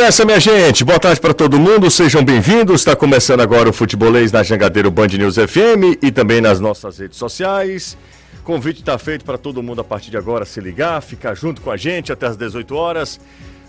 Essa, 0.00 0.24
minha 0.24 0.38
gente, 0.38 0.84
boa 0.84 0.98
tarde 1.00 1.20
para 1.20 1.34
todo 1.34 1.58
mundo, 1.58 1.90
sejam 1.90 2.24
bem-vindos. 2.24 2.82
Está 2.82 2.94
começando 2.94 3.40
agora 3.40 3.68
o 3.68 3.72
Futebolês 3.72 4.30
na 4.30 4.44
Jangadeiro 4.44 4.92
Band 4.92 5.08
News 5.08 5.34
FM 5.34 5.98
e 6.00 6.12
também 6.12 6.40
nas 6.40 6.60
nossas 6.60 6.98
redes 6.98 7.18
sociais. 7.18 7.98
Convite 8.44 8.78
está 8.78 8.96
feito 8.96 9.24
para 9.24 9.36
todo 9.36 9.60
mundo 9.60 9.80
a 9.80 9.84
partir 9.84 10.10
de 10.10 10.16
agora 10.16 10.44
se 10.44 10.60
ligar, 10.60 11.02
ficar 11.02 11.34
junto 11.34 11.60
com 11.60 11.70
a 11.70 11.76
gente 11.76 12.12
até 12.12 12.28
as 12.28 12.36
18 12.36 12.74
horas. 12.76 13.20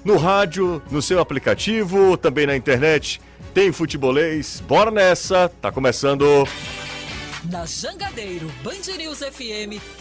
No 0.05 0.18
rádio, 0.18 0.81
no 0.92 1.02
seu 1.02 1.20
aplicativo, 1.20 2.15
também 2.15 2.46
na 2.46 2.55
internet, 2.55 3.20
tem 3.54 3.71
Futebolês. 3.71 4.61
Bora 4.68 4.91
nessa, 4.91 5.50
tá 5.59 5.71
começando. 5.71 6.48
Na 7.50 7.66
Jangadeiro 7.66 8.50
Band 8.64 8.96
News 8.98 9.20
FM, 9.20 9.82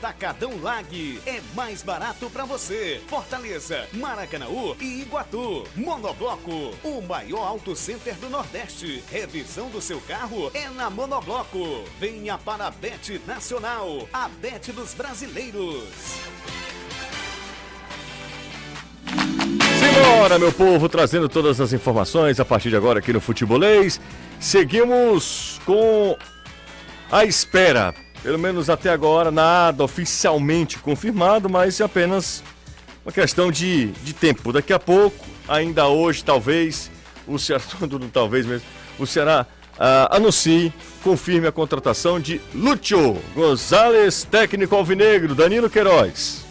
Atacadão 0.00 0.58
Lag, 0.62 1.20
é 1.26 1.42
mais 1.54 1.82
barato 1.82 2.30
para 2.30 2.46
você. 2.46 3.02
Fortaleza, 3.06 3.86
Maracanaú 3.92 4.74
e 4.80 5.02
Iguatu. 5.02 5.64
Monobloco, 5.76 6.74
o 6.82 7.02
maior 7.02 7.46
auto 7.46 7.76
center 7.76 8.14
do 8.14 8.30
Nordeste. 8.30 9.04
Revisão 9.10 9.68
do 9.68 9.78
seu 9.78 10.00
carro 10.00 10.50
é 10.54 10.70
na 10.70 10.88
Monobloco. 10.88 11.84
Venha 11.98 12.38
para 12.38 12.68
a 12.68 12.70
Bet 12.70 13.20
Nacional, 13.26 14.08
a 14.10 14.26
Bet 14.26 14.72
dos 14.72 14.94
brasileiros. 14.94 15.84
Simbora, 19.78 20.38
meu 20.38 20.50
povo, 20.50 20.88
trazendo 20.88 21.28
todas 21.28 21.60
as 21.60 21.74
informações 21.74 22.40
a 22.40 22.44
partir 22.44 22.70
de 22.70 22.76
agora 22.76 23.00
aqui 23.00 23.12
no 23.12 23.20
Futebolês. 23.20 24.00
Seguimos 24.40 25.60
com 25.66 26.16
a 27.12 27.26
espera, 27.26 27.94
pelo 28.22 28.38
menos 28.38 28.68
até 28.68 28.90
agora, 28.90 29.30
nada 29.30 29.82
oficialmente 29.82 30.78
confirmado, 30.78 31.48
mas 31.48 31.80
é 31.80 31.84
apenas 31.84 32.42
uma 33.04 33.12
questão 33.12 33.50
de, 33.50 33.88
de 33.88 34.12
tempo. 34.12 34.52
Daqui 34.52 34.72
a 34.72 34.78
pouco, 34.78 35.26
ainda 35.48 35.88
hoje, 35.88 36.24
talvez, 36.24 36.90
o 37.26 37.38
Ceará, 37.38 37.62
tudo 37.80 38.08
talvez 38.12 38.46
mesmo, 38.46 38.66
o 38.98 39.06
Ceará 39.06 39.46
uh, 39.74 40.14
anuncie, 40.14 40.72
confirme 41.02 41.46
a 41.46 41.52
contratação 41.52 42.20
de 42.20 42.40
Lúcio 42.54 43.16
Gonzalez, 43.34 44.24
técnico 44.24 44.76
alvinegro, 44.76 45.34
Danilo 45.34 45.70
Queiroz. 45.70 46.49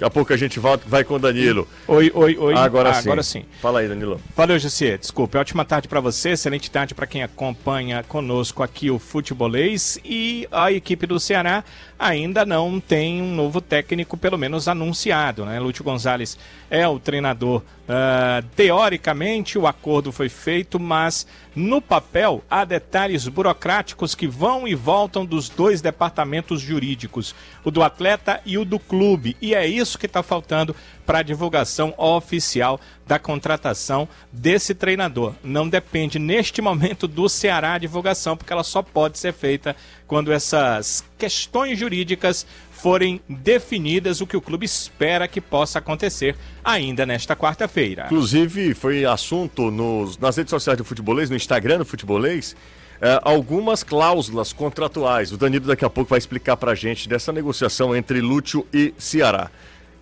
Daqui 0.00 0.06
a 0.06 0.10
pouco 0.10 0.32
a 0.32 0.36
gente 0.36 0.58
volta, 0.58 0.84
vai 0.88 1.04
com 1.04 1.16
o 1.16 1.18
Danilo. 1.18 1.68
Oi, 1.86 2.10
oi, 2.14 2.34
oi. 2.38 2.54
Agora 2.54 2.88
ah, 2.88 2.94
sim. 2.94 3.08
Agora 3.08 3.22
sim. 3.22 3.44
Fala 3.60 3.80
aí, 3.80 3.88
Danilo. 3.88 4.18
Valeu, 4.34 4.58
Jussier. 4.58 4.96
Desculpe. 4.96 5.36
Ótima 5.36 5.62
tarde 5.62 5.88
para 5.88 6.00
você, 6.00 6.30
excelente 6.30 6.70
tarde 6.70 6.94
para 6.94 7.06
quem 7.06 7.22
acompanha 7.22 8.02
conosco 8.02 8.62
aqui 8.62 8.90
o 8.90 8.98
Futebolês. 8.98 9.98
E 10.02 10.48
a 10.50 10.72
equipe 10.72 11.06
do 11.06 11.20
Ceará 11.20 11.62
ainda 11.98 12.46
não 12.46 12.80
tem 12.80 13.20
um 13.20 13.34
novo 13.34 13.60
técnico, 13.60 14.16
pelo 14.16 14.38
menos 14.38 14.68
anunciado, 14.68 15.44
né? 15.44 15.60
Lúcio 15.60 15.84
Gonzalez 15.84 16.38
é 16.70 16.88
o 16.88 16.98
treinador. 16.98 17.62
Uh, 17.90 18.46
teoricamente, 18.54 19.58
o 19.58 19.66
acordo 19.66 20.12
foi 20.12 20.28
feito, 20.28 20.78
mas 20.78 21.26
no 21.56 21.82
papel 21.82 22.44
há 22.48 22.64
detalhes 22.64 23.26
burocráticos 23.26 24.14
que 24.14 24.28
vão 24.28 24.68
e 24.68 24.76
voltam 24.76 25.26
dos 25.26 25.48
dois 25.48 25.80
departamentos 25.80 26.60
jurídicos, 26.60 27.34
o 27.64 27.70
do 27.70 27.82
atleta 27.82 28.40
e 28.46 28.56
o 28.56 28.64
do 28.64 28.78
clube. 28.78 29.36
E 29.42 29.56
é 29.56 29.66
isso 29.66 29.98
que 29.98 30.06
está 30.06 30.22
faltando 30.22 30.76
para 31.04 31.18
a 31.18 31.22
divulgação 31.24 31.92
oficial 31.98 32.78
da 33.04 33.18
contratação 33.18 34.08
desse 34.30 34.72
treinador. 34.72 35.34
Não 35.42 35.68
depende 35.68 36.20
neste 36.20 36.62
momento 36.62 37.08
do 37.08 37.28
Ceará 37.28 37.72
a 37.72 37.78
divulgação, 37.78 38.36
porque 38.36 38.52
ela 38.52 38.62
só 38.62 38.82
pode 38.82 39.18
ser 39.18 39.32
feita 39.32 39.74
quando 40.06 40.30
essas 40.30 41.04
questões 41.18 41.76
jurídicas 41.76 42.46
forem 42.80 43.20
definidas, 43.28 44.20
o 44.20 44.26
que 44.26 44.36
o 44.36 44.40
clube 44.40 44.64
espera 44.64 45.28
que 45.28 45.40
possa 45.40 45.78
acontecer 45.78 46.34
ainda 46.64 47.04
nesta 47.04 47.36
quarta-feira. 47.36 48.06
Inclusive, 48.06 48.74
foi 48.74 49.04
assunto 49.04 49.70
nos, 49.70 50.18
nas 50.18 50.36
redes 50.36 50.50
sociais 50.50 50.78
do 50.78 50.84
Futebolês, 50.84 51.30
no 51.30 51.36
Instagram 51.36 51.78
do 51.78 51.84
Futebolês, 51.84 52.56
é, 53.00 53.20
algumas 53.22 53.82
cláusulas 53.82 54.52
contratuais. 54.52 55.32
O 55.32 55.36
Danilo 55.36 55.66
daqui 55.66 55.84
a 55.84 55.90
pouco 55.90 56.10
vai 56.10 56.18
explicar 56.18 56.56
pra 56.56 56.74
gente 56.74 57.08
dessa 57.08 57.32
negociação 57.32 57.94
entre 57.94 58.20
Lúcio 58.20 58.66
e 58.72 58.92
Ceará. 58.98 59.50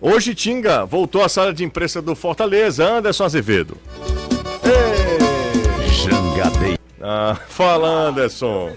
Hoje, 0.01 0.33
Tinga 0.33 0.85
voltou 0.85 1.21
à 1.21 1.29
sala 1.29 1.53
de 1.53 1.63
imprensa 1.63 2.01
do 2.01 2.15
Fortaleza, 2.15 2.85
Anderson 2.85 3.25
Azevedo. 3.25 3.77
Jangadei. 5.91 6.77
Ah, 7.01 7.37
fala, 7.47 7.87
Anderson. 7.87 8.71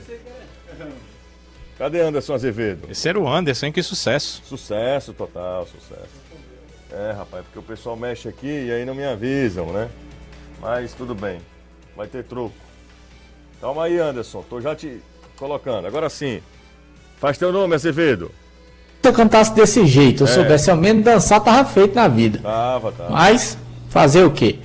Cadê 1.83 2.01
Anderson 2.01 2.35
Azevedo? 2.35 2.87
Esse 2.89 3.09
era 3.09 3.19
o 3.19 3.29
Anderson, 3.29 3.67
hein? 3.67 3.73
Que 3.73 3.83
sucesso. 3.83 4.41
Sucesso 4.45 5.13
total, 5.13 5.67
sucesso. 5.67 6.15
É, 6.93 7.11
rapaz, 7.11 7.45
porque 7.45 7.59
o 7.59 7.63
pessoal 7.63 7.97
mexe 7.97 8.29
aqui 8.29 8.47
e 8.47 8.71
aí 8.71 8.85
não 8.85 8.95
me 8.95 9.05
avisam, 9.05 9.67
né? 9.73 9.89
Mas 10.61 10.95
tudo 10.95 11.13
bem. 11.13 11.41
Vai 11.97 12.07
ter 12.07 12.23
troco. 12.23 12.55
Calma 13.61 13.83
aí, 13.87 13.99
Anderson. 13.99 14.45
Tô 14.49 14.61
já 14.61 14.77
te 14.77 15.03
colocando. 15.37 15.85
Agora 15.85 16.09
sim. 16.09 16.41
Faz 17.19 17.37
teu 17.37 17.51
nome, 17.51 17.75
Azevedo. 17.75 18.31
Se 19.03 19.09
eu 19.09 19.13
cantasse 19.13 19.53
desse 19.53 19.85
jeito, 19.85 20.23
eu 20.23 20.29
é. 20.29 20.31
soubesse 20.31 20.71
ao 20.71 20.77
menos 20.77 21.05
dançar, 21.05 21.41
tava 21.41 21.69
feito 21.69 21.97
na 21.97 22.07
vida. 22.07 22.39
Tava, 22.39 22.93
tava. 22.93 23.11
Mas, 23.11 23.59
fazer 23.89 24.23
o 24.23 24.31
quê? 24.31 24.57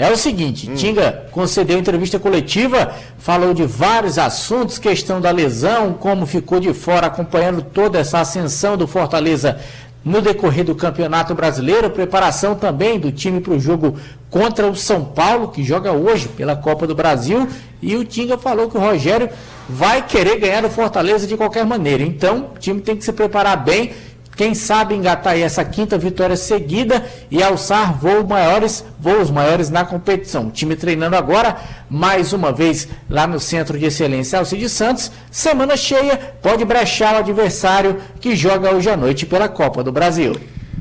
É 0.00 0.10
o 0.10 0.16
seguinte, 0.16 0.70
hum. 0.70 0.74
Tinga 0.74 1.26
concedeu 1.30 1.78
entrevista 1.78 2.18
coletiva, 2.18 2.90
falou 3.18 3.52
de 3.52 3.66
vários 3.66 4.18
assuntos, 4.18 4.78
questão 4.78 5.20
da 5.20 5.30
lesão, 5.30 5.92
como 5.92 6.24
ficou 6.24 6.58
de 6.58 6.72
fora 6.72 7.06
acompanhando 7.06 7.60
toda 7.60 7.98
essa 7.98 8.18
ascensão 8.18 8.78
do 8.78 8.86
Fortaleza 8.86 9.60
no 10.02 10.22
decorrer 10.22 10.64
do 10.64 10.74
Campeonato 10.74 11.34
Brasileiro, 11.34 11.90
preparação 11.90 12.54
também 12.54 12.98
do 12.98 13.12
time 13.12 13.42
para 13.42 13.52
o 13.52 13.60
jogo 13.60 13.98
contra 14.30 14.66
o 14.66 14.74
São 14.74 15.04
Paulo, 15.04 15.48
que 15.48 15.62
joga 15.62 15.92
hoje 15.92 16.28
pela 16.28 16.56
Copa 16.56 16.86
do 16.86 16.94
Brasil, 16.94 17.46
e 17.82 17.94
o 17.94 18.02
Tinga 18.02 18.38
falou 18.38 18.70
que 18.70 18.78
o 18.78 18.80
Rogério 18.80 19.28
vai 19.68 20.06
querer 20.06 20.38
ganhar 20.38 20.64
o 20.64 20.70
Fortaleza 20.70 21.26
de 21.26 21.36
qualquer 21.36 21.66
maneira. 21.66 22.02
Então, 22.02 22.48
o 22.56 22.58
time 22.58 22.80
tem 22.80 22.96
que 22.96 23.04
se 23.04 23.12
preparar 23.12 23.62
bem 23.62 23.92
quem 24.40 24.54
sabe 24.54 24.94
engatar 24.94 25.34
aí 25.34 25.42
essa 25.42 25.62
quinta 25.62 25.98
vitória 25.98 26.34
seguida 26.34 27.04
e 27.30 27.42
alçar 27.42 27.92
voos 27.98 28.26
maiores, 28.26 28.82
voos 28.98 29.30
maiores 29.30 29.68
na 29.68 29.84
competição. 29.84 30.46
O 30.46 30.50
time 30.50 30.74
treinando 30.74 31.14
agora, 31.14 31.58
mais 31.90 32.32
uma 32.32 32.50
vez, 32.50 32.88
lá 33.06 33.26
no 33.26 33.38
Centro 33.38 33.78
de 33.78 33.84
Excelência 33.84 34.38
Alcides 34.38 34.72
Santos. 34.72 35.12
Semana 35.30 35.76
cheia, 35.76 36.16
pode 36.40 36.64
brechar 36.64 37.16
o 37.16 37.18
adversário 37.18 37.98
que 38.18 38.34
joga 38.34 38.74
hoje 38.74 38.88
à 38.88 38.96
noite 38.96 39.26
pela 39.26 39.46
Copa 39.46 39.84
do 39.84 39.92
Brasil. 39.92 40.34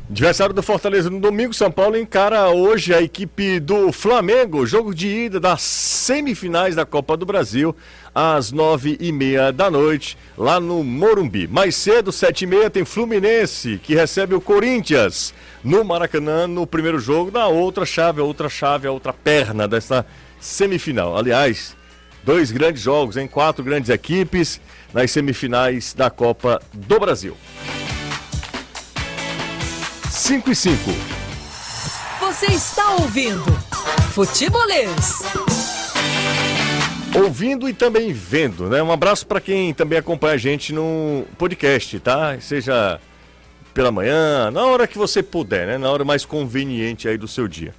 Adversário 0.09 0.56
do 0.56 0.64
Fortaleza 0.64 1.08
no 1.08 1.20
domingo, 1.20 1.53
São 1.53 1.70
Paulo 1.70 1.96
encara 1.96 2.50
hoje 2.50 2.96
a 2.96 3.00
equipe 3.00 3.59
do 3.59 3.92
Flamengo, 3.92 4.66
jogo 4.66 4.92
de 4.94 5.08
ida 5.08 5.40
das 5.40 5.62
semifinais 5.62 6.75
da 6.75 6.84
Copa 6.84 7.16
do 7.16 7.28
Brasil 7.28 7.75
às 8.14 8.52
nove 8.52 8.98
e 9.00 9.12
meia 9.12 9.52
da 9.52 9.69
noite, 9.69 10.18
lá 10.36 10.59
no 10.59 10.84
Morumbi. 10.84 11.48
Mais 11.48 11.75
cedo, 11.75 12.12
sete 12.12 12.42
e 12.42 12.48
meia, 12.48 12.72
tem 12.72 12.84
Fluminense, 12.84 13.80
que 13.84 13.94
recebe 13.94 14.34
o 14.34 14.42
Corinthians 14.42 15.31
no 15.63 15.84
Maracanã, 15.84 16.48
no 16.48 16.66
primeiro 16.66 16.98
jogo, 16.98 17.30
na 17.30 17.45
outra 17.48 17.86
chave, 17.86 18.19
a 18.19 18.24
outra 18.24 18.50
chave, 18.50 18.88
a 18.88 18.92
outra 18.92 19.13
perna 19.13 19.68
dessa 19.68 20.04
semifinal. 20.39 21.16
Aliás, 21.16 21.78
dois 22.24 22.50
grandes 22.50 22.81
jogos, 22.81 23.16
em 23.16 23.28
quatro 23.28 23.63
grandes 23.63 23.92
equipes 23.92 24.60
nas 24.92 25.12
semifinais 25.12 25.94
da 25.94 26.10
Copa 26.10 26.60
do 26.74 27.00
Brasil. 27.00 27.38
5 30.10 30.52
e 30.52 30.56
5. 30.56 30.78
Você 32.20 32.48
está 32.48 32.96
ouvindo 32.96 33.46
Futebolês 34.12 35.24
ouvindo 37.16 37.68
e 37.68 37.74
também 37.74 38.14
vendo, 38.14 38.70
né? 38.70 38.82
Um 38.82 38.92
abraço 38.92 39.26
para 39.26 39.42
quem 39.42 39.74
também 39.74 39.98
acompanha 39.98 40.36
a 40.36 40.38
gente 40.38 40.74
no 40.74 41.26
podcast, 41.38 42.00
tá? 42.00 42.40
Seja 42.40 43.00
pela 43.74 43.92
manhã, 43.92 44.50
na 44.52 44.66
hora 44.66 44.88
que 44.88 44.98
você 44.98 45.22
puder, 45.22 45.68
né? 45.68 45.78
Na 45.78 45.92
hora 45.92 46.06
mais 46.06 46.26
conveniente 46.26 47.08
aí 47.08 47.18
do 47.18 47.28
seu 47.28 47.48
dia. 47.48 47.74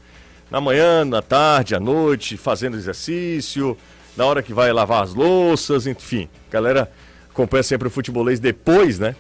Na 0.51 0.61
manhã, 0.61 1.05
na 1.05 1.23
tarde, 1.23 1.75
à 1.75 1.81
noite, 1.81 2.37
fazendo 2.37 2.77
exercício, 2.77 3.77
na 4.17 4.25
hora 4.27 4.43
que 4.43 4.53
vai 4.53 4.73
lavar 4.73 5.03
as 5.03 5.15
louças, 5.15 5.87
enfim. 5.87 6.29
Galera 6.51 6.91
acompanha 7.31 7.63
sempre 7.63 7.89
o 7.89 7.91
futebolês 7.91 8.41
depois, 8.41 8.99
né? 8.99 9.15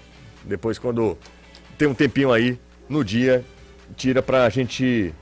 Depois 0.44 0.78
quando 0.78 1.16
ter 1.78 1.86
um 1.86 1.94
tempinho 1.94 2.32
aí 2.32 2.58
no 2.90 3.04
dia, 3.04 3.44
tira 3.96 4.20
pra 4.20 4.48
gente 4.50 5.14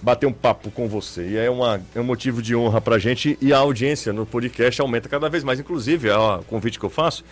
bater 0.00 0.26
um 0.26 0.32
papo 0.32 0.70
com 0.70 0.88
você. 0.88 1.28
E 1.30 1.36
é, 1.36 1.50
uma, 1.50 1.80
é 1.94 2.00
um 2.00 2.04
motivo 2.04 2.40
de 2.40 2.54
honra 2.54 2.80
pra 2.80 2.98
gente 2.98 3.36
e 3.42 3.52
a 3.52 3.58
audiência 3.58 4.12
no 4.12 4.24
podcast 4.24 4.80
aumenta 4.80 5.08
cada 5.08 5.28
vez 5.28 5.42
mais. 5.42 5.58
Inclusive, 5.58 6.08
é 6.08 6.16
o 6.16 6.38
convite 6.44 6.78
que 6.78 6.84
eu 6.86 6.90
faço, 6.90 7.24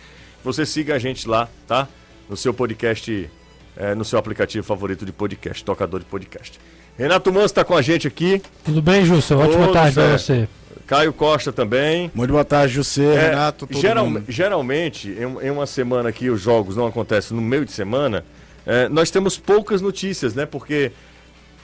você 0.43 0.65
siga 0.65 0.95
a 0.95 0.99
gente 0.99 1.27
lá, 1.27 1.47
tá? 1.65 1.87
No 2.29 2.35
seu 2.35 2.53
podcast, 2.53 3.29
é, 3.77 3.95
no 3.95 4.03
seu 4.03 4.19
aplicativo 4.19 4.65
favorito 4.67 5.05
de 5.05 5.13
podcast, 5.13 5.63
tocador 5.63 6.01
de 6.01 6.05
podcast. 6.05 6.59
Renato 6.97 7.31
Manso 7.31 7.45
está 7.45 7.63
com 7.63 7.75
a 7.75 7.81
gente 7.81 8.07
aqui. 8.07 8.41
Tudo 8.65 8.81
bem, 8.81 9.05
Justo? 9.05 9.35
Ótima 9.37 9.59
Todos, 9.67 9.73
tarde 9.73 9.99
é. 9.99 10.03
pra 10.03 10.17
você. 10.17 10.49
Caio 10.85 11.13
Costa 11.13 11.51
também. 11.53 12.11
Muito 12.13 12.31
boa 12.31 12.43
tarde, 12.45 12.73
José, 12.73 13.13
É, 13.13 13.29
Renato, 13.29 13.67
todo 13.67 13.79
geral- 13.79 14.05
mundo. 14.05 14.23
Geralmente, 14.27 15.09
em, 15.09 15.47
em 15.47 15.49
uma 15.51 15.65
semana 15.65 16.11
que 16.11 16.29
os 16.29 16.41
jogos 16.41 16.75
não 16.75 16.87
acontecem 16.87 17.35
no 17.35 17.41
meio 17.43 17.65
de 17.65 17.71
semana, 17.71 18.25
é, 18.67 18.89
nós 18.89 19.09
temos 19.09 19.37
poucas 19.37 19.81
notícias, 19.81 20.35
né? 20.35 20.45
Porque 20.45 20.91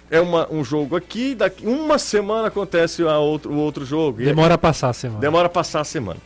é 0.09 0.19
uma- 0.21 0.51
um 0.51 0.63
jogo 0.63 0.95
aqui, 0.95 1.35
daqui 1.35 1.65
uma 1.67 1.99
semana 1.99 2.47
acontece 2.47 3.03
a 3.03 3.19
outro, 3.19 3.51
o 3.51 3.57
outro 3.57 3.85
jogo. 3.85 4.21
E- 4.21 4.25
Demora 4.25 4.53
a 4.55 4.57
passar 4.57 4.89
a 4.89 4.93
semana. 4.93 5.19
Demora 5.19 5.45
a 5.47 5.49
passar 5.49 5.81
a 5.81 5.83
semana. 5.83 6.19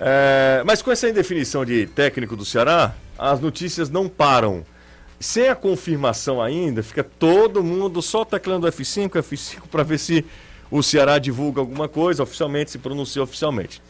É, 0.00 0.62
mas 0.66 0.80
com 0.82 0.90
essa 0.92 1.08
indefinição 1.08 1.64
de 1.64 1.86
técnico 1.86 2.36
do 2.36 2.44
Ceará, 2.44 2.94
as 3.18 3.40
notícias 3.40 3.88
não 3.90 4.08
param. 4.08 4.64
Sem 5.20 5.48
a 5.48 5.54
confirmação 5.56 6.40
ainda, 6.40 6.80
fica 6.82 7.02
todo 7.02 7.62
mundo 7.64 8.00
só 8.00 8.24
teclando 8.24 8.68
F5, 8.68 9.18
F5 9.18 9.62
para 9.68 9.82
ver 9.82 9.98
se 9.98 10.24
o 10.70 10.80
Ceará 10.82 11.18
divulga 11.18 11.60
alguma 11.60 11.88
coisa 11.88 12.22
oficialmente, 12.22 12.70
se 12.70 12.78
pronuncia 12.78 13.20
oficialmente. 13.22 13.82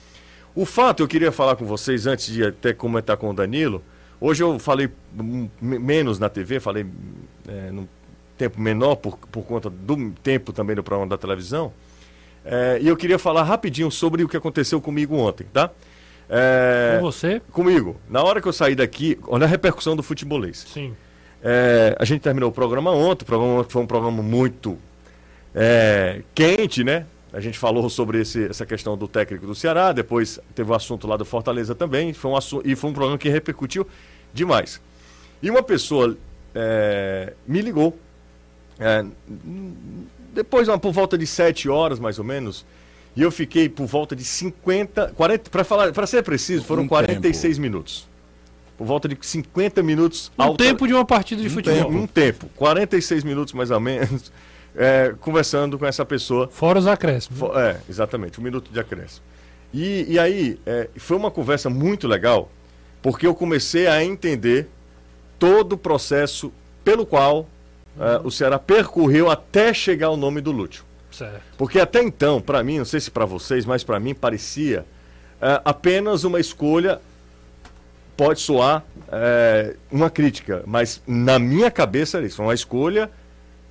O 0.54 0.64
fato, 0.64 1.02
eu 1.02 1.08
queria 1.08 1.30
falar 1.30 1.56
com 1.56 1.66
vocês 1.66 2.06
antes 2.06 2.32
de 2.32 2.42
até 2.46 2.72
comentar 2.72 3.18
com 3.18 3.28
o 3.28 3.34
Danilo. 3.34 3.82
Hoje 4.20 4.42
eu 4.42 4.58
falei 4.58 4.88
me- 5.12 5.50
menos 5.78 6.18
na 6.18 6.28
TV, 6.28 6.58
falei 6.60 6.86
é, 7.46 7.70
num 7.70 7.86
tempo 8.36 8.60
menor 8.60 8.96
por, 8.96 9.16
por 9.16 9.44
conta 9.44 9.68
do 9.70 10.10
tempo 10.22 10.52
também 10.52 10.74
do 10.76 10.82
programa 10.82 11.08
da 11.08 11.16
televisão. 11.18 11.72
É, 12.44 12.78
e 12.80 12.88
eu 12.88 12.96
queria 12.96 13.18
falar 13.18 13.42
rapidinho 13.42 13.90
sobre 13.90 14.22
o 14.24 14.28
que 14.28 14.36
aconteceu 14.36 14.80
comigo 14.80 15.16
ontem, 15.16 15.46
tá? 15.52 15.70
É, 16.30 16.96
Com 16.98 17.02
você? 17.06 17.40
comigo. 17.52 17.96
Na 18.08 18.22
hora 18.22 18.40
que 18.40 18.48
eu 18.48 18.52
saí 18.52 18.74
daqui, 18.74 19.18
olha 19.26 19.44
a 19.44 19.48
repercussão 19.48 19.94
do 19.96 20.02
futebolês. 20.02 20.66
Sim. 20.72 20.94
É, 21.42 21.96
a 21.98 22.04
gente 22.04 22.20
terminou 22.20 22.50
o 22.50 22.52
programa 22.52 22.90
ontem, 22.90 23.22
o 23.22 23.26
programa 23.26 23.52
ontem 23.60 23.70
foi 23.72 23.82
um 23.82 23.86
programa 23.86 24.22
muito 24.22 24.76
é, 25.54 26.22
quente, 26.34 26.82
né? 26.84 27.06
A 27.32 27.40
gente 27.40 27.58
falou 27.58 27.88
sobre 27.90 28.20
esse- 28.20 28.46
essa 28.46 28.64
questão 28.64 28.96
do 28.96 29.06
técnico 29.06 29.46
do 29.46 29.54
Ceará, 29.54 29.92
depois 29.92 30.38
teve 30.54 30.70
o 30.70 30.74
assunto 30.74 31.06
lá 31.06 31.16
do 31.16 31.24
Fortaleza 31.24 31.74
também, 31.74 32.12
foi 32.14 32.30
um 32.30 32.36
assu- 32.36 32.62
e 32.64 32.74
foi 32.74 32.88
um 32.90 32.92
programa 32.92 33.18
que 33.18 33.28
repercutiu 33.28 33.86
demais. 34.32 34.80
E 35.42 35.50
uma 35.50 35.62
pessoa 35.62 36.16
é, 36.54 37.34
me 37.46 37.60
ligou, 37.60 37.96
é, 38.80 39.04
depois, 40.32 40.66
uma- 40.68 40.78
por 40.78 40.92
volta 40.92 41.16
de 41.18 41.26
7 41.26 41.68
horas 41.68 41.98
mais 42.00 42.18
ou 42.18 42.24
menos, 42.24 42.64
e 43.14 43.22
eu 43.22 43.30
fiquei 43.30 43.68
por 43.68 43.86
volta 43.86 44.16
de 44.16 44.24
50, 44.24 45.12
40, 45.14 45.50
para 45.50 45.62
falar, 45.64 45.92
para 45.92 46.06
ser 46.06 46.22
preciso, 46.22 46.64
foram 46.64 46.84
Um 46.84 46.88
46 46.88 47.58
minutos. 47.58 48.08
Por 48.76 48.86
volta 48.86 49.08
de 49.08 49.18
50 49.20 49.82
minutos 49.82 50.30
Um 50.38 50.42
alta- 50.44 50.64
tempo 50.64 50.86
de 50.86 50.94
uma 50.94 51.04
partida 51.04 51.42
de 51.42 51.48
futebol. 51.50 51.90
um 51.90 52.06
tempo, 52.06 52.48
46 52.56 53.24
minutos 53.24 53.52
mais 53.52 53.70
ou 53.70 53.80
menos, 53.80 54.32
é, 54.76 55.14
conversando 55.20 55.78
com 55.78 55.86
essa 55.86 56.04
pessoa. 56.04 56.48
Fora 56.48 56.78
os 56.78 56.86
acréscimos. 56.86 57.38
Fo- 57.38 57.58
É, 57.58 57.78
exatamente, 57.88 58.38
um 58.40 58.42
minuto 58.42 58.70
de 58.72 58.78
acréscimo. 58.80 59.22
E, 59.72 60.06
e 60.12 60.18
aí, 60.18 60.58
é, 60.64 60.88
foi 60.96 61.16
uma 61.16 61.30
conversa 61.30 61.68
muito 61.68 62.08
legal, 62.08 62.50
porque 63.02 63.26
eu 63.26 63.34
comecei 63.34 63.86
a 63.86 64.02
entender 64.02 64.68
todo 65.38 65.74
o 65.74 65.78
processo 65.78 66.52
pelo 66.84 67.04
qual 67.04 67.46
é, 67.98 68.20
o 68.24 68.30
Ceará 68.30 68.58
percorreu 68.58 69.30
até 69.30 69.72
chegar 69.74 70.06
ao 70.08 70.16
nome 70.16 70.40
do 70.40 70.50
Lúcio. 70.52 70.84
Certo. 71.10 71.42
Porque 71.56 71.80
até 71.80 72.02
então, 72.02 72.40
para 72.40 72.62
mim, 72.62 72.78
não 72.78 72.84
sei 72.84 73.00
se 73.00 73.10
para 73.10 73.24
vocês, 73.24 73.64
mas 73.66 73.82
para 73.84 73.98
mim 73.98 74.14
parecia 74.14 74.84
é, 75.40 75.60
apenas 75.64 76.24
uma 76.24 76.38
escolha. 76.40 77.00
Pode 78.16 78.40
soar 78.40 78.84
é, 79.12 79.76
uma 79.92 80.10
crítica, 80.10 80.62
mas 80.66 81.00
na 81.06 81.38
minha 81.38 81.70
cabeça 81.70 82.16
era 82.18 82.26
isso, 82.26 82.42
uma 82.42 82.52
escolha 82.52 83.08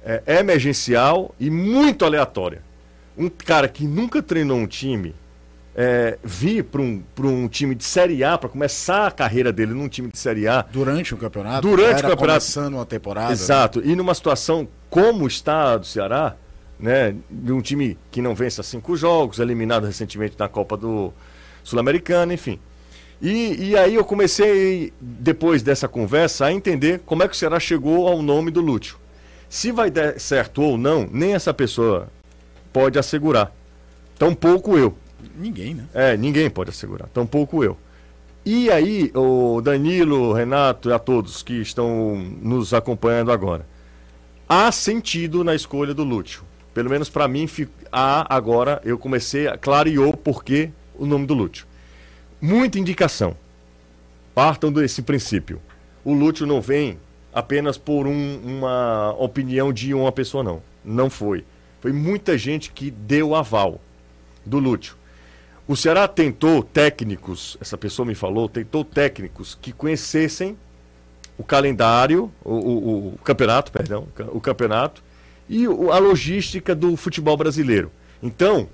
é, 0.07 0.39
emergencial 0.39 1.35
e 1.37 1.49
muito 1.49 2.05
aleatória. 2.05 2.61
Um 3.17 3.29
cara 3.29 3.67
que 3.67 3.85
nunca 3.85 4.23
treinou 4.23 4.57
um 4.57 4.65
time 4.65 5.13
é, 5.75 6.17
vir 6.23 6.63
para 6.63 6.81
um, 6.81 7.03
pra 7.13 7.27
um 7.27 7.47
time 7.49 7.75
de 7.75 7.83
Série 7.83 8.23
A, 8.23 8.37
para 8.37 8.47
começar 8.47 9.07
a 9.07 9.11
carreira 9.11 9.51
dele 9.51 9.73
num 9.73 9.89
time 9.89 10.09
de 10.09 10.17
Série 10.17 10.47
A, 10.47 10.61
Durante 10.61 11.13
o 11.13 11.17
campeonato? 11.17 11.67
Durante 11.67 11.99
o 11.99 12.07
campeonato. 12.07 12.17
começando 12.19 12.73
uma 12.75 12.85
temporada. 12.85 13.33
Exato. 13.33 13.81
E 13.83 13.95
numa 13.97 14.13
situação 14.13 14.65
como 14.89 15.27
está 15.27 15.73
a 15.73 15.77
do 15.77 15.85
Ceará, 15.85 16.35
né? 16.79 17.13
De 17.29 17.51
um 17.51 17.61
time 17.61 17.97
que 18.09 18.21
não 18.21 18.33
vence 18.33 18.61
há 18.61 18.63
cinco 18.63 18.95
jogos, 18.95 19.39
eliminado 19.39 19.85
recentemente 19.85 20.35
na 20.39 20.47
Copa 20.47 20.77
do 20.77 21.11
Sul-Americana, 21.63 22.33
enfim. 22.33 22.59
E, 23.21 23.71
e 23.71 23.77
aí 23.77 23.95
eu 23.95 24.05
comecei, 24.05 24.93
depois 25.01 25.61
dessa 25.61 25.87
conversa, 25.87 26.45
a 26.45 26.53
entender 26.53 27.01
como 27.05 27.23
é 27.23 27.27
que 27.27 27.33
o 27.33 27.37
Ceará 27.37 27.59
chegou 27.59 28.07
ao 28.07 28.21
nome 28.21 28.51
do 28.51 28.61
Lúcio. 28.61 28.97
Se 29.49 29.71
vai 29.71 29.89
dar 29.89 30.19
certo 30.19 30.61
ou 30.61 30.77
não, 30.77 31.07
nem 31.11 31.33
essa 31.33 31.53
pessoa 31.53 32.07
pode 32.73 32.99
assegurar. 32.99 33.51
Tampouco 34.17 34.77
eu. 34.77 34.97
Ninguém, 35.35 35.73
né? 35.75 35.85
É, 35.93 36.17
ninguém 36.17 36.49
pode 36.49 36.69
assegurar, 36.69 37.07
tampouco 37.09 37.63
eu. 37.63 37.77
E 38.45 38.69
aí, 38.69 39.11
o 39.13 39.61
Danilo, 39.61 40.29
o 40.29 40.33
Renato 40.33 40.89
e 40.89 40.93
a 40.93 40.99
todos 40.99 41.43
que 41.43 41.55
estão 41.55 42.15
nos 42.41 42.73
acompanhando 42.73 43.31
agora, 43.31 43.67
há 44.47 44.71
sentido 44.71 45.43
na 45.43 45.53
escolha 45.53 45.93
do 45.93 46.03
Lúcio. 46.03 46.43
Pelo 46.73 46.89
menos 46.89 47.09
para 47.09 47.27
mim, 47.27 47.47
há 47.91 48.33
agora, 48.33 48.81
eu 48.85 48.97
comecei, 48.97 49.47
a 49.47 49.57
clareou 49.57 50.15
por 50.15 50.43
que 50.43 50.69
o 50.95 51.05
nome 51.05 51.25
do 51.25 51.33
Lúcio. 51.33 51.65
Muita 52.39 52.79
indicação. 52.79 53.35
Partam 54.33 54.71
desse 54.71 55.01
princípio. 55.01 55.59
O 56.03 56.13
Lúcio 56.13 56.45
não 56.45 56.61
vem 56.61 56.99
apenas 57.33 57.77
por 57.77 58.07
um- 58.07 58.39
uma 58.43 59.13
opinião 59.17 59.71
de 59.71 59.93
uma 59.93 60.11
pessoa, 60.11 60.43
não. 60.43 60.61
Não 60.83 61.09
foi. 61.09 61.43
Foi 61.81 61.91
muita 61.91 62.37
gente 62.37 62.71
que 62.71 62.89
deu 62.89 63.35
aval 63.35 63.79
do 64.45 64.59
Lúcio. 64.59 64.95
O 65.67 65.75
Ceará 65.75 66.07
tentou 66.07 66.63
técnicos, 66.63 67.57
essa 67.59 67.77
pessoa 67.77 68.05
me 68.05 68.15
falou, 68.15 68.47
tentou 68.47 68.85
técnicos 68.85 69.57
que 69.61 69.71
conhecessem 69.73 70.57
o 71.37 71.43
calendário, 71.43 72.31
o, 72.43 72.53
o- 72.53 73.07
o 73.13 73.17
campeonato, 73.23 73.71
perdão, 73.71 74.07
o 74.31 74.39
campeonato 74.39 75.03
e 75.49 75.65
a 75.65 75.97
logística 75.99 76.73
do 76.73 76.95
futebol 76.95 77.35
brasileiro. 77.37 77.91
Então, 78.23 78.67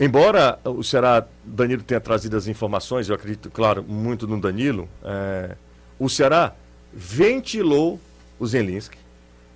embora 0.00 0.58
o 0.64 0.82
Ceará, 0.82 1.24
Danilo 1.44 1.82
tenha 1.82 2.00
trazido 2.00 2.36
as 2.36 2.46
informações, 2.48 3.08
eu 3.08 3.14
acredito, 3.14 3.50
claro, 3.50 3.84
muito 3.86 4.26
no 4.26 4.40
Danilo, 4.40 4.88
é, 5.04 5.54
o 5.98 6.08
Ceará 6.08 6.54
ventilou 6.92 8.00
o 8.38 8.46
Zelinski 8.46 8.98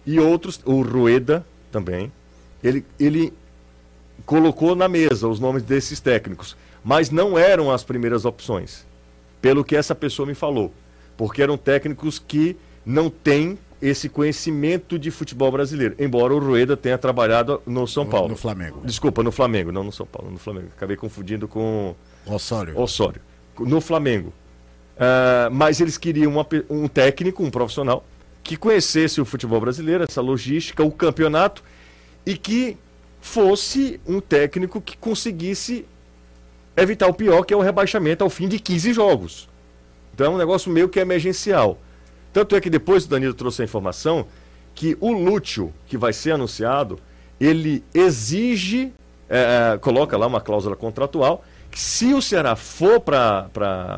e 0.07 0.19
outros, 0.21 0.61
o 0.65 0.83
Rueda 0.83 1.45
também, 1.71 2.13
ele, 2.63 2.85
ele 2.99 3.33
colocou 4.25 4.75
na 4.75 4.89
mesa 4.89 5.29
os 5.29 5.41
nomes 5.41 5.63
desses 5.63 6.01
técnicos, 6.01 6.57
mas 6.85 7.11
não 7.11 7.39
eram 7.39 7.71
as 7.71 7.83
primeiras 7.85 8.25
opções, 8.25 8.87
pelo 9.43 9.65
que 9.65 9.77
essa 9.77 9.95
pessoa 9.95 10.27
me 10.27 10.35
falou, 10.35 10.73
porque 11.17 11.43
eram 11.43 11.57
técnicos 11.57 12.19
que 12.19 12.57
não 12.85 13.11
têm 13.11 13.59
esse 13.83 14.09
conhecimento 14.09 14.99
de 14.99 15.11
futebol 15.11 15.51
brasileiro, 15.53 15.95
embora 15.99 16.35
o 16.35 16.39
Rueda 16.39 16.77
tenha 16.77 16.97
trabalhado 16.97 17.61
no 17.67 17.87
São 17.87 18.07
Paulo. 18.07 18.29
no 18.29 18.37
Flamengo. 18.37 18.81
Desculpa, 18.85 19.23
no 19.23 19.31
Flamengo, 19.31 19.71
não 19.71 19.85
no 19.85 19.93
São 19.93 20.07
Paulo, 20.07 20.31
no 20.31 20.39
Flamengo. 20.39 20.69
Acabei 20.75 20.97
confundindo 20.97 21.47
com 21.47 21.95
Osório. 22.25 22.79
Osório, 22.79 23.21
no 23.59 23.81
Flamengo. 23.81 24.33
Ah, 24.99 25.49
mas 25.53 25.81
eles 25.81 25.99
queriam 25.99 26.33
uma 26.33 26.47
um 26.71 26.89
técnico, 26.89 27.43
um 27.43 27.51
profissional, 27.51 28.05
que 28.43 28.57
conhecesse 28.57 29.21
o 29.21 29.25
futebol 29.25 29.61
brasileiro, 29.61 30.05
essa 30.05 30.21
logística, 30.21 30.83
o 30.83 30.91
campeonato, 30.91 31.63
e 32.25 32.37
que 32.37 32.77
fosse 33.21 34.01
um 34.07 34.21
técnico 34.21 34.81
que 34.81 34.97
conseguisse 34.97 35.85
evitar 36.77 37.09
o 37.09 37.15
pior, 37.15 37.45
que 37.45 37.53
é 37.53 37.57
o 37.57 37.61
rebaixamento 37.61 38.23
ao 38.23 38.31
fim 38.31 38.49
de 38.49 38.59
15 38.59 38.93
jogos. 38.93 39.49
Então 40.15 40.27
é 40.27 40.31
um 40.31 40.39
negócio 40.39 40.71
meio 40.71 40.89
que 40.89 41.01
emergencial. 41.01 41.79
Tanto 42.33 42.55
é 42.55 42.61
que 42.61 42.71
depois 42.71 43.05
o 43.05 43.09
Danilo 43.09 43.35
trouxe 43.35 43.63
a 43.63 43.65
informação 43.65 44.27
que 44.75 44.97
o 45.01 45.11
Lúcio, 45.11 45.73
que 45.87 45.97
vai 45.97 46.13
ser 46.13 46.33
anunciado, 46.33 46.99
ele 47.41 47.83
exige, 47.95 48.93
é, 49.29 49.73
é, 49.75 49.79
coloca 49.79 50.17
lá 50.17 50.27
uma 50.27 50.41
cláusula 50.41 50.77
contratual, 50.77 51.43
se 51.79 52.15
o 52.15 52.23
Ceará 52.23 52.57
for 52.57 53.01
para 53.01 53.49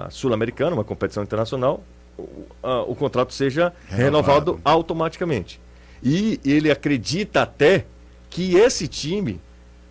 a 0.06 0.10
Sul-Americana, 0.10 0.74
uma 0.74 0.84
competição 0.84 1.22
internacional, 1.22 1.82
o, 2.18 2.26
a- 2.62 2.82
o 2.82 2.94
contrato 2.96 3.32
seja 3.32 3.72
renovado. 3.88 4.52
Renovado. 4.52 4.60
automaticamente. 4.64 5.60
E 6.02 6.40
ele 6.44 6.70
acredita 6.70 7.42
até 7.42 7.84
que 8.30 8.56
esse 8.56 8.88
time 8.88 9.40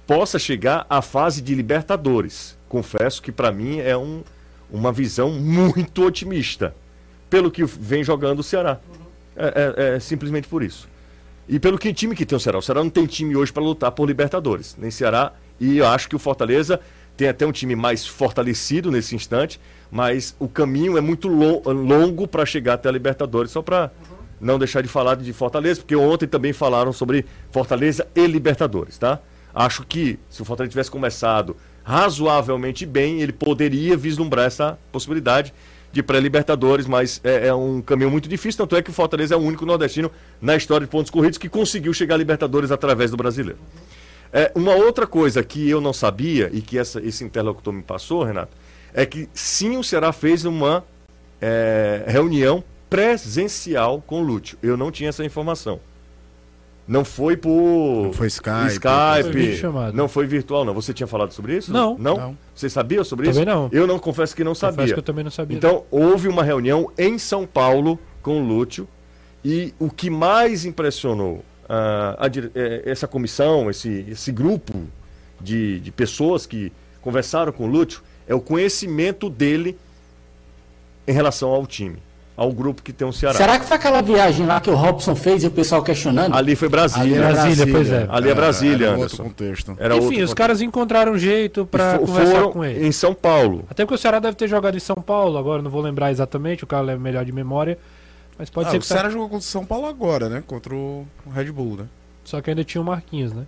possa 0.05 0.37
chegar 0.37 0.85
à 0.89 1.01
fase 1.01 1.41
de 1.41 1.55
Libertadores. 1.55 2.57
Confesso 2.69 3.21
que 3.21 3.31
para 3.31 3.51
mim 3.51 3.79
é 3.79 3.95
um, 3.97 4.21
uma 4.69 4.91
visão 4.91 5.29
muito 5.31 6.05
otimista, 6.05 6.75
pelo 7.29 7.49
que 7.49 7.63
vem 7.65 8.03
jogando 8.03 8.39
o 8.39 8.43
Ceará. 8.43 8.79
É, 9.35 9.73
é- 9.91 9.95
é 9.95 9.99
simplesmente 9.99 10.47
por 10.47 10.61
isso. 10.63 10.87
E 11.47 11.59
pelo 11.59 11.77
que 11.77 11.93
time 11.93 12.13
que 12.15 12.25
tem 12.25 12.35
o 12.35 12.39
Ceará. 12.41 12.57
O 12.57 12.61
Ceará 12.61 12.83
não 12.83 12.89
tem 12.89 13.05
time 13.05 13.35
hoje 13.35 13.53
para 13.53 13.63
lutar 13.63 13.91
por 13.91 14.05
Libertadores, 14.05 14.75
nem 14.77 14.91
Ceará. 14.91 15.31
E 15.59 15.77
eu 15.77 15.87
acho 15.87 16.09
que 16.09 16.15
o 16.15 16.19
Fortaleza 16.19 16.79
tem 17.17 17.27
até 17.27 17.45
um 17.45 17.51
time 17.51 17.75
mais 17.75 18.05
fortalecido 18.05 18.91
nesse 18.91 19.15
instante, 19.15 19.59
mas 19.91 20.35
o 20.39 20.47
caminho 20.47 20.97
é 20.97 21.01
muito 21.01 21.27
lo- 21.27 21.61
longo 21.65 22.27
para 22.27 22.45
chegar 22.45 22.75
até 22.75 22.87
a 22.87 22.91
Libertadores. 22.91 23.51
Só 23.51 23.61
para 23.61 23.91
não 24.39 24.59
deixar 24.59 24.81
de 24.81 24.87
falar 24.87 25.15
de 25.15 25.33
Fortaleza, 25.33 25.81
porque 25.81 25.95
ontem 25.95 26.27
também 26.27 26.53
falaram 26.53 26.93
sobre 26.93 27.25
Fortaleza 27.51 28.07
e 28.15 28.27
Libertadores, 28.27 28.97
tá? 28.99 29.19
Acho 29.53 29.83
que 29.83 30.19
se 30.29 30.43
o 30.43 30.45
Fortaleza 30.45 30.69
tivesse 30.69 30.91
começado 30.91 31.57
razoavelmente 31.83 32.85
bem, 32.85 33.21
ele 33.21 33.33
poderia 33.33 33.97
vislumbrar 33.97 34.45
essa 34.45 34.77
possibilidade 34.91 35.51
de 35.91 36.03
pré-Libertadores, 36.03 36.85
mas 36.85 37.19
é, 37.23 37.47
é 37.47 37.53
um 37.53 37.81
caminho 37.81 38.11
muito 38.11 38.29
difícil, 38.29 38.59
tanto 38.59 38.75
é 38.75 38.81
que 38.83 38.91
o 38.91 38.93
Fortaleza 38.93 39.33
é 39.33 39.37
o 39.37 39.41
único 39.41 39.65
nordestino 39.65 40.11
na 40.39 40.55
história 40.55 40.85
de 40.85 40.91
pontos 40.91 41.09
corridos 41.09 41.39
que 41.39 41.49
conseguiu 41.49 41.91
chegar 41.93 42.13
à 42.15 42.17
Libertadores 42.17 42.69
através 42.69 43.09
do 43.09 43.17
brasileiro. 43.17 43.57
É, 44.31 44.51
uma 44.55 44.75
outra 44.75 45.07
coisa 45.07 45.43
que 45.43 45.69
eu 45.69 45.79
não 45.81 45.93
sabia 45.93 46.49
e 46.53 46.61
que 46.61 46.77
essa- 46.77 47.01
esse 47.01 47.23
interlocutor 47.23 47.73
me 47.73 47.81
passou, 47.81 48.23
Renato, 48.23 48.51
é 48.93 49.05
que 49.05 49.29
sim 49.33 49.77
o 49.77 49.83
Ceará 49.83 50.11
fez 50.11 50.43
uma 50.45 50.83
é, 51.41 52.03
reunião 52.07 52.63
presencial 52.89 54.01
com 54.05 54.21
o 54.21 54.23
Lúcio. 54.23 54.57
Eu 54.61 54.75
não 54.75 54.91
tinha 54.91 55.09
essa 55.09 55.23
informação. 55.23 55.79
Não 56.87 57.03
foi 57.03 57.35
por. 57.35 57.51
Não 58.05 58.13
foi 58.13 58.27
Skype. 58.27 58.67
Skype, 58.73 59.57
Foi 59.61 59.91
não 59.93 60.07
foi 60.07 60.25
virtual, 60.25 60.63
não. 60.63 60.73
Você 60.73 60.93
tinha 60.93 61.05
falado 61.05 61.33
sobre 61.33 61.57
isso? 61.57 61.71
Não. 61.71 61.97
Não? 61.97 62.15
Não. 62.17 62.37
Você 62.55 62.69
sabia 62.69 63.03
sobre 63.03 63.25
Também 63.27 63.41
isso? 63.43 63.51
não. 63.51 63.69
Eu 63.73 63.85
não 63.85 63.99
confesso 63.99 64.33
que 64.35 64.43
não 64.43 64.53
Confesso 64.53 64.73
sabia. 64.77 64.93
que 64.93 64.99
eu 64.99 65.03
também 65.03 65.23
não 65.23 65.31
sabia. 65.31 65.57
Então, 65.57 65.83
houve 65.91 66.29
uma 66.29 66.43
reunião 66.43 66.89
em 66.97 67.17
São 67.19 67.45
Paulo 67.45 67.99
com 68.21 68.41
o 68.41 68.45
Lúcio 68.45 68.87
e 69.43 69.73
o 69.77 69.89
que 69.89 70.09
mais 70.09 70.63
impressionou 70.63 71.43
ah, 71.69 72.15
a 72.19 72.27
eh, 72.27 72.83
essa 72.85 73.07
comissão, 73.07 73.69
esse, 73.69 74.05
esse 74.09 74.31
grupo 74.31 74.73
de, 75.39 75.79
de 75.79 75.91
pessoas 75.91 76.45
que 76.45 76.71
conversaram 77.01 77.51
com 77.51 77.65
o 77.65 77.67
Lúcio 77.67 78.01
é 78.27 78.33
o 78.35 78.41
conhecimento 78.41 79.29
dele 79.29 79.77
em 81.07 81.11
relação 81.13 81.49
ao 81.49 81.65
time, 81.65 81.97
ao 82.35 82.51
grupo 82.51 82.81
que 82.83 82.91
tem 82.91 83.07
o 83.07 83.13
Ceará. 83.13 83.37
Será 83.37 83.57
que 83.57 83.65
foi 83.65 83.77
aquela 83.77 84.01
viagem 84.01 84.45
lá 84.45 84.59
que 84.59 84.69
o 84.69 84.75
Robson 84.75 85.15
fez 85.15 85.43
e 85.43 85.47
o 85.47 85.51
pessoal 85.51 85.81
questionando? 85.81 86.35
Ali 86.35 86.55
foi 86.55 86.67
Ali 86.67 86.71
Brasília. 86.71 87.15
era 87.17 87.31
Brasília, 87.33 87.67
pois 87.73 87.89
é. 87.91 88.07
Ali 88.09 88.29
é 88.29 88.35
Brasília, 88.35 88.85
era 88.87 88.91
um 88.91 88.99
Anderson. 88.99 89.23
outro 89.23 89.23
contexto. 89.23 89.77
Era 89.79 89.95
Enfim, 89.95 90.05
outro 90.05 90.23
os 90.23 90.33
caras 90.33 90.61
encontraram 90.61 91.13
um 91.13 91.17
jeito 91.17 91.67
Fo- 91.71 91.99
conversar 92.05 92.31
foram 92.31 92.51
com 92.51 92.65
ele. 92.65 92.85
em 92.85 92.91
São 92.91 93.13
Paulo. 93.13 93.63
Até 93.69 93.85
porque 93.85 93.95
o 93.95 93.97
Ceará 93.97 94.19
deve 94.19 94.35
ter 94.35 94.47
jogado 94.49 94.75
em 94.75 94.81
São 94.81 94.97
Paulo, 94.97 95.37
agora 95.37 95.61
não 95.61 95.71
vou 95.71 95.81
lembrar 95.81 96.11
exatamente, 96.11 96.63
o 96.65 96.67
cara 96.67 96.91
é 96.91 96.97
melhor 96.97 97.23
de 97.23 97.31
memória. 97.31 97.77
Mas 98.37 98.49
pode 98.49 98.67
Ah, 98.67 98.71
ser 98.71 98.77
o 98.77 98.79
que 98.81 98.85
Ceará 98.85 99.03
tá... 99.03 99.09
jogou 99.09 99.27
contra 99.29 99.39
o 99.39 99.49
São 99.49 99.65
Paulo 99.65 99.87
agora, 99.87 100.29
né? 100.29 100.43
Contra 100.45 100.73
o 100.75 101.05
Red 101.33 101.51
Bull, 101.51 101.77
né? 101.77 101.85
Só 102.23 102.39
que 102.41 102.49
ainda 102.49 102.63
tinha 102.63 102.81
o 102.81 102.85
Marquinhos, 102.85 103.33
né? 103.33 103.45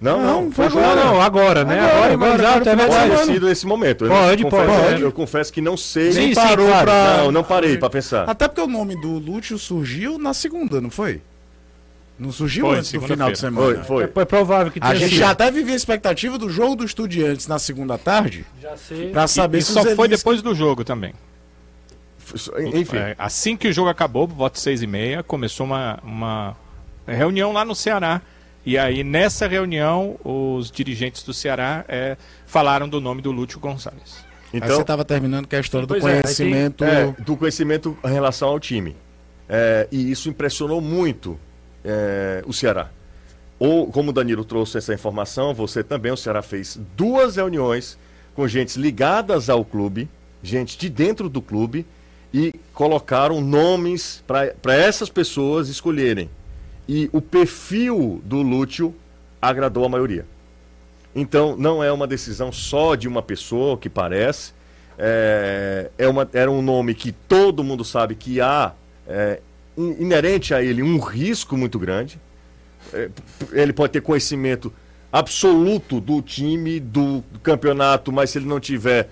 Não, 0.00 0.20
não, 0.20 0.42
Não, 0.44 0.52
foi 0.52 0.68
foi 0.68 0.82
Não, 0.82 0.90
agora. 0.90 1.04
não, 1.06 1.20
agora, 1.22 1.64
né? 1.64 1.80
Agora, 1.80 2.12
Agora, 2.12 2.12
agora, 2.34 2.42
exato, 2.60 2.68
agora, 2.82 3.14
é 3.14 3.24
ser 3.24 3.40
nesse 3.40 3.66
momento. 3.66 4.04
Eu 4.04 4.10
Pode, 4.10 4.42
confesso, 4.44 4.66
pode. 4.82 5.02
Eu 5.02 5.12
confesso 5.12 5.52
que 5.52 5.60
não 5.62 5.76
sei. 5.76 6.12
Sim, 6.12 6.34
parou 6.34 6.66
claro. 6.66 6.84
pra... 6.86 7.16
Não, 7.18 7.32
não 7.32 7.42
parei 7.42 7.78
pra 7.78 7.88
pensar. 7.88 8.28
Até 8.28 8.46
porque 8.46 8.60
o 8.60 8.66
nome 8.66 8.94
do 9.00 9.18
Lúcio 9.18 9.58
surgiu 9.58 10.18
na 10.18 10.34
segunda, 10.34 10.80
não 10.82 10.90
foi? 10.90 11.22
Não 12.18 12.30
surgiu 12.32 12.66
Foi, 12.66 12.78
antes 12.78 12.92
do 12.92 13.00
final 13.02 13.30
de 13.30 13.38
semana. 13.38 13.84
Foi, 13.84 14.04
É, 14.04 14.08
foi. 14.08 14.22
é 14.22 14.24
provável 14.24 14.72
que 14.72 14.78
A 14.78 14.82
tenha 14.82 14.96
gente 14.96 15.10
sido. 15.10 15.18
já 15.18 15.30
até 15.30 15.50
vivia 15.50 15.74
a 15.74 15.76
expectativa 15.76 16.38
do 16.38 16.48
jogo 16.48 16.76
do 16.76 16.84
Estudiantes 16.84 17.46
na 17.46 17.58
segunda 17.58 17.98
tarde, 17.98 18.44
Já 18.60 18.74
sei. 18.76 19.10
pra 19.10 19.26
saber 19.26 19.58
E 19.58 19.62
se 19.62 19.72
só 19.72 19.82
os 19.82 19.92
foi 19.92 20.08
depois 20.08 20.40
do 20.40 20.54
jogo 20.54 20.82
também. 20.84 21.12
Enfim. 22.74 22.96
É, 22.96 23.14
assim 23.18 23.56
que 23.56 23.68
o 23.68 23.72
jogo 23.72 23.88
acabou, 23.88 24.26
voto 24.26 24.58
seis 24.58 24.82
e 24.82 24.86
meia, 24.86 25.22
começou 25.22 25.66
uma, 25.66 25.98
uma 26.02 26.56
reunião 27.06 27.52
lá 27.52 27.64
no 27.64 27.74
Ceará. 27.74 28.20
E 28.64 28.76
aí, 28.76 29.04
nessa 29.04 29.46
reunião, 29.46 30.16
os 30.24 30.70
dirigentes 30.72 31.22
do 31.22 31.32
Ceará 31.32 31.84
é, 31.88 32.16
falaram 32.46 32.88
do 32.88 33.00
nome 33.00 33.22
do 33.22 33.30
Lúcio 33.30 33.60
Gonçalves. 33.60 34.24
Aí 34.52 34.58
Então, 34.58 34.76
você 34.76 34.84
tava 34.84 35.04
terminando 35.04 35.46
com 35.46 35.54
a 35.54 35.60
história 35.60 35.86
do 35.86 35.94
é, 35.94 35.98
aí 35.98 36.02
tem- 36.02 36.22
conhecimento. 36.22 36.84
é, 36.84 37.12
do 37.20 37.36
conhecimento 37.36 37.96
em 38.04 38.12
relação 38.12 38.48
ao 38.48 38.58
time. 38.58 38.96
É, 39.48 39.86
e 39.92 40.10
isso 40.10 40.28
impressionou 40.28 40.80
muito 40.80 41.38
é, 41.84 42.42
o 42.44 42.52
Ceará. 42.52 42.90
Ou, 43.58 43.86
como 43.86 44.10
o 44.10 44.12
Danilo 44.12 44.44
trouxe 44.44 44.76
essa 44.78 44.92
informação, 44.92 45.54
você 45.54 45.84
também, 45.84 46.10
o 46.10 46.16
Ceará 46.16 46.42
fez 46.42 46.78
duas 46.96 47.36
reuniões 47.36 47.96
com 48.34 48.46
gente 48.48 48.78
ligadas 48.78 49.48
ao 49.48 49.64
clube, 49.64 50.08
gente 50.42 50.76
de 50.76 50.88
dentro 50.90 51.28
do 51.28 51.40
clube, 51.40 51.86
e 52.32 52.54
colocaram 52.74 53.40
nomes 53.40 54.22
para 54.26 54.74
essas 54.74 55.08
pessoas 55.08 55.68
escolherem. 55.68 56.28
E 56.88 57.08
o 57.12 57.20
perfil 57.20 58.20
do 58.24 58.42
Lúcio 58.42 58.94
agradou 59.40 59.84
a 59.84 59.88
maioria. 59.88 60.26
Então, 61.14 61.56
não 61.56 61.82
é 61.82 61.90
uma 61.90 62.06
decisão 62.06 62.52
só 62.52 62.94
de 62.94 63.08
uma 63.08 63.22
pessoa 63.22 63.78
que 63.78 63.88
parece. 63.88 64.52
É, 64.98 65.90
é 65.96 66.08
uma, 66.08 66.28
era 66.32 66.50
um 66.50 66.62
nome 66.62 66.94
que 66.94 67.12
todo 67.12 67.64
mundo 67.64 67.84
sabe 67.84 68.14
que 68.14 68.40
há 68.40 68.72
é, 69.08 69.40
in- 69.76 69.96
inerente 70.00 70.54
a 70.54 70.62
ele 70.62 70.82
um 70.82 70.98
risco 70.98 71.56
muito 71.56 71.78
grande. 71.78 72.20
É, 72.92 73.10
ele 73.52 73.72
pode 73.72 73.94
ter 73.94 74.00
conhecimento 74.00 74.72
absoluto 75.10 76.00
do 76.00 76.20
time, 76.20 76.78
do 76.78 77.24
campeonato, 77.42 78.12
mas 78.12 78.30
se 78.30 78.38
ele 78.38 78.46
não 78.46 78.60
tiver 78.60 79.08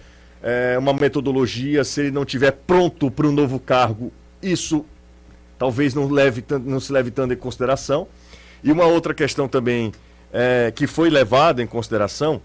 é, 0.46 0.76
uma 0.78 0.92
metodologia, 0.92 1.82
se 1.84 2.02
ele 2.02 2.10
não 2.10 2.24
tiver 2.24 2.50
pronto 2.52 3.10
para 3.10 3.26
um 3.26 3.32
novo 3.32 3.58
cargo, 3.58 4.12
isso 4.42 4.84
talvez 5.58 5.94
não, 5.94 6.06
leve, 6.08 6.44
não 6.64 6.78
se 6.78 6.92
leve 6.92 7.10
tanto 7.10 7.32
em 7.32 7.36
consideração. 7.36 8.06
E 8.62 8.70
uma 8.70 8.84
outra 8.84 9.14
questão 9.14 9.48
também 9.48 9.90
é, 10.32 10.70
que 10.74 10.86
foi 10.86 11.08
levada 11.08 11.62
em 11.62 11.66
consideração 11.66 12.42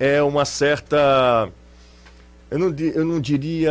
é 0.00 0.22
uma 0.22 0.44
certa. 0.46 1.48
Eu 2.50 2.58
não, 2.58 2.74
eu 2.78 3.04
não 3.04 3.20
diria. 3.20 3.70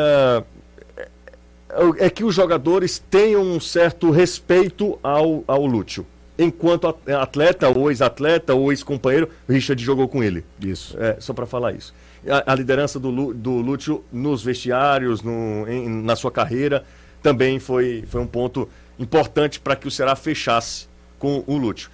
é- 0.99 2.05
É 2.05 2.09
que 2.09 2.23
os 2.23 2.35
jogadores 2.35 2.99
tenham 3.09 3.41
um 3.41 3.59
certo 3.59 4.11
respeito 4.11 4.99
ao, 5.01 5.43
ao 5.47 5.65
Lúcio. 5.65 6.05
Enquanto 6.37 6.87
at- 6.87 7.09
atleta, 7.09 7.69
ou 7.69 7.89
ex-atleta, 7.89 8.53
ou 8.53 8.71
ex-companheiro, 8.71 9.29
o 9.47 9.51
Richard 9.51 9.81
jogou 9.83 10.07
com 10.07 10.23
ele. 10.23 10.43
Isso. 10.59 10.97
É, 10.99 11.17
só 11.19 11.33
para 11.33 11.45
falar 11.45 11.71
isso. 11.73 11.93
A, 12.29 12.51
a 12.51 12.55
liderança 12.55 12.99
do, 12.99 13.33
do 13.33 13.51
Lúcio 13.61 14.03
nos 14.11 14.43
vestiários, 14.43 15.21
no, 15.21 15.67
em- 15.67 15.89
na 16.03 16.15
sua 16.15 16.31
carreira, 16.31 16.83
também 17.21 17.59
foi, 17.59 18.03
foi 18.07 18.21
um 18.21 18.27
ponto 18.27 18.69
importante 18.99 19.59
para 19.59 19.75
que 19.75 19.87
o 19.87 19.91
Ceará 19.91 20.15
fechasse 20.15 20.87
com 21.17 21.43
o 21.47 21.57
Lúcio. 21.57 21.89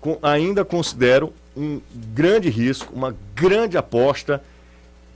Com- 0.00 0.18
ainda 0.22 0.64
considero 0.64 1.32
um 1.56 1.80
grande 1.94 2.48
risco, 2.48 2.92
uma 2.94 3.14
grande 3.34 3.76
aposta, 3.76 4.42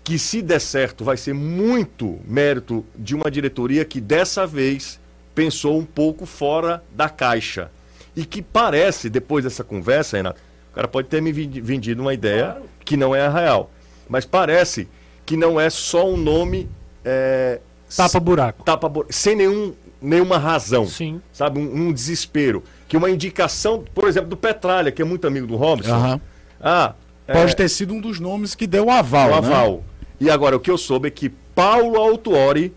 que 0.05 0.19
se 0.19 0.43
der 0.43 0.61
certo 0.61 1.05
vai 1.05 1.17
ser 1.17 1.35
muito 1.35 2.19
mérito 2.27 2.85
de 2.97 3.15
uma 3.15 3.31
diretoria 3.31 3.85
que 3.85 4.01
dessa 4.01 4.47
vez 4.47 4.99
pensou 5.35 5.79
um 5.79 5.85
pouco 5.85 6.27
fora 6.27 6.83
da 6.95 7.09
caixa. 7.09 7.71
E 8.17 8.25
que 8.25 8.43
parece, 8.43 9.09
depois 9.09 9.45
dessa 9.45 9.63
conversa, 9.63 10.17
Renato, 10.17 10.41
o 10.73 10.75
cara 10.75 10.89
pode 10.89 11.09
ter 11.09 11.21
me 11.23 11.33
vendi- 11.33 11.61
vendido 11.61 12.03
uma 12.03 12.13
ideia 12.13 12.61
que 12.85 12.97
não 12.97 13.15
é 13.15 13.25
a 13.25 13.31
real. 13.31 13.71
Mas 14.11 14.25
parece 14.27 14.89
que 15.25 15.37
não 15.37 15.59
é 15.59 15.71
só 15.71 16.07
um 16.07 16.17
nome 16.17 16.69
é, 17.05 17.61
Tapa 17.97 18.19
buraco. 18.21 18.65
tapa 18.65 18.89
bu- 18.89 19.07
sem 19.09 19.35
nenhum, 19.37 19.73
nenhuma 20.03 20.37
razão. 20.37 20.85
Sim. 20.87 21.23
Sabe, 21.33 21.59
um, 21.61 21.87
um 21.89 21.93
desespero. 21.93 22.63
Que 22.89 22.97
uma 22.97 23.09
indicação, 23.09 23.85
por 23.95 24.09
exemplo, 24.09 24.29
do 24.31 24.37
Petralha, 24.37 24.91
que 24.91 25.01
é 25.01 25.05
muito 25.05 25.27
amigo 25.27 25.47
do 25.47 25.55
Robson. 25.57 25.95
Aham. 25.95 26.21
Ah, 26.61 26.95
Pode 27.27 27.53
é, 27.53 27.55
ter 27.55 27.69
sido 27.69 27.95
um 27.95 28.01
dos 28.01 28.19
nomes 28.19 28.57
que 28.57 28.67
deu 28.67 28.87
o 28.87 28.91
aval, 28.91 29.29
o 29.29 29.31
né? 29.31 29.37
aval. 29.39 29.85
E 30.21 30.29
agora, 30.29 30.57
o 30.57 30.61
que 30.61 30.71
eu 30.71 30.77
soube 30.77 31.07
é 31.07 31.11
que 31.11 31.29
Paulo 31.55 31.97
Autuori, 31.97 32.75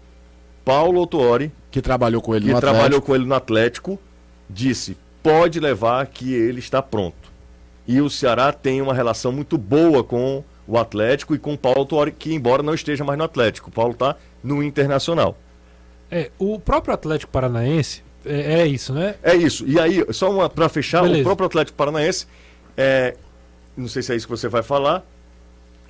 Paulo 0.63 0.99
Autuori, 0.99 1.51
Que 1.71 1.81
trabalhou 1.81 2.21
com 2.21 2.35
ele 2.35 2.45
que 2.45 2.53
no 2.53 2.59
trabalhou 2.61 2.85
Atlético. 2.85 3.05
com 3.07 3.15
ele 3.15 3.25
no 3.25 3.33
Atlético, 3.33 3.99
disse: 4.47 4.95
pode 5.23 5.59
levar 5.59 6.05
que 6.05 6.31
ele 6.33 6.59
está 6.59 6.81
pronto. 6.83 7.31
E 7.87 7.99
o 7.99 8.09
Ceará 8.09 8.53
tem 8.53 8.79
uma 8.81 8.93
relação 8.93 9.31
muito 9.31 9.57
boa 9.57 10.03
com 10.03 10.43
o 10.67 10.77
Atlético 10.77 11.35
e 11.35 11.39
com 11.39 11.53
o 11.53 11.57
Paulo 11.57 11.79
Autuori, 11.79 12.11
que 12.11 12.33
embora 12.33 12.63
não 12.63 12.73
esteja 12.73 13.03
mais 13.03 13.17
no 13.17 13.25
Atlético, 13.25 13.69
o 13.69 13.71
Paulo 13.73 13.93
está 13.93 14.15
no 14.43 14.63
Internacional. 14.63 15.37
É, 16.09 16.29
o 16.37 16.59
próprio 16.59 16.93
Atlético 16.93 17.31
Paranaense 17.31 18.01
é, 18.25 18.61
é 18.61 18.67
isso, 18.67 18.93
né? 18.93 19.15
É 19.21 19.35
isso. 19.35 19.65
E 19.67 19.79
aí, 19.79 20.05
só 20.11 20.31
uma 20.31 20.49
para 20.49 20.69
fechar, 20.69 21.01
Beleza. 21.03 21.21
o 21.21 21.23
próprio 21.23 21.47
Atlético 21.47 21.75
Paranaense, 21.77 22.25
é, 22.77 23.15
não 23.75 23.87
sei 23.87 24.01
se 24.01 24.13
é 24.13 24.15
isso 24.15 24.25
que 24.27 24.31
você 24.31 24.47
vai 24.47 24.63
falar, 24.63 25.03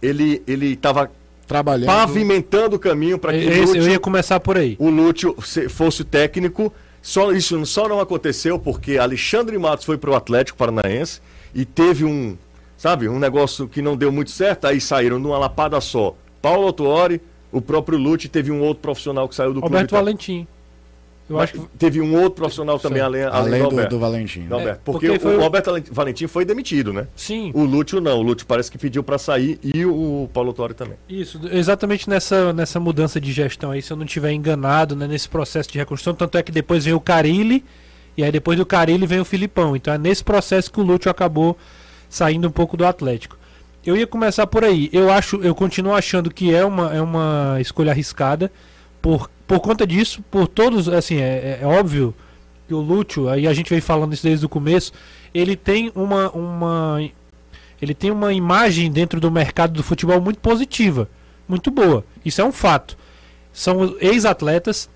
ele 0.02 0.42
ele 0.48 0.74
estava 0.74 1.12
Trabalhando. 1.48 1.88
pavimentando 1.88 2.76
o 2.76 2.80
caminho 2.80 3.20
para 3.20 3.34
que 3.34 3.40
É- 3.46 3.50
o 3.50 3.52
esse- 3.52 3.60
eu 3.62 3.66
Lúcio, 3.82 3.92
ia 3.92 4.00
começar 4.00 4.40
por 4.40 4.58
aí. 4.58 4.76
o 4.80 4.90
Lúcio 4.90 5.36
se- 5.44 5.70
fosse 5.70 6.02
o 6.02 6.06
técnico. 6.06 6.74
Só, 7.02 7.34
isso 7.34 7.66
só 7.66 7.88
não 7.90 8.00
aconteceu 8.00 8.58
porque 8.58 8.98
Alexandre 8.98 9.58
Matos 9.58 9.86
foi 9.86 9.98
para 9.98 10.10
o 10.10 10.16
Atlético 10.16 10.58
Paranaense 10.58 11.20
e 11.54 11.66
teve 11.66 12.06
um, 12.06 12.38
sabe, 12.78 13.08
um 13.10 13.20
negócio 13.20 13.68
que 13.68 13.82
não 13.82 13.96
deu 13.96 14.12
muito 14.12 14.32
certo, 14.32 14.66
aí 14.66 14.80
saíram 14.82 15.20
numa 15.20 15.38
lapada 15.38 15.80
só. 15.82 16.16
Paulo 16.42 16.68
Autuori, 16.68 17.22
o 17.52 17.62
próprio 17.62 17.98
Lúcio 17.98 18.30
teve 18.30 18.52
um 18.52 18.62
outro 18.62 18.82
profissional 18.82 19.28
que 19.30 19.36
saiu 19.36 19.54
do 19.54 19.60
clube. 19.62 19.74
Roberto 19.74 19.90
e 19.90 19.92
tal. 19.92 20.00
Valentim. 20.00 20.48
Eu 21.30 21.38
Mas 21.38 21.44
acho 21.52 21.54
que 21.54 21.68
teve 21.78 22.02
um 22.02 22.14
outro 22.16 22.32
profissional 22.32 22.78
também, 22.78 23.02
além, 23.02 23.24
além, 23.24 23.38
Além 23.40 23.52
do 23.52 23.58
do, 23.60 23.64
Alberto. 23.72 23.90
do 23.92 24.00
Valentim. 24.00 24.42
Do 24.42 24.56
Alberto. 24.56 24.80
É, 24.80 24.82
porque 24.84 25.08
porque 25.08 25.20
foi 25.20 25.38
o 25.38 25.40
o- 25.40 25.44
Alberto 25.44 25.72
Valentim 25.90 26.28
foi 26.28 26.44
demitido, 26.44 26.92
né? 26.92 27.08
sim. 27.16 27.50
O 27.56 27.64
Lúcio 27.64 28.02
não. 28.02 28.18
O 28.18 28.22
Lúcio 28.22 28.46
parece 28.46 28.70
que 28.70 28.78
pediu 28.78 29.02
pra 29.02 29.18
sair 29.18 29.58
e 29.64 29.86
o 29.86 30.30
Paulo 30.34 30.52
Torre 30.52 30.74
também. 30.74 30.96
Isso, 31.08 31.40
exatamente 31.50 32.10
nessa, 32.10 32.52
nessa 32.52 32.78
mudança 32.78 33.22
de 33.22 33.32
gestão 33.32 33.72
aí, 33.72 33.82
se 33.82 33.90
eu 33.94 33.96
não 33.96 34.04
estiver 34.04 34.34
enganado, 34.34 34.98
né, 34.98 35.08
nesse 35.08 35.30
processo 35.30 35.72
de 35.72 35.78
reconstrução, 35.78 36.14
tanto 36.14 36.38
é 36.38 36.44
que 36.44 36.52
depois 36.52 36.84
vem 36.84 36.94
o 36.94 37.00
Carilli, 37.00 37.64
e 38.18 38.24
aí 38.24 38.32
depois 38.32 38.58
do 38.58 38.66
Carilli 38.66 39.08
vem 39.08 39.22
o 39.22 39.26
Filipão. 39.26 39.78
Então 39.78 39.94
é 39.94 39.98
nesse 39.98 40.26
processo 40.26 40.70
que 40.70 40.80
o 40.82 40.84
Lúcio 40.84 41.10
acabou 41.10 41.58
saindo 42.14 42.48
um 42.48 42.52
pouco 42.52 42.78
do 42.78 42.86
Atlético. 42.86 43.36
Eu 43.84 43.98
ia 43.98 44.06
começar 44.06 44.46
por 44.46 44.64
aí. 44.64 44.88
Eu 44.94 45.12
acho, 45.12 45.38
eu 45.38 45.56
continuo 45.56 45.96
achando 45.96 46.30
que 46.32 46.54
é 46.54 46.64
uma, 46.64 46.94
é 46.94 47.02
uma 47.02 47.58
escolha 47.60 47.92
arriscada 47.92 48.52
por, 49.02 49.32
por 49.48 49.60
conta 49.60 49.86
disso, 49.88 50.24
por 50.30 50.48
todos, 50.48 50.88
assim, 50.88 51.16
é, 51.18 51.60
é- 51.60 51.60
é 51.64 51.66
óbvio 51.66 52.14
que 52.68 52.74
o 52.74 52.80
Lúcio, 52.80 53.28
aí 53.30 53.48
a 53.48 53.54
gente 53.54 53.68
vem 53.72 53.82
falando 53.82 54.14
isso 54.14 54.22
desde 54.22 54.46
o 54.46 54.50
começo, 54.50 54.94
ele 55.34 55.56
tem 55.56 55.92
uma, 55.96 56.30
uma 56.30 57.02
ele 57.82 57.96
tem 57.96 58.12
uma 58.12 58.32
imagem 58.32 58.92
dentro 58.92 59.20
do 59.20 59.32
mercado 59.32 59.74
do 59.74 59.82
futebol 59.84 60.22
muito 60.22 60.40
positiva, 60.40 61.10
muito 61.50 61.72
boa. 61.72 62.06
Isso 62.24 62.40
é 62.42 62.46
um 62.46 62.52
fato. 62.52 62.96
São 63.52 63.98
ex-atletas, 64.00 64.88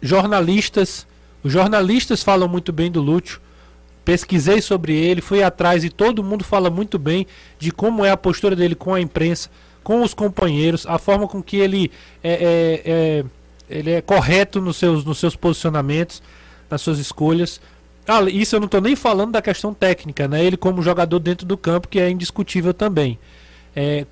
jornalistas. 0.00 1.06
Os 1.44 1.52
jornalistas 1.52 2.22
falam 2.22 2.48
muito 2.48 2.72
bem 2.72 2.90
do 2.90 3.02
Lúcio. 3.02 3.38
Pesquisei 4.04 4.60
sobre 4.60 4.96
ele, 4.96 5.20
fui 5.20 5.42
atrás 5.42 5.84
e 5.84 5.90
todo 5.90 6.24
mundo 6.24 6.42
fala 6.44 6.68
muito 6.70 6.98
bem 6.98 7.26
de 7.58 7.70
como 7.70 8.04
é 8.04 8.10
a 8.10 8.16
postura 8.16 8.56
dele 8.56 8.74
com 8.74 8.92
a 8.94 9.00
imprensa, 9.00 9.48
com 9.84 10.02
os 10.02 10.12
companheiros, 10.12 10.86
a 10.86 10.98
forma 10.98 11.28
com 11.28 11.42
que 11.42 11.56
ele 11.56 11.90
é, 12.22 12.32
é- 12.32 12.82
é- 12.84 13.24
ele 13.70 13.90
é 13.92 14.00
correto 14.02 14.60
nos 14.60 14.76
seus, 14.76 15.04
nos 15.04 15.18
seus 15.18 15.36
posicionamentos, 15.36 16.22
nas 16.68 16.80
suas 16.80 16.98
escolhas. 16.98 17.60
Ah, 18.06 18.20
isso 18.28 18.56
eu 18.56 18.60
não 18.60 18.66
estou 18.66 18.80
nem 18.80 18.96
falando 18.96 19.32
da 19.32 19.40
questão 19.40 19.72
técnica, 19.72 20.26
né? 20.26 20.44
Ele 20.44 20.56
como 20.56 20.82
jogador 20.82 21.18
dentro 21.20 21.46
do 21.46 21.56
campo, 21.56 21.86
que 21.88 22.00
é 22.00 22.10
indiscutível 22.10 22.74
também. 22.74 23.16
É, 23.74 24.04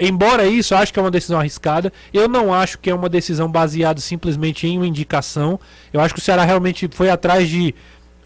embora 0.00 0.44
isso, 0.46 0.74
acho 0.74 0.92
que 0.92 0.98
é 0.98 1.02
uma 1.02 1.10
decisão 1.10 1.38
arriscada. 1.38 1.92
Eu 2.12 2.28
não 2.28 2.52
acho 2.52 2.78
que 2.78 2.90
é 2.90 2.94
uma 2.94 3.08
decisão 3.08 3.48
baseada 3.48 4.00
simplesmente 4.00 4.66
em 4.66 4.76
uma 4.76 4.86
indicação. 4.86 5.58
Eu 5.92 6.00
acho 6.00 6.12
que 6.12 6.20
o 6.20 6.22
Ceará 6.22 6.44
realmente 6.44 6.88
foi 6.92 7.08
atrás 7.08 7.48
de, 7.48 7.72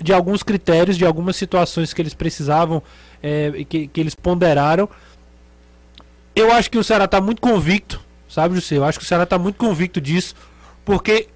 de 0.01 0.13
alguns 0.13 0.43
critérios, 0.43 0.97
de 0.97 1.05
algumas 1.05 1.37
situações 1.37 1.93
que 1.93 2.01
eles 2.01 2.15
precisavam, 2.15 2.83
é, 3.23 3.53
e 3.55 3.65
que, 3.65 3.87
que 3.87 4.01
eles 4.01 4.15
ponderaram. 4.15 4.89
Eu 6.35 6.53
acho 6.53 6.71
que 6.71 6.79
o 6.79 6.85
Ceará 6.85 7.05
está 7.05 7.21
muito 7.21 7.41
convicto, 7.43 8.01
sabe, 8.29 8.55
José? 8.55 8.77
Eu 8.77 8.85
acho 8.85 8.99
que 8.99 9.05
o 9.05 9.09
Ceará 9.09 9.25
está 9.25 9.39
muito 9.39 9.57
convicto 9.57 10.01
disso. 10.01 10.35
Porque 10.85 11.29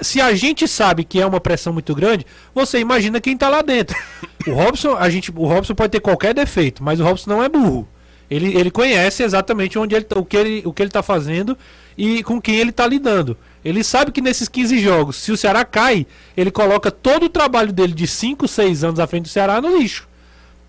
se 0.00 0.20
a 0.20 0.34
gente 0.34 0.66
sabe 0.66 1.04
que 1.04 1.20
é 1.20 1.26
uma 1.26 1.40
pressão 1.40 1.72
muito 1.72 1.94
grande, 1.94 2.26
você 2.54 2.78
imagina 2.78 3.20
quem 3.20 3.36
tá 3.36 3.48
lá 3.48 3.62
dentro. 3.62 3.96
O 4.46 4.52
Robson, 4.52 4.96
a 4.96 5.10
gente, 5.10 5.30
o 5.30 5.46
Robson 5.46 5.74
pode 5.74 5.90
ter 5.90 6.00
qualquer 6.00 6.32
defeito, 6.32 6.82
mas 6.82 7.00
o 7.00 7.04
Robson 7.04 7.28
não 7.28 7.42
é 7.42 7.50
burro. 7.50 7.86
Ele, 8.30 8.54
ele 8.58 8.70
conhece 8.70 9.22
exatamente 9.22 9.78
onde 9.78 9.94
ele, 9.94 10.04
tá- 10.04 10.18
o, 10.18 10.24
que 10.24 10.36
ele, 10.36 10.62
o 10.64 10.72
que 10.72 10.82
ele 10.82 10.90
tá 10.90 11.02
fazendo 11.02 11.56
e 11.96 12.22
com 12.22 12.40
quem 12.40 12.56
ele 12.56 12.72
tá 12.72 12.86
lidando. 12.86 13.36
Ele 13.64 13.82
sabe 13.82 14.12
que 14.12 14.20
nesses 14.20 14.48
15 14.48 14.78
jogos, 14.78 15.16
se 15.16 15.32
o 15.32 15.36
Ceará 15.36 15.64
cai, 15.64 16.06
ele 16.36 16.50
coloca 16.50 16.90
todo 16.90 17.24
o 17.26 17.28
trabalho 17.28 17.72
dele 17.72 17.92
de 17.92 18.06
5, 18.06 18.46
6 18.46 18.84
anos 18.84 19.00
à 19.00 19.06
frente 19.06 19.24
do 19.24 19.28
Ceará 19.28 19.60
no 19.60 19.76
lixo. 19.78 20.06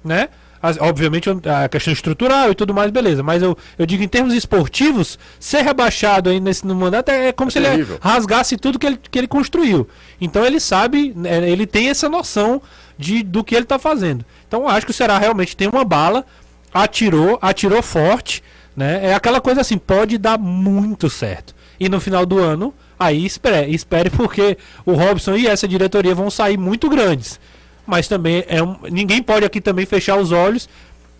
Né? 0.04 0.30
As- 0.62 0.78
obviamente 0.80 1.30
a 1.30 1.70
questão 1.70 1.94
estrutural 1.94 2.52
e 2.52 2.56
tudo 2.56 2.74
mais, 2.74 2.90
beleza. 2.92 3.22
Mas 3.24 3.42
eu, 3.44 3.58
eu 3.78 3.86
digo 3.86 4.04
em 4.04 4.08
termos 4.08 4.34
esportivos, 4.34 5.18
ser 5.40 5.62
rebaixado 5.62 6.30
aí 6.30 6.40
nesse 6.40 6.66
no 6.68 6.76
mandato 6.76 7.10
é, 7.10 7.28
é 7.28 7.32
como 7.32 7.50
É 7.50 7.52
se 7.52 7.60
ele 7.60 7.68
terrível. 7.70 7.98
rasgasse 8.02 8.58
tudo 8.58 8.80
que 8.80 8.88
ele, 8.88 9.00
que 9.10 9.18
ele 9.20 9.28
construiu. 9.28 9.88
Então 10.20 10.46
ele 10.46 10.60
sabe, 10.60 11.14
né, 11.16 11.50
ele 11.50 11.66
tem 11.68 11.90
essa 11.90 12.10
noção 12.10 12.62
de, 12.98 13.24
do 13.24 13.44
que 13.44 13.56
ele 13.56 13.64
está 13.64 13.80
fazendo. 13.80 14.26
Então 14.48 14.64
eu 14.64 14.68
acho 14.70 14.86
que 14.86 14.92
o 14.92 14.96
Ceará 14.96 15.18
realmente 15.18 15.56
tem 15.56 15.70
uma 15.70 15.86
bala, 15.86 16.26
atirou, 16.74 17.38
atirou 17.42 17.82
forte, 17.82 18.44
né? 18.76 19.08
É 19.08 19.14
aquela 19.14 19.42
coisa 19.42 19.62
assim, 19.62 19.78
pode 19.78 20.18
dar 20.18 20.38
muito 20.38 21.10
certo. 21.10 21.56
E 21.80 21.88
no 21.88 22.00
final 22.00 22.26
do 22.26 22.38
ano, 22.38 22.74
aí 23.00 23.26
espere, 23.26 23.74
espere 23.74 24.10
porque 24.10 24.58
o 24.86 24.94
Robson 24.94 25.36
e 25.36 25.48
essa 25.48 25.68
diretoria 25.68 26.14
vão 26.14 26.30
sair 26.30 26.58
muito 26.58 26.90
grandes. 26.90 27.40
Mas 27.86 28.08
também 28.08 28.44
é 28.48 28.62
um, 28.62 28.78
ninguém 28.92 29.24
pode 29.24 29.46
aqui 29.46 29.60
também 29.60 29.86
fechar 29.86 30.18
os 30.18 30.32
olhos 30.32 30.70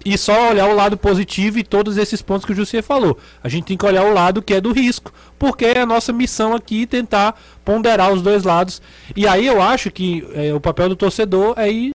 e 0.06 0.18
só 0.18 0.50
olhar 0.50 0.68
o 0.68 0.76
lado 0.76 0.98
positivo 0.98 1.60
e 1.60 1.64
todos 1.64 1.98
esses 1.98 2.22
pontos 2.22 2.46
que 2.46 2.52
o 2.52 2.56
José 2.56 2.82
falou. 2.82 3.18
A 3.44 3.50
gente 3.50 3.66
tem 3.66 3.78
que 3.78 3.86
olhar 3.86 4.04
o 4.04 4.14
lado 4.14 4.42
que 4.42 4.54
é 4.54 4.62
do 4.62 4.72
risco, 4.72 5.12
porque 5.38 5.66
é 5.66 5.80
a 5.80 5.86
nossa 5.86 6.14
missão 6.14 6.56
aqui 6.56 6.86
tentar 6.86 7.40
ponderar 7.66 8.12
os 8.12 8.22
dois 8.22 8.44
lados. 8.44 8.82
E 9.16 9.28
aí 9.28 9.48
eu 9.48 9.62
acho 9.62 9.92
que 9.92 10.28
é, 10.34 10.54
o 10.54 10.60
papel 10.60 10.90
do 10.90 10.96
torcedor 10.96 11.54
é 11.58 11.70
ir 11.70 11.92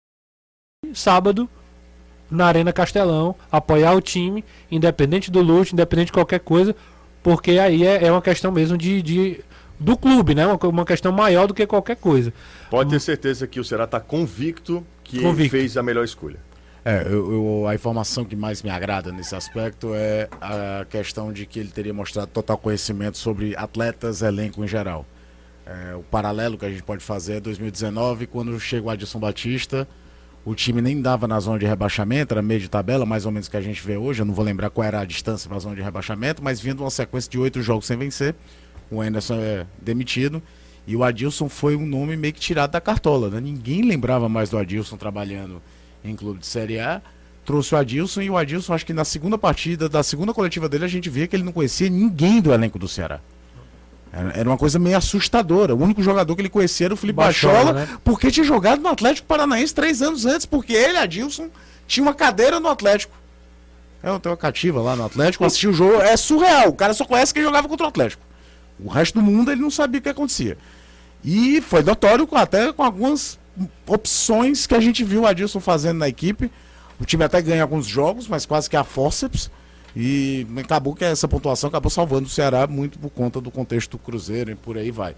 sábado 0.94 1.48
na 2.30 2.46
Arena 2.46 2.72
Castelão, 2.72 3.34
apoiar 3.50 3.92
o 3.94 4.00
time, 4.00 4.44
independente 4.70 5.30
do 5.30 5.40
luxo, 5.42 5.74
independente 5.74 6.06
de 6.06 6.12
qualquer 6.12 6.40
coisa, 6.40 6.74
porque 7.22 7.52
aí 7.58 7.84
é, 7.86 8.04
é 8.06 8.12
uma 8.12 8.22
questão 8.22 8.52
mesmo 8.52 8.78
de, 8.78 9.02
de- 9.02 9.40
do 9.78 9.96
clube, 9.96 10.34
né? 10.34 10.46
Uma, 10.46 10.56
uma 10.68 10.84
questão 10.84 11.10
maior 11.12 11.46
do 11.46 11.54
que 11.54 11.66
qualquer 11.66 11.96
coisa. 11.96 12.32
Pode 12.70 12.90
ter 12.90 13.00
certeza 13.00 13.46
que 13.46 13.58
o 13.58 13.64
Ceará 13.64 13.84
está 13.84 13.98
convicto 14.00 14.84
que 15.02 15.16
ele 15.16 15.24
Convicto. 15.24 15.50
fez 15.50 15.76
a 15.76 15.82
melhor 15.82 16.04
escolha. 16.04 16.36
É, 16.84 17.02
eu, 17.06 17.32
eu- 17.32 17.66
a 17.68 17.74
informação 17.74 18.24
que 18.24 18.34
mais 18.36 18.62
me 18.62 18.70
agrada 18.70 19.10
nesse 19.12 19.34
aspecto 19.34 19.92
é 19.94 20.28
a 20.40 20.86
questão 20.88 21.32
de 21.32 21.44
que 21.46 21.58
ele 21.58 21.68
teria 21.68 21.92
mostrado 21.92 22.28
total 22.28 22.56
conhecimento 22.56 23.18
sobre 23.18 23.54
atletas, 23.56 24.22
elenco 24.22 24.64
em 24.64 24.68
geral. 24.68 25.04
É, 25.66 25.94
o 25.94 26.02
paralelo 26.02 26.56
que 26.56 26.64
a 26.64 26.70
gente 26.70 26.82
pode 26.82 27.02
fazer 27.04 27.34
é 27.34 27.40
2019, 27.40 28.26
quando 28.26 28.58
chega 28.58 28.86
o 28.86 28.90
Adilson 28.90 29.18
Batista, 29.18 29.86
o 30.44 30.54
time 30.54 30.80
nem 30.80 31.00
dava 31.00 31.28
na 31.28 31.38
zona 31.38 31.58
de 31.58 31.66
rebaixamento, 31.66 32.32
era 32.32 32.42
meio 32.42 32.60
de 32.60 32.68
tabela, 32.68 33.04
mais 33.04 33.26
ou 33.26 33.32
menos 33.32 33.48
que 33.48 33.56
a 33.56 33.60
gente 33.60 33.82
vê 33.84 33.96
hoje. 33.96 34.22
Eu 34.22 34.26
não 34.26 34.34
vou 34.34 34.44
lembrar 34.44 34.70
qual 34.70 34.86
era 34.86 35.00
a 35.00 35.04
distância 35.04 35.48
para 35.48 35.56
a 35.56 35.60
zona 35.60 35.76
de 35.76 35.82
rebaixamento, 35.82 36.42
mas 36.42 36.60
vindo 36.60 36.82
uma 36.82 36.90
sequência 36.90 37.30
de 37.30 37.38
oito 37.38 37.60
jogos 37.60 37.86
sem 37.86 37.96
vencer, 37.96 38.34
o 38.90 39.00
Anderson 39.00 39.34
é 39.34 39.66
demitido. 39.80 40.42
E 40.86 40.96
o 40.96 41.04
Adilson 41.04 41.48
foi 41.48 41.76
um 41.76 41.86
nome 41.86 42.16
meio 42.16 42.32
que 42.32 42.40
tirado 42.40 42.70
da 42.72 42.80
cartola, 42.80 43.28
né? 43.28 43.40
Ninguém 43.40 43.82
lembrava 43.82 44.28
mais 44.28 44.48
do 44.48 44.58
Adilson 44.58 44.96
trabalhando 44.96 45.62
em 46.02 46.16
clube 46.16 46.40
de 46.40 46.46
Série 46.46 46.80
A. 46.80 47.02
Trouxe 47.44 47.74
o 47.74 47.78
Adilson 47.78 48.22
e 48.22 48.30
o 48.30 48.36
Adilson, 48.36 48.72
acho 48.72 48.86
que 48.86 48.92
na 48.92 49.04
segunda 49.04 49.36
partida, 49.36 49.88
da 49.88 50.02
segunda 50.02 50.32
coletiva 50.32 50.68
dele, 50.68 50.84
a 50.84 50.88
gente 50.88 51.10
via 51.10 51.26
que 51.26 51.36
ele 51.36 51.42
não 51.42 51.52
conhecia 51.52 51.88
ninguém 51.88 52.40
do 52.40 52.52
elenco 52.52 52.78
do 52.78 52.88
Ceará. 52.88 53.20
Era 54.12 54.48
uma 54.48 54.58
coisa 54.58 54.78
meio 54.78 54.96
assustadora. 54.96 55.74
O 55.74 55.82
único 55.82 56.02
jogador 56.02 56.34
que 56.34 56.42
ele 56.42 56.48
conhecia 56.48 56.86
era 56.86 56.94
o 56.94 56.96
Felipe 56.96 57.16
Bachola, 57.16 57.54
Bachola, 57.54 57.72
né? 57.72 57.88
porque 58.02 58.30
tinha 58.30 58.44
jogado 58.44 58.82
no 58.82 58.88
Atlético 58.88 59.28
Paranaense 59.28 59.72
três 59.72 60.02
anos 60.02 60.26
antes, 60.26 60.46
porque 60.46 60.72
ele, 60.72 60.98
Adilson, 60.98 61.48
tinha 61.86 62.02
uma 62.02 62.14
cadeira 62.14 62.58
no 62.58 62.68
Atlético. 62.68 63.14
É, 64.02 64.08
Eu 64.08 64.18
tenho 64.18 64.32
uma 64.32 64.38
cativa 64.38 64.80
lá 64.80 64.96
no 64.96 65.04
Atlético, 65.04 65.44
assisti 65.44 65.68
o 65.68 65.72
jogo, 65.72 66.00
é 66.00 66.16
surreal. 66.16 66.70
O 66.70 66.74
cara 66.74 66.92
só 66.92 67.04
conhece 67.04 67.32
quem 67.32 67.42
jogava 67.42 67.68
contra 67.68 67.86
o 67.86 67.88
Atlético. 67.88 68.22
O 68.82 68.88
resto 68.88 69.14
do 69.14 69.22
mundo 69.22 69.52
ele 69.52 69.60
não 69.60 69.70
sabia 69.70 70.00
o 70.00 70.02
que 70.02 70.08
acontecia. 70.08 70.58
E 71.22 71.60
foi 71.60 71.82
notório 71.82 72.26
até 72.32 72.72
com 72.72 72.82
algumas 72.82 73.38
opções 73.86 74.66
que 74.66 74.74
a 74.74 74.80
gente 74.80 75.04
viu 75.04 75.22
o 75.22 75.26
Adilson 75.26 75.60
fazendo 75.60 75.98
na 75.98 76.08
equipe. 76.08 76.50
O 76.98 77.04
time 77.04 77.24
até 77.24 77.40
ganha 77.42 77.62
alguns 77.62 77.86
jogos, 77.86 78.26
mas 78.26 78.46
quase 78.46 78.68
que 78.68 78.76
a 78.76 78.82
forceps. 78.84 79.50
E 79.94 80.46
acabou 80.56 80.94
que 80.94 81.04
essa 81.04 81.26
pontuação 81.26 81.68
acabou 81.68 81.90
salvando 81.90 82.26
o 82.26 82.30
Ceará 82.30 82.66
muito 82.66 82.98
por 82.98 83.10
conta 83.10 83.40
do 83.40 83.50
contexto 83.50 83.92
do 83.92 83.98
Cruzeiro 83.98 84.50
e 84.50 84.54
por 84.54 84.76
aí 84.76 84.90
vai. 84.90 85.14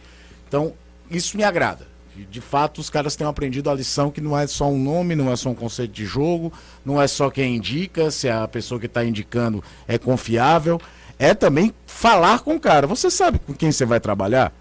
Então, 0.48 0.72
isso 1.10 1.36
me 1.36 1.44
agrada. 1.44 1.86
De- 2.30 2.40
fato, 2.40 2.80
os 2.80 2.90
caras 2.90 3.16
têm 3.16 3.26
aprendido 3.26 3.70
a 3.70 3.74
lição 3.74 4.10
que 4.10 4.20
não 4.20 4.38
é 4.38 4.46
só 4.46 4.70
um 4.70 4.78
nome, 4.78 5.14
não 5.14 5.32
é 5.32 5.36
só 5.36 5.48
um 5.48 5.54
conceito 5.54 5.92
de 5.92 6.04
jogo, 6.04 6.52
não 6.84 7.00
é 7.00 7.06
só 7.06 7.30
quem 7.30 7.56
indica, 7.56 8.10
se 8.10 8.28
a 8.28 8.46
pessoa 8.46 8.78
que 8.78 8.86
está 8.86 9.04
indicando 9.04 9.62
é 9.88 9.96
confiável. 9.98 10.80
É 11.18 11.34
também 11.34 11.72
falar 11.86 12.40
com 12.40 12.56
o 12.56 12.60
cara. 12.60 12.86
Você 12.86 13.10
sabe 13.10 13.38
com 13.38 13.54
quem 13.54 13.70
você 13.72 13.86
vai 13.86 14.00
trabalhar? 14.00 14.52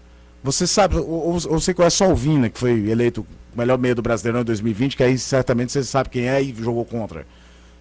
Você 0.42 0.66
sabe, 0.66 0.96
ou, 0.96 1.04
ou, 1.08 1.40
você 1.40 1.74
conhece 1.74 1.96
só 1.96 2.10
o 2.10 2.14
Vina, 2.14 2.48
que 2.48 2.58
foi 2.58 2.88
eleito 2.88 3.26
melhor 3.54 3.78
meio 3.78 3.94
do 3.94 4.02
Brasileirão 4.02 4.40
em 4.40 4.44
2020, 4.44 4.96
que 4.96 5.02
aí 5.02 5.18
certamente 5.18 5.72
você 5.72 5.84
sabe 5.84 6.08
quem 6.08 6.28
é 6.28 6.42
e 6.42 6.54
jogou 6.54 6.84
contra. 6.84 7.26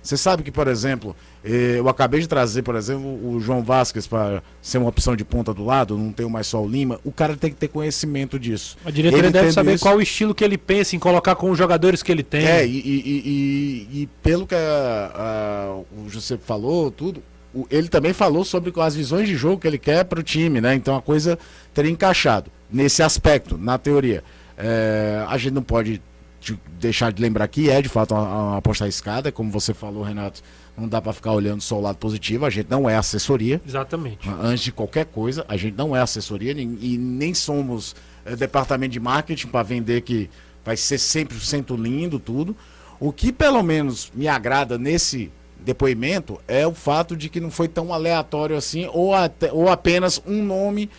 Você 0.03 0.17
sabe 0.17 0.41
que, 0.41 0.51
por 0.51 0.67
exemplo, 0.67 1.15
eh, 1.43 1.75
eu 1.77 1.87
acabei 1.87 2.19
de 2.19 2.27
trazer, 2.27 2.63
por 2.63 2.75
exemplo, 2.75 3.05
o 3.05 3.39
João 3.39 3.61
Vasquez 3.61 4.07
para 4.07 4.41
ser 4.61 4.79
uma 4.79 4.89
opção 4.89 5.15
de 5.15 5.23
ponta 5.23 5.53
do 5.53 5.63
lado, 5.63 5.95
não 5.97 6.11
tenho 6.11 6.29
mais 6.29 6.47
só 6.47 6.59
o 6.63 6.67
Lima. 6.67 6.99
O 7.03 7.11
cara 7.11 7.37
tem 7.37 7.51
que 7.51 7.55
ter 7.57 7.67
conhecimento 7.67 8.39
disso. 8.39 8.77
A 8.83 8.89
diretoria 8.89 9.25
Ele 9.27 9.31
deve 9.31 9.51
saber 9.51 9.75
isso- 9.75 9.83
qual 9.83 9.97
o 9.97 10.01
estilo 10.01 10.33
que 10.33 10.43
ele 10.43 10.57
pensa 10.57 10.95
em 10.95 10.99
colocar 10.99 11.35
com 11.35 11.51
os 11.51 11.57
jogadores 11.57 12.01
que 12.01 12.11
ele 12.11 12.23
tem. 12.23 12.45
É, 12.45 12.65
e, 12.65 12.69
e- 12.69 12.81
e- 12.81 13.87
e- 13.95 14.01
e 14.01 14.09
pelo 14.23 14.47
que 14.47 14.55
a- 14.55 15.11
a- 15.13 15.75
o 16.03 16.09
José 16.09 16.37
falou, 16.43 16.89
tudo, 16.89 17.21
o- 17.53 17.67
ele 17.69 17.87
também 17.87 18.11
falou 18.11 18.43
sobre 18.43 18.73
as 18.81 18.95
visões 18.95 19.27
de 19.27 19.35
jogo 19.35 19.59
que 19.59 19.67
ele 19.67 19.77
quer 19.77 20.03
para 20.05 20.19
o 20.19 20.23
time, 20.23 20.59
né? 20.59 20.73
Então 20.73 20.95
a 20.95 21.01
coisa 21.01 21.37
teria 21.75 21.91
encaixado 21.91 22.49
nesse 22.71 23.03
aspecto, 23.03 23.55
na 23.57 23.77
teoria. 23.77 24.23
É, 24.57 25.23
a 25.27 25.37
gente 25.37 25.53
não 25.53 25.61
pode 25.63 26.01
de- 26.41 26.59
deixar 26.79 27.13
de 27.13 27.21
lembrar 27.21 27.47
que 27.47 27.69
é 27.69 27.81
de 27.81 27.87
fato 27.87 28.13
uma, 28.13 28.23
uma 28.23 28.57
aposta 28.57 28.83
arriscada, 28.83 29.31
como 29.31 29.49
você 29.51 29.73
falou, 29.73 30.03
Renato. 30.03 30.41
Não 30.77 30.87
dá 30.87 31.01
para 31.01 31.13
ficar 31.13 31.31
olhando 31.33 31.61
só 31.61 31.77
o 31.77 31.81
lado 31.81 31.97
positivo. 31.97 32.45
A 32.45 32.49
gente 32.49 32.69
não 32.69 32.89
é 32.89 32.95
assessoria. 32.97 33.61
Exatamente. 33.67 34.27
Antes 34.41 34.63
de 34.63 34.71
qualquer 34.71 35.05
coisa, 35.05 35.45
a 35.47 35.55
gente 35.55 35.77
não 35.77 35.95
é 35.95 36.01
assessoria 36.01 36.53
nem- 36.53 36.77
e 36.81 36.97
nem 36.97 37.33
somos 37.33 37.95
é, 38.25 38.35
departamento 38.35 38.91
de 38.93 38.99
marketing 38.99 39.47
para 39.47 39.63
vender 39.63 40.01
que 40.01 40.29
vai 40.63 40.75
ser 40.77 40.97
100% 40.97 41.75
lindo 41.75 42.19
tudo. 42.19 42.55
O 42.99 43.11
que 43.11 43.31
pelo 43.33 43.61
menos 43.63 44.11
me 44.13 44.27
agrada 44.27 44.77
nesse 44.77 45.31
depoimento 45.59 46.39
é 46.47 46.65
o 46.65 46.73
fato 46.73 47.15
de 47.15 47.29
que 47.29 47.39
não 47.39 47.51
foi 47.51 47.67
tão 47.67 47.93
aleatório 47.93 48.55
assim, 48.55 48.87
ou, 48.93 49.13
até, 49.13 49.51
ou 49.51 49.69
apenas 49.69 50.21
um 50.25 50.43
nome, 50.43 50.89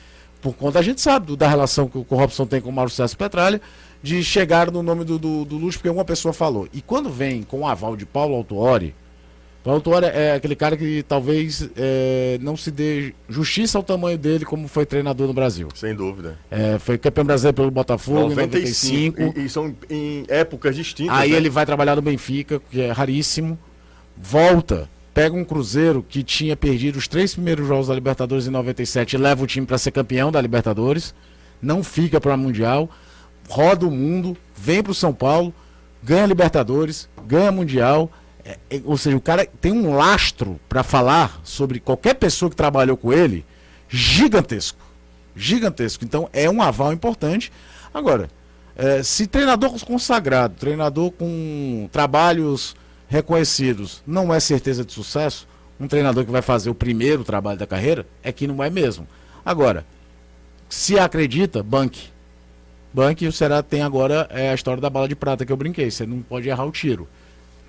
por 0.41 0.55
conta 0.55 0.79
a 0.79 0.83
gente 0.83 1.01
sabe 1.01 1.37
da 1.37 1.49
relação 1.49 1.89
que 1.89 1.99
o 1.99 2.07
Robson 2.11 2.47
tem 2.47 2.61
com 2.61 2.69
o 2.69 2.73
Mauro 2.73 2.91
César 2.91 3.17
Petralha, 3.17 3.61
de 4.03 4.23
chegar 4.25 4.71
no 4.71 4.83
nome 4.83 5.05
do, 5.05 5.19
do, 5.19 5.45
do 5.45 5.57
Lúcio, 5.57 5.79
porque 5.79 5.89
uma 5.89 6.05
pessoa 6.05 6.33
falou. 6.33 6.69
E 6.73 6.83
quando 6.83 7.09
vem 7.09 7.43
com 7.43 7.61
o 7.61 7.67
aval 7.67 7.97
de 7.97 8.05
Paulo 8.05 8.35
Autuori, 8.35 8.95
Paulo 9.63 9.77
Autuori 9.77 10.07
é 10.07 10.35
aquele 10.35 10.57
cara 10.57 10.77
que 10.77 11.05
talvez 11.07 11.71
é, 11.77 12.37
não 12.43 12.57
se 12.57 12.71
dê 12.71 13.15
justiça 13.29 13.79
ao 13.79 13.85
tamanho 13.85 14.19
dele 14.19 14.45
como 14.45 14.67
foi 14.67 14.85
treinador 14.85 15.29
no 15.29 15.33
Brasil. 15.33 15.69
Sem 15.75 15.95
dúvida. 15.95 16.37
É, 16.51 16.81
foi 16.81 16.99
campeão 16.99 17.25
brasileiro 17.25 17.55
pelo 17.55 17.71
Botafogo 17.71 18.29
95, 18.31 19.21
em 19.21 19.25
95. 19.25 19.39
E, 19.39 19.45
e 19.45 19.49
são 19.49 19.75
em 19.89 20.25
épocas 20.27 20.75
distintas. 20.75 21.17
Aí 21.17 21.31
né? 21.31 21.37
ele 21.37 21.49
vai 21.49 21.65
trabalhar 21.65 21.95
no 21.95 22.03
Benfica, 22.03 22.61
que 22.71 22.81
é 22.81 22.91
raríssimo. 22.91 23.57
Volta, 24.17 24.91
pega 25.15 25.37
um 25.37 25.45
Cruzeiro 25.45 26.05
que 26.09 26.25
tinha 26.25 26.57
perdido 26.57 26.97
os 26.97 27.07
três 27.07 27.35
primeiros 27.35 27.67
jogos 27.67 27.87
da 27.87 27.95
Libertadores 27.95 28.49
em 28.49 28.51
97 28.51 29.15
e 29.15 29.19
leva 29.19 29.45
o 29.45 29.47
time 29.47 29.65
para 29.65 29.79
ser 29.79 29.93
campeão 29.93 30.33
da 30.33 30.41
Libertadores. 30.41 31.15
Não 31.61 31.85
fica 31.85 32.21
para 32.21 32.37
Mundial 32.37 32.91
roda 33.49 33.87
o 33.87 33.91
mundo, 33.91 34.37
vem 34.57 34.83
para 34.83 34.93
o 34.93 34.95
São 34.95 35.13
Paulo, 35.13 35.53
ganha 36.03 36.27
Libertadores, 36.27 37.09
ganha 37.27 37.53
Mundial. 37.53 38.11
É, 38.45 38.59
é, 38.71 38.81
ou 38.85 38.97
seja, 38.97 39.17
o 39.17 39.21
cara 39.21 39.47
tem 39.61 39.73
um 39.73 39.95
lastro 39.95 40.59
para 40.69 40.83
falar 40.83 41.41
sobre 41.45 41.79
qualquer 41.81 42.15
pessoa 42.15 42.51
que 42.51 42.57
trabalhou 42.57 42.97
com 42.97 43.13
ele 43.13 43.45
gigantesco. 43.89 44.79
Gigantesco. 45.35 46.05
Então 46.05 46.29
é 46.33 46.49
um 46.49 46.61
aval 46.61 46.93
importante. 46.93 47.53
Agora, 47.93 48.29
é, 48.75 49.03
se 49.03 49.27
treinador 49.27 49.73
consagrado, 49.85 50.55
treinador 50.59 51.11
com 51.13 51.89
trabalhos 51.93 52.75
reconhecidos, 53.09 54.03
não 54.07 54.33
é 54.33 54.41
certeza 54.41 54.85
de 54.85 54.93
sucesso, 54.93 55.47
um 55.79 55.87
treinador 55.87 56.25
que 56.25 56.31
vai 56.31 56.43
fazer 56.43 56.71
o 56.71 56.75
primeiro 56.75 57.25
trabalho 57.25 57.59
da 57.59 57.67
carreira, 57.67 58.07
é 58.23 58.33
que 58.33 58.47
não 58.47 58.63
é 58.63 58.71
mesmo. 58.71 59.07
Agora, 59.45 59.85
se 60.69 60.99
acredita, 60.99 61.63
banque. 61.63 62.12
Bank 62.93 63.25
e 63.25 63.29
o 63.29 63.33
Ceará 63.33 63.63
tem 63.63 63.83
agora 63.83 64.27
é, 64.31 64.51
a 64.51 64.55
história 64.55 64.81
da 64.81 64.91
bala 64.91 65.09
de 65.09 65.17
prata 65.17 65.47
que 65.47 65.53
eu 65.53 65.57
brinquei. 65.57 65.91
Você 65.91 66.07
não 66.07 66.21
pode 66.21 66.49
errar 66.49 66.65
o 66.65 66.71
tiro. 66.71 67.09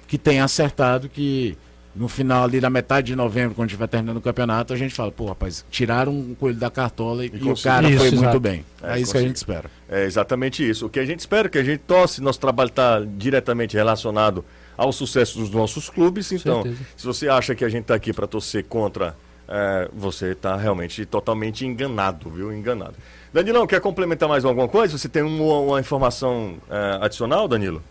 Que 0.08 0.18
tem 0.18 0.42
acertado 0.42 1.08
que 1.10 1.58
no 1.96 2.08
final 2.08 2.44
ali 2.44 2.60
da 2.60 2.70
metade 2.70 3.08
de 3.08 3.16
novembro, 3.16 3.56
quando 3.56 3.70
estiver 3.70 3.88
terminando 3.88 4.18
o 4.18 4.22
campeonato, 4.22 4.74
a 4.74 4.76
gente 4.76 4.94
fala, 4.94 5.12
pô, 5.12 5.28
rapaz, 5.28 5.64
tiraram 5.70 6.12
um 6.12 6.36
coelho 6.36 6.58
da 6.58 6.70
cartola 6.70 7.26
e, 7.26 7.32
e 7.34 7.52
o 7.52 7.56
cara 7.56 7.88
isso, 7.88 8.00
foi 8.00 8.08
exato. 8.08 8.24
muito 8.24 8.40
bem. 8.40 8.66
É, 8.82 8.98
é 8.98 9.00
isso 9.00 9.12
que 9.12 9.18
a 9.18 9.22
gente 9.22 9.36
espera. 9.36 9.70
É 9.88 10.04
exatamente 10.04 10.68
isso. 10.68 10.88
O 10.88 10.90
que 10.90 11.00
a 11.00 11.06
gente 11.06 11.20
espera, 11.20 11.48
que 11.48 11.58
a 11.58 11.64
gente 11.64 11.80
torce, 11.80 12.22
nosso 12.22 12.40
trabalho 12.40 12.70
está 12.70 13.00
diretamente 13.00 13.76
relacionado 13.76 14.44
ao 14.76 14.92
sucesso 14.92 15.38
dos 15.38 15.52
nossos 15.52 15.90
clubes. 15.90 16.32
Então, 16.32 16.64
se 16.98 17.06
você 17.06 17.30
acha 17.30 17.54
que 17.54 17.64
a 17.64 17.70
gente 17.70 17.84
está 17.84 17.96
aqui 17.96 18.12
para 18.12 18.26
torcer 18.26 18.64
contra, 18.66 19.16
é, 19.48 19.90
você 19.94 20.32
está 20.32 20.56
realmente 20.56 21.06
totalmente 21.06 21.66
enganado, 21.66 22.30
viu? 22.30 22.52
Enganado. 22.52 22.96
Danilão, 23.34 23.66
quer 23.66 23.82
complementar 23.82 24.30
mais 24.30 24.46
alguma 24.46 24.68
coisa? 24.68 24.96
Você 24.96 25.10
tem 25.10 25.24
uma, 25.24 25.60
uma 25.60 25.80
informação 25.80 26.58
é, 26.70 27.04
adicional, 27.04 27.48
Danilo? 27.48 27.84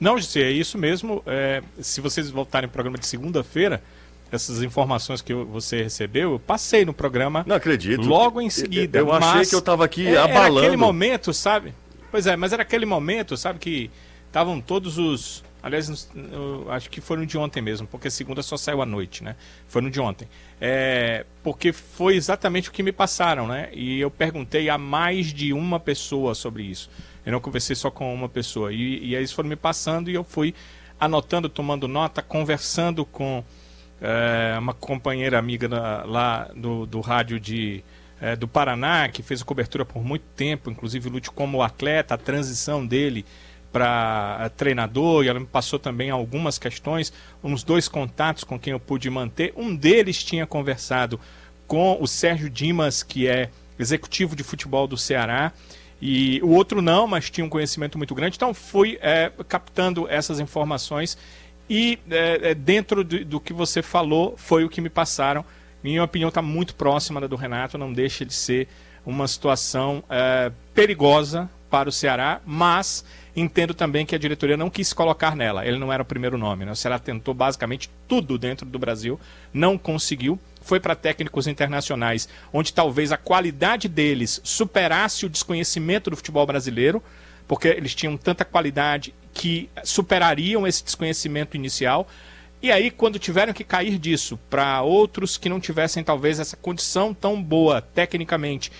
Não, 0.00 0.18
Gisele, 0.18 0.46
é 0.46 0.50
isso 0.50 0.76
mesmo. 0.76 1.22
É, 1.24 1.62
se 1.80 2.00
vocês 2.00 2.28
voltarem 2.28 2.68
para 2.68 2.72
o 2.72 2.74
programa 2.74 2.98
de 2.98 3.06
segunda-feira, 3.06 3.80
essas 4.32 4.60
informações 4.60 5.22
que 5.22 5.32
você 5.32 5.84
recebeu, 5.84 6.32
eu 6.32 6.38
passei 6.40 6.84
no 6.84 6.92
programa. 6.92 7.44
Não 7.46 7.54
acredito. 7.54 8.02
Logo 8.02 8.40
em 8.40 8.50
seguida. 8.50 8.98
Eu, 8.98 9.06
eu 9.06 9.12
achei 9.12 9.46
que 9.46 9.54
eu 9.54 9.60
estava 9.60 9.84
aqui 9.84 10.08
é, 10.08 10.16
abalando. 10.16 10.58
Era 10.58 10.66
aquele 10.66 10.76
momento, 10.76 11.32
sabe? 11.32 11.72
Pois 12.10 12.26
é, 12.26 12.34
mas 12.34 12.52
era 12.52 12.62
aquele 12.62 12.84
momento, 12.84 13.36
sabe, 13.36 13.60
que 13.60 13.88
estavam 14.26 14.60
todos 14.60 14.98
os 14.98 15.44
Aliás, 15.62 16.08
acho 16.70 16.90
que 16.90 17.00
foi 17.00 17.16
no 17.16 17.24
de 17.24 17.38
ontem 17.38 17.62
mesmo, 17.62 17.86
porque 17.86 18.10
segunda 18.10 18.42
só 18.42 18.56
saiu 18.56 18.82
à 18.82 18.86
noite, 18.86 19.22
né? 19.22 19.36
Foi 19.68 19.80
no 19.80 19.90
de 19.90 20.00
ontem. 20.00 20.28
É, 20.60 21.24
porque 21.42 21.72
foi 21.72 22.16
exatamente 22.16 22.68
o 22.68 22.72
que 22.72 22.82
me 22.82 22.90
passaram, 22.90 23.46
né? 23.46 23.70
E 23.72 24.00
eu 24.00 24.10
perguntei 24.10 24.68
a 24.68 24.76
mais 24.76 25.26
de 25.32 25.52
uma 25.52 25.78
pessoa 25.78 26.34
sobre 26.34 26.64
isso. 26.64 26.90
Eu 27.24 27.30
não 27.30 27.40
conversei 27.40 27.76
só 27.76 27.92
com 27.92 28.12
uma 28.12 28.28
pessoa. 28.28 28.72
E, 28.72 28.98
e 29.04 29.14
eles 29.14 29.30
foram 29.30 29.48
me 29.48 29.54
passando 29.54 30.10
e 30.10 30.14
eu 30.14 30.24
fui 30.24 30.52
anotando, 30.98 31.48
tomando 31.48 31.86
nota, 31.86 32.22
conversando 32.22 33.04
com 33.04 33.44
é, 34.00 34.58
uma 34.58 34.74
companheira 34.74 35.38
amiga 35.38 35.68
lá 36.04 36.50
do, 36.56 36.86
do 36.86 37.00
rádio 37.00 37.38
de, 37.38 37.84
é, 38.20 38.34
do 38.34 38.48
Paraná, 38.48 39.08
que 39.08 39.22
fez 39.22 39.42
a 39.42 39.44
cobertura 39.44 39.84
por 39.84 40.04
muito 40.04 40.24
tempo, 40.36 40.70
inclusive 40.70 41.08
Lute 41.08 41.30
como 41.30 41.62
atleta, 41.62 42.14
a 42.14 42.18
transição 42.18 42.84
dele 42.84 43.24
para 43.72 44.38
eh, 44.42 44.48
treinador 44.50 45.24
e 45.24 45.28
ela 45.28 45.40
me 45.40 45.46
passou 45.46 45.78
também 45.78 46.10
algumas 46.10 46.58
questões, 46.58 47.12
uns 47.42 47.64
dois 47.64 47.88
contatos 47.88 48.44
com 48.44 48.58
quem 48.58 48.72
eu 48.72 48.80
pude 48.80 49.08
manter. 49.08 49.52
Um 49.56 49.74
deles 49.74 50.22
tinha 50.22 50.46
conversado 50.46 51.18
com 51.66 51.96
o 52.00 52.06
Sérgio 52.06 52.50
Dimas, 52.50 53.02
que 53.02 53.26
é 53.26 53.48
executivo 53.78 54.36
de 54.36 54.44
futebol 54.44 54.86
do 54.86 54.96
Ceará, 54.96 55.52
e 56.00 56.40
o 56.42 56.50
outro 56.50 56.82
não, 56.82 57.06
mas 57.06 57.30
tinha 57.30 57.44
um 57.44 57.48
conhecimento 57.48 57.96
muito 57.96 58.14
grande. 58.14 58.36
Então 58.36 58.52
fui 58.52 58.98
é, 59.00 59.32
captando 59.48 60.06
essas 60.08 60.38
informações 60.38 61.16
e 61.70 61.98
é, 62.10 62.54
dentro 62.54 63.02
do, 63.02 63.24
do, 63.24 63.40
que 63.40 63.52
você 63.52 63.80
falou 63.80 64.34
foi 64.36 64.64
o 64.64 64.68
que 64.68 64.80
me 64.80 64.90
passaram. 64.90 65.44
Minha 65.82 66.04
opinião 66.04 66.28
está 66.28 66.42
muito 66.42 66.74
próxima 66.74 67.20
da 67.20 67.26
do 67.26 67.36
Renato, 67.36 67.78
não 67.78 67.92
deixa 67.92 68.24
de 68.24 68.34
ser 68.34 68.68
uma 69.06 69.26
situação 69.26 70.04
é, 70.10 70.52
perigosa 70.74 71.48
para 71.72 71.88
o 71.88 71.92
Ceará, 71.92 72.40
mas 72.46 73.04
Entendo 73.34 73.72
também 73.72 74.04
que 74.04 74.14
a 74.14 74.18
diretoria 74.18 74.58
não 74.58 74.68
quis 74.68 74.92
colocar 74.92 75.34
nela. 75.34 75.66
Ele 75.66 75.78
não 75.78 75.90
era 75.90 76.02
o 76.02 76.06
primeiro 76.06 76.36
nome. 76.36 76.66
Né? 76.66 76.72
O 76.72 76.76
Ceará 76.76 76.98
tentou 76.98 77.32
basicamente 77.32 77.88
tudo 78.06 78.36
dentro 78.36 78.66
do 78.66 78.78
Brasil, 78.78 79.18
não 79.54 79.78
conseguiu. 79.78 80.38
Foi 80.60 80.78
para 80.78 80.94
técnicos 80.94 81.46
internacionais, 81.46 82.28
onde 82.52 82.74
talvez 82.74 83.10
a 83.10 83.16
qualidade 83.16 83.88
deles 83.88 84.40
superasse 84.44 85.24
o 85.24 85.30
desconhecimento 85.30 86.10
do 86.10 86.16
futebol 86.16 86.46
brasileiro, 86.46 87.02
porque 87.48 87.68
eles 87.68 87.94
tinham 87.94 88.16
tanta 88.18 88.44
qualidade 88.44 89.14
que 89.32 89.68
superariam 89.82 90.66
esse 90.66 90.84
desconhecimento 90.84 91.56
inicial. 91.56 92.06
E 92.62 92.70
aí, 92.70 92.90
quando 92.90 93.18
tiveram 93.18 93.52
que 93.52 93.64
cair 93.64 93.98
disso 93.98 94.38
para 94.48 94.82
outros 94.82 95.36
que 95.36 95.48
não 95.48 95.58
tivessem 95.58 96.04
talvez 96.04 96.38
essa 96.38 96.56
condição 96.56 97.12
tão 97.14 97.42
boa 97.42 97.80
tecnicamente 97.80 98.70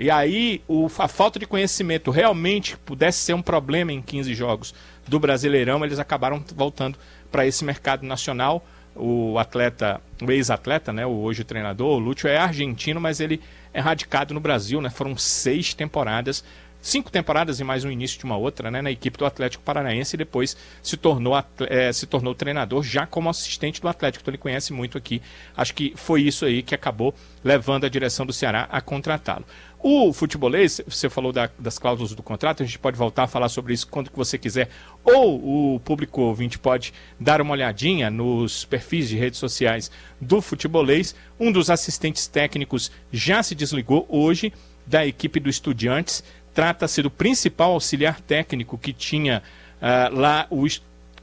e 0.00 0.10
aí 0.10 0.62
o, 0.66 0.88
a 0.98 1.06
falta 1.06 1.38
de 1.38 1.46
conhecimento 1.46 2.10
realmente 2.10 2.76
pudesse 2.78 3.18
ser 3.18 3.34
um 3.34 3.42
problema 3.42 3.92
em 3.92 4.00
15 4.00 4.34
jogos 4.34 4.74
do 5.06 5.20
Brasileirão, 5.20 5.84
eles 5.84 5.98
acabaram 5.98 6.42
voltando 6.54 6.98
para 7.30 7.46
esse 7.46 7.64
mercado 7.64 8.06
nacional. 8.06 8.64
O 8.96 9.38
atleta, 9.38 10.00
o 10.20 10.32
ex-atleta, 10.32 10.92
né, 10.92 11.06
o 11.06 11.20
hoje 11.20 11.44
treinador, 11.44 11.96
o 11.96 11.98
Lúcio 11.98 12.28
é 12.28 12.36
argentino, 12.36 13.00
mas 13.00 13.20
ele 13.20 13.40
é 13.72 13.80
radicado 13.80 14.34
no 14.34 14.40
Brasil, 14.40 14.80
né? 14.80 14.90
Foram 14.90 15.16
seis 15.16 15.72
temporadas 15.72 16.42
cinco 16.80 17.10
temporadas 17.10 17.60
e 17.60 17.64
mais 17.64 17.84
um 17.84 17.90
início 17.90 18.18
de 18.18 18.24
uma 18.24 18.36
outra, 18.36 18.70
né, 18.70 18.80
na 18.80 18.90
equipe 18.90 19.18
do 19.18 19.26
Atlético 19.26 19.62
Paranaense 19.62 20.16
e 20.16 20.18
depois 20.18 20.56
se 20.82 20.96
tornou, 20.96 21.34
é, 21.68 21.92
se 21.92 22.06
tornou 22.06 22.34
treinador 22.34 22.82
já 22.82 23.06
como 23.06 23.28
assistente 23.28 23.80
do 23.80 23.88
Atlético, 23.88 24.22
então 24.22 24.32
ele 24.32 24.38
conhece 24.38 24.72
muito 24.72 24.96
aqui. 24.96 25.20
Acho 25.56 25.74
que 25.74 25.92
foi 25.96 26.22
isso 26.22 26.44
aí 26.44 26.62
que 26.62 26.74
acabou 26.74 27.14
levando 27.44 27.84
a 27.84 27.88
direção 27.88 28.24
do 28.24 28.32
Ceará 28.32 28.68
a 28.70 28.80
contratá-lo. 28.80 29.44
O 29.82 30.12
futebolês, 30.12 30.78
você 30.86 31.08
falou 31.08 31.32
da, 31.32 31.48
das 31.58 31.78
cláusulas 31.78 32.14
do 32.14 32.22
contrato, 32.22 32.62
a 32.62 32.66
gente 32.66 32.78
pode 32.78 32.98
voltar 32.98 33.22
a 33.22 33.26
falar 33.26 33.48
sobre 33.48 33.72
isso 33.72 33.88
quando 33.88 34.10
que 34.10 34.16
você 34.16 34.36
quiser, 34.36 34.68
ou 35.02 35.74
o 35.74 35.80
público 35.80 36.20
ouvinte 36.20 36.58
pode 36.58 36.92
dar 37.18 37.40
uma 37.40 37.52
olhadinha 37.52 38.10
nos 38.10 38.66
perfis 38.66 39.08
de 39.08 39.16
redes 39.16 39.38
sociais 39.38 39.90
do 40.20 40.42
futebolês. 40.42 41.14
Um 41.38 41.50
dos 41.50 41.70
assistentes 41.70 42.26
técnicos 42.26 42.90
já 43.10 43.42
se 43.42 43.54
desligou 43.54 44.04
hoje 44.06 44.52
da 44.86 45.06
equipe 45.06 45.40
do 45.40 45.48
Estudiantes, 45.48 46.22
trata-se 46.52 47.00
do 47.00 47.10
principal 47.10 47.72
auxiliar 47.72 48.20
técnico 48.20 48.76
que 48.76 48.92
tinha 48.92 49.42
uh, 49.80 50.14
lá 50.14 50.46
o, 50.50 50.66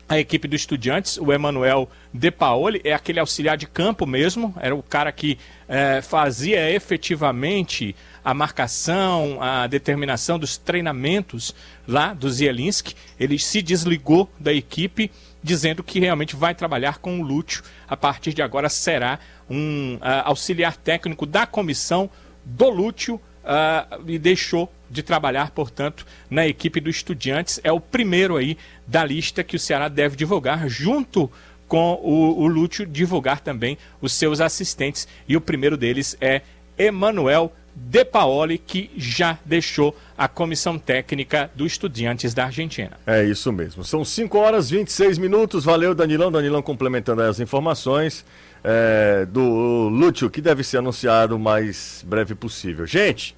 a 0.09 0.17
equipe 0.17 0.47
do 0.47 0.55
Estudiantes, 0.55 1.17
o 1.17 1.33
Emanuel 1.33 1.89
De 2.13 2.31
Paoli, 2.31 2.79
é 2.83 2.93
aquele 2.93 3.19
auxiliar 3.19 3.57
de 3.57 3.67
campo 3.67 4.05
mesmo, 4.05 4.53
era 4.59 4.73
o 4.73 4.81
cara 4.81 5.11
que 5.11 5.37
uh, 5.67 6.01
fazia 6.01 6.71
efetivamente 6.71 7.95
a 8.23 8.33
marcação, 8.33 9.41
a 9.41 9.67
determinação 9.67 10.39
dos 10.39 10.57
treinamentos 10.57 11.53
lá 11.87 12.13
do 12.13 12.29
Zielinski. 12.29 12.95
Ele 13.19 13.37
se 13.37 13.61
desligou 13.61 14.29
da 14.39 14.53
equipe, 14.53 15.11
dizendo 15.43 15.83
que 15.83 15.99
realmente 15.99 16.35
vai 16.35 16.55
trabalhar 16.55 16.99
com 16.99 17.19
o 17.19 17.23
Lúcio. 17.23 17.63
A 17.87 17.97
partir 17.97 18.33
de 18.33 18.41
agora 18.41 18.69
será 18.69 19.19
um 19.49 19.95
uh, 19.95 19.99
auxiliar 20.25 20.75
técnico 20.77 21.25
da 21.25 21.45
comissão 21.45 22.09
do 22.45 22.69
Lúcio 22.69 23.19
uh, 23.47 24.03
e 24.05 24.19
deixou 24.19 24.71
de 24.89 25.01
trabalhar, 25.01 25.51
portanto, 25.51 26.05
na 26.29 26.45
equipe 26.45 26.79
do 26.79 26.89
Estudiantes. 26.89 27.59
É 27.63 27.71
o 27.71 27.79
primeiro 27.79 28.35
aí 28.35 28.57
da 28.85 29.03
lista 29.03 29.43
que 29.43 29.55
o 29.55 29.59
Ceará 29.59 29.87
deve 29.87 30.15
divulgar, 30.15 30.67
junto 30.67 31.31
com 31.67 31.99
o, 32.01 32.41
o 32.41 32.47
Lúcio 32.47 32.85
divulgar 32.85 33.39
também 33.39 33.77
os 34.01 34.13
seus 34.13 34.39
assistentes. 34.39 35.07
E 35.27 35.35
o 35.35 35.41
primeiro 35.41 35.75
deles 35.75 36.17
é 36.21 36.41
Emanuel 36.77 37.51
De 37.75 38.05
Paoli, 38.05 38.57
que 38.57 38.89
já 38.95 39.37
deixou 39.43 39.95
a 40.17 40.27
comissão 40.27 40.79
técnica 40.79 41.51
do 41.53 41.65
Estudiantes 41.65 42.33
da 42.33 42.45
Argentina. 42.45 42.91
É 43.05 43.23
isso 43.23 43.51
mesmo. 43.51 43.83
São 43.83 44.05
5 44.05 44.37
horas 44.37 44.71
e 44.71 44.77
26 44.77 45.17
minutos. 45.17 45.65
Valeu, 45.65 45.93
Danilão. 45.93 46.31
Danilão 46.31 46.61
complementando 46.61 47.21
as 47.21 47.39
informações 47.39 48.25
é, 48.69 49.25
do 49.25 49.87
Lúcio, 49.87 50.29
que 50.29 50.41
deve 50.41 50.61
ser 50.61 50.79
anunciado 50.79 51.37
o 51.37 51.39
mais 51.39 52.03
breve 52.05 52.35
possível. 52.35 52.85
Gente, 52.85 53.33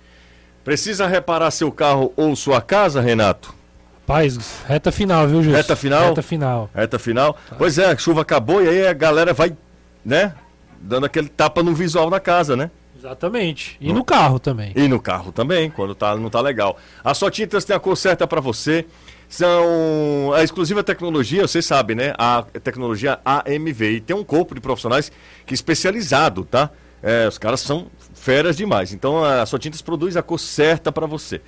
precisa 0.64 1.06
reparar 1.06 1.52
seu 1.52 1.72
carro 1.72 2.12
ou 2.16 2.36
sua 2.36 2.60
casa, 2.62 3.00
Renato? 3.00 3.54
Paz, 4.08 4.64
reta 4.66 4.92
final, 4.92 5.28
viu, 5.28 5.44
Júlio? 5.44 5.56
Reta 5.56 5.76
final? 5.76 6.08
Reta 6.08 6.22
final. 6.24 6.70
Reta 6.74 6.98
final. 6.98 7.38
Pois 7.60 7.78
é, 7.78 7.86
a 7.86 7.96
chuva 7.96 8.22
acabou 8.22 8.64
e 8.64 8.68
aí 8.68 8.88
a 8.88 8.94
galera 8.94 9.32
vai, 9.32 9.56
né? 10.04 10.34
Dando 10.82 11.06
aquele 11.06 11.30
tapa 11.30 11.62
no 11.62 11.76
visual 11.76 12.10
da 12.10 12.20
casa, 12.20 12.56
né? 12.56 12.72
Exatamente. 12.98 13.78
E 13.80 13.94
no 13.94 14.04
carro 14.04 14.40
também. 14.40 14.74
E 14.76 14.88
no 14.88 15.00
carro 15.00 15.32
também, 15.32 15.70
quando 15.70 15.94
tá, 15.94 16.16
não 16.16 16.32
tá 16.32 16.42
legal. 16.42 16.76
A 17.04 17.14
Só 17.14 17.30
Tintas 17.30 17.64
tem 17.64 17.76
a 17.76 17.80
cor 17.80 17.96
certa 17.96 18.26
para 18.26 18.42
você. 18.42 18.88
São 19.30 20.34
a 20.34 20.44
exclusiva 20.44 20.84
tecnologia, 20.84 21.48
vocês 21.48 21.64
sabem, 21.64 21.96
né? 21.96 22.14
A 22.18 22.42
tecnologia 22.64 23.20
AMV. 23.24 23.92
E 23.92 24.02
tem 24.02 24.16
um 24.16 24.24
corpo 24.24 24.56
de 24.56 24.60
profissionais 24.60 25.12
que 25.46 25.54
é 25.54 25.56
especializado, 25.56 26.44
tá? 26.44 26.72
É, 27.02 27.28
os 27.28 27.38
caras 27.38 27.60
são 27.60 27.88
feras 28.16 28.58
demais. 28.58 28.92
Então 28.92 29.24
a 29.24 29.46
Só 29.46 29.60
Tintas 29.60 29.84
produz 29.84 30.18
a 30.18 30.24
cor 30.24 30.40
certa 30.40 30.92
para 30.92 31.06
você. 31.06 31.42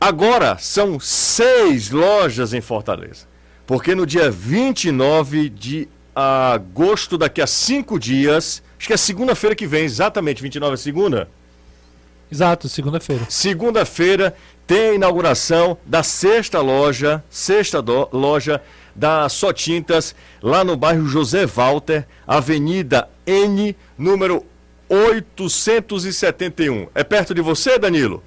Agora 0.00 0.58
são 0.58 0.98
seis 0.98 1.90
lojas 1.90 2.52
em 2.52 2.60
Fortaleza. 2.60 3.28
Porque 3.68 3.94
no 3.94 4.04
dia 4.04 4.28
29 4.28 5.48
de 5.48 5.88
agosto, 6.12 7.16
daqui 7.16 7.40
a 7.40 7.46
cinco 7.46 8.00
dias, 8.00 8.64
acho 8.76 8.88
que 8.88 8.92
é 8.92 8.96
segunda-feira 8.96 9.54
que 9.54 9.66
vem, 9.66 9.84
exatamente, 9.84 10.42
29 10.42 10.74
é 10.74 10.76
segunda? 10.76 11.28
Exato, 12.30 12.68
segunda-feira. 12.68 13.24
Segunda-feira 13.28 14.34
tem 14.66 14.90
a 14.90 14.94
inauguração 14.94 15.76
da 15.84 16.02
sexta 16.02 16.60
loja, 16.60 17.22
sexta 17.28 17.82
do- 17.82 18.08
loja 18.12 18.60
da 18.94 19.28
Só 19.28 19.52
Tintas, 19.52 20.14
lá 20.42 20.64
no 20.64 20.76
bairro 20.76 21.06
José 21.06 21.46
Walter, 21.46 22.06
Avenida 22.26 23.08
N, 23.26 23.76
número 23.96 24.44
871. 24.88 26.88
É 26.94 27.02
perto 27.04 27.34
de 27.34 27.40
você, 27.40 27.78
Danilo? 27.78 28.22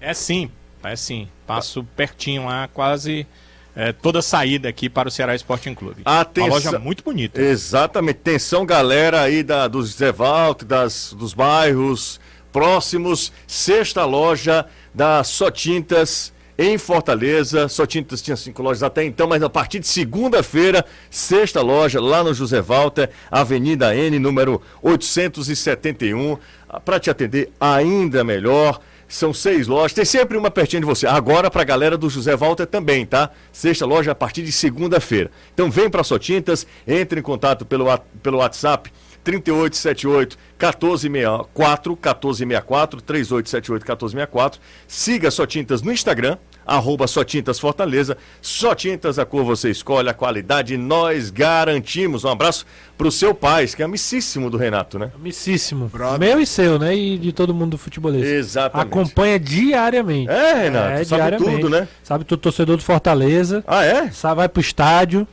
É 0.00 0.14
sim, 0.14 0.50
é 0.82 0.96
sim. 0.96 1.28
Passo 1.46 1.82
pertinho 1.96 2.46
lá, 2.46 2.68
quase 2.72 3.26
é, 3.74 3.92
toda 3.92 4.20
a 4.20 4.22
saída 4.22 4.68
aqui 4.68 4.88
para 4.88 5.08
o 5.08 5.10
Ceará 5.10 5.34
Sporting 5.34 5.74
Clube. 5.74 6.02
Atenção. 6.04 6.48
Uma 6.48 6.54
loja 6.54 6.78
muito 6.78 7.02
bonita. 7.02 7.40
Exatamente. 7.40 8.16
Atenção, 8.16 8.64
galera 8.64 9.22
aí 9.22 9.42
da, 9.42 9.66
do 9.66 9.82
Zé 9.82 10.12
Walter, 10.12 10.64
das, 10.64 11.12
dos 11.12 11.34
bairros 11.34 12.20
próximos. 12.52 13.32
Sexta 13.46 14.04
loja 14.04 14.66
da 14.94 15.22
Só 15.24 15.50
Tintas 15.50 16.32
em 16.58 16.76
Fortaleza. 16.76 17.68
Só 17.68 17.86
Tintas 17.86 18.20
tinha 18.20 18.36
cinco 18.36 18.62
lojas 18.62 18.82
até 18.82 19.04
então, 19.04 19.28
mas 19.28 19.42
a 19.42 19.48
partir 19.48 19.78
de 19.78 19.86
segunda-feira, 19.86 20.84
sexta 21.08 21.62
loja 21.62 22.00
lá 22.00 22.24
no 22.24 22.34
José 22.34 22.60
Walter, 22.60 23.08
Avenida 23.30 23.94
N, 23.94 24.18
número 24.18 24.60
871. 24.82 26.36
Para 26.84 26.98
te 26.98 27.08
atender 27.08 27.50
ainda 27.60 28.24
melhor. 28.24 28.80
São 29.10 29.32
seis 29.32 29.66
lojas, 29.66 29.94
tem 29.94 30.04
sempre 30.04 30.36
uma 30.36 30.50
pertinho 30.50 30.82
de 30.82 30.86
você. 30.86 31.06
Agora 31.06 31.50
para 31.50 31.62
a 31.62 31.64
galera 31.64 31.96
do 31.96 32.10
José 32.10 32.36
Walter 32.36 32.66
também, 32.66 33.06
tá? 33.06 33.30
Sexta 33.50 33.86
loja 33.86 34.12
a 34.12 34.14
partir 34.14 34.42
de 34.42 34.52
segunda-feira. 34.52 35.30
Então 35.54 35.70
vem 35.70 35.88
para 35.88 36.04
Só 36.04 36.18
Tintas, 36.18 36.66
entre 36.86 37.20
em 37.20 37.22
contato 37.22 37.64
pelo, 37.64 37.86
pelo 38.22 38.36
WhatsApp 38.36 38.92
3878 39.28 40.38
1464 40.58 41.92
1464 41.92 43.02
3878 43.02 43.82
1464. 43.82 44.60
Siga 44.86 45.30
Só 45.30 45.44
Tintas 45.44 45.82
no 45.82 45.92
Instagram, 45.92 46.38
arroba 46.66 47.06
Só 47.06 47.22
Tintas 47.22 47.60
Fortaleza. 47.60 48.16
Só 48.40 48.74
Tintas, 48.74 49.18
a 49.18 49.26
cor 49.26 49.44
você 49.44 49.68
escolhe, 49.68 50.08
a 50.08 50.14
qualidade 50.14 50.78
nós 50.78 51.28
garantimos. 51.28 52.24
Um 52.24 52.30
abraço 52.30 52.64
pro 52.96 53.12
seu 53.12 53.34
pai, 53.34 53.66
que 53.66 53.82
é 53.82 53.84
amicíssimo 53.84 54.48
do 54.48 54.56
Renato, 54.56 54.98
né? 54.98 55.10
Amicíssimo. 55.14 55.90
Meu 56.18 56.40
e 56.40 56.46
seu, 56.46 56.78
né? 56.78 56.96
E 56.96 57.18
de 57.18 57.30
todo 57.30 57.52
mundo 57.52 57.72
do 57.72 57.78
futebolista. 57.78 58.26
Exatamente. 58.26 58.86
Acompanha 58.86 59.38
diariamente. 59.38 60.30
É, 60.30 60.54
Renato, 60.54 61.04
sabe 61.04 61.36
tudo, 61.36 61.68
né? 61.68 61.86
Sabe 62.02 62.24
tudo, 62.24 62.40
torcedor 62.40 62.78
do 62.78 62.82
Fortaleza. 62.82 63.62
Ah, 63.66 63.84
é? 63.84 64.10
Sabe, 64.10 64.36
vai 64.36 64.48
pro 64.48 64.62
estádio. 64.62 65.28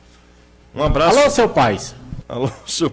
Um 0.74 0.82
abraço. 0.82 1.18
Alô, 1.18 1.30
seu 1.30 1.48
pai. 1.48 1.78
Alô, 2.28 2.50
seu... 2.66 2.90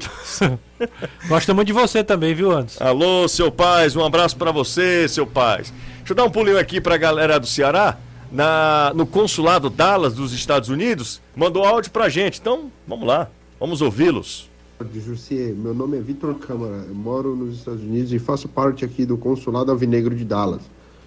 Gosta 1.27 1.53
muito 1.55 1.67
de 1.67 1.73
você 1.73 2.03
também, 2.03 2.35
viu, 2.35 2.51
Anderson? 2.51 2.83
Alô, 2.83 3.27
seu 3.27 3.51
Paz, 3.51 3.95
um 3.95 4.05
abraço 4.05 4.37
pra 4.37 4.51
você, 4.51 5.07
seu 5.07 5.25
Paz. 5.25 5.73
Deixa 5.97 6.11
eu 6.11 6.15
dar 6.15 6.25
um 6.25 6.29
pulinho 6.29 6.59
aqui 6.59 6.79
pra 6.79 6.97
galera 6.97 7.39
do 7.39 7.47
Ceará, 7.47 7.97
na, 8.31 8.91
no 8.93 9.07
consulado 9.07 9.71
Dallas 9.71 10.13
dos 10.13 10.33
Estados 10.33 10.69
Unidos, 10.69 11.19
mandou 11.35 11.63
áudio 11.63 11.89
pra 11.89 12.09
gente. 12.09 12.39
Então, 12.39 12.71
vamos 12.87 13.07
lá, 13.07 13.27
vamos 13.59 13.81
ouvi-los. 13.81 14.49
Jussier, 14.93 15.55
meu 15.55 15.73
nome 15.73 15.97
é 15.97 16.01
Vitor 16.01 16.35
Câmara, 16.35 16.83
eu 16.87 16.93
moro 16.93 17.35
nos 17.35 17.57
Estados 17.57 17.81
Unidos 17.81 18.11
e 18.13 18.19
faço 18.19 18.47
parte 18.47 18.85
aqui 18.85 19.05
do 19.05 19.17
Consulado 19.17 19.71
Alvinegro 19.71 20.13
de 20.13 20.25
Dallas. 20.25 20.61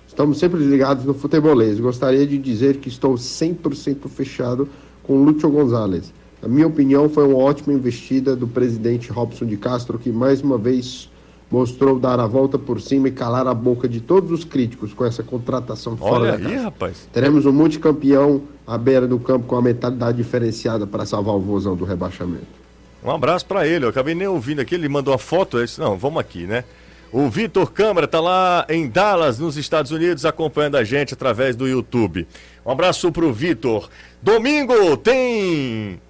Estamos 0.09 0.39
sempre 0.39 0.61
ligados 0.61 1.05
no 1.05 1.15
futebolês. 1.15 1.79
Gostaria 1.79 2.27
de 2.27 2.39
dizer 2.39 2.79
que 2.79 2.89
estou 2.89 3.15
100% 3.15 4.09
fechado 4.09 4.69
com 5.03 5.23
Lúcio 5.23 5.51
Gonzalez. 5.51 6.12
Na 6.42 6.49
minha 6.49 6.66
opinião, 6.66 7.09
foi 7.09 7.27
uma 7.27 7.38
ótima 7.38 7.72
investida 7.72 8.37
do 8.37 8.46
presidente 8.46 9.11
Robson 9.11 9.46
de 9.46 9.57
Castro, 9.57 9.99
que 9.99 10.11
mais 10.11 10.42
uma 10.42 10.59
vez 10.59 11.11
mostrou 11.51 11.99
dar 11.99 12.18
a 12.18 12.27
volta 12.27 12.59
por 12.59 12.81
cima 12.81 13.09
e 13.09 13.11
calar 13.12 13.46
a 13.46 13.55
boca 13.55 13.88
de 13.88 14.01
todos 14.01 14.31
os 14.33 14.44
críticos 14.44 14.92
com 14.92 15.05
essa 15.05 15.22
contratação 15.22 15.96
fora 15.96 16.14
Olha 16.14 16.33
da 16.33 16.37
aí, 16.37 16.55
casa. 16.55 16.64
rapaz. 16.64 17.09
Teremos 17.12 17.46
um 17.46 17.53
multicampeão 17.53 18.42
à 18.66 18.77
beira 18.77 19.07
do 19.07 19.18
campo 19.18 19.46
com 19.46 19.57
a 19.57 19.62
mentalidade 19.62 20.16
diferenciada 20.16 20.87
para 20.87 21.07
salvar 21.07 21.35
o 21.35 21.40
vozão 21.40 21.77
do 21.77 21.85
rebaixamento. 21.85 22.46
Um 23.05 23.11
abraço 23.11 23.46
pra 23.46 23.66
ele. 23.66 23.85
Eu 23.85 23.90
acabei 23.90 24.14
nem 24.14 24.27
ouvindo 24.27 24.61
aqui, 24.61 24.75
ele 24.75 24.88
mandou 24.88 25.12
uma 25.12 25.18
foto. 25.18 25.59
Eu 25.59 25.64
disse, 25.64 25.81
não, 25.81 25.96
vamos 25.96 26.18
aqui, 26.18 26.46
né? 26.46 26.64
O 27.12 27.31
Vitor 27.31 27.70
Câmara 27.70 28.09
tá 28.09 28.20
lá 28.20 28.66
em 28.68 28.88
Dallas, 28.88 29.38
nos 29.38 29.57
Estados 29.57 29.92
Unidos, 29.92 30.27
acompanhando 30.27 30.77
a 30.77 30.83
gente 30.83 31.14
através 31.14 31.55
do 31.55 31.68
YouTube. 31.68 32.27
Um 32.64 32.70
abraço 32.72 33.12
pro 33.12 33.33
Vitor. 33.33 33.88
Domingo 34.20 34.96
tem 34.96 36.01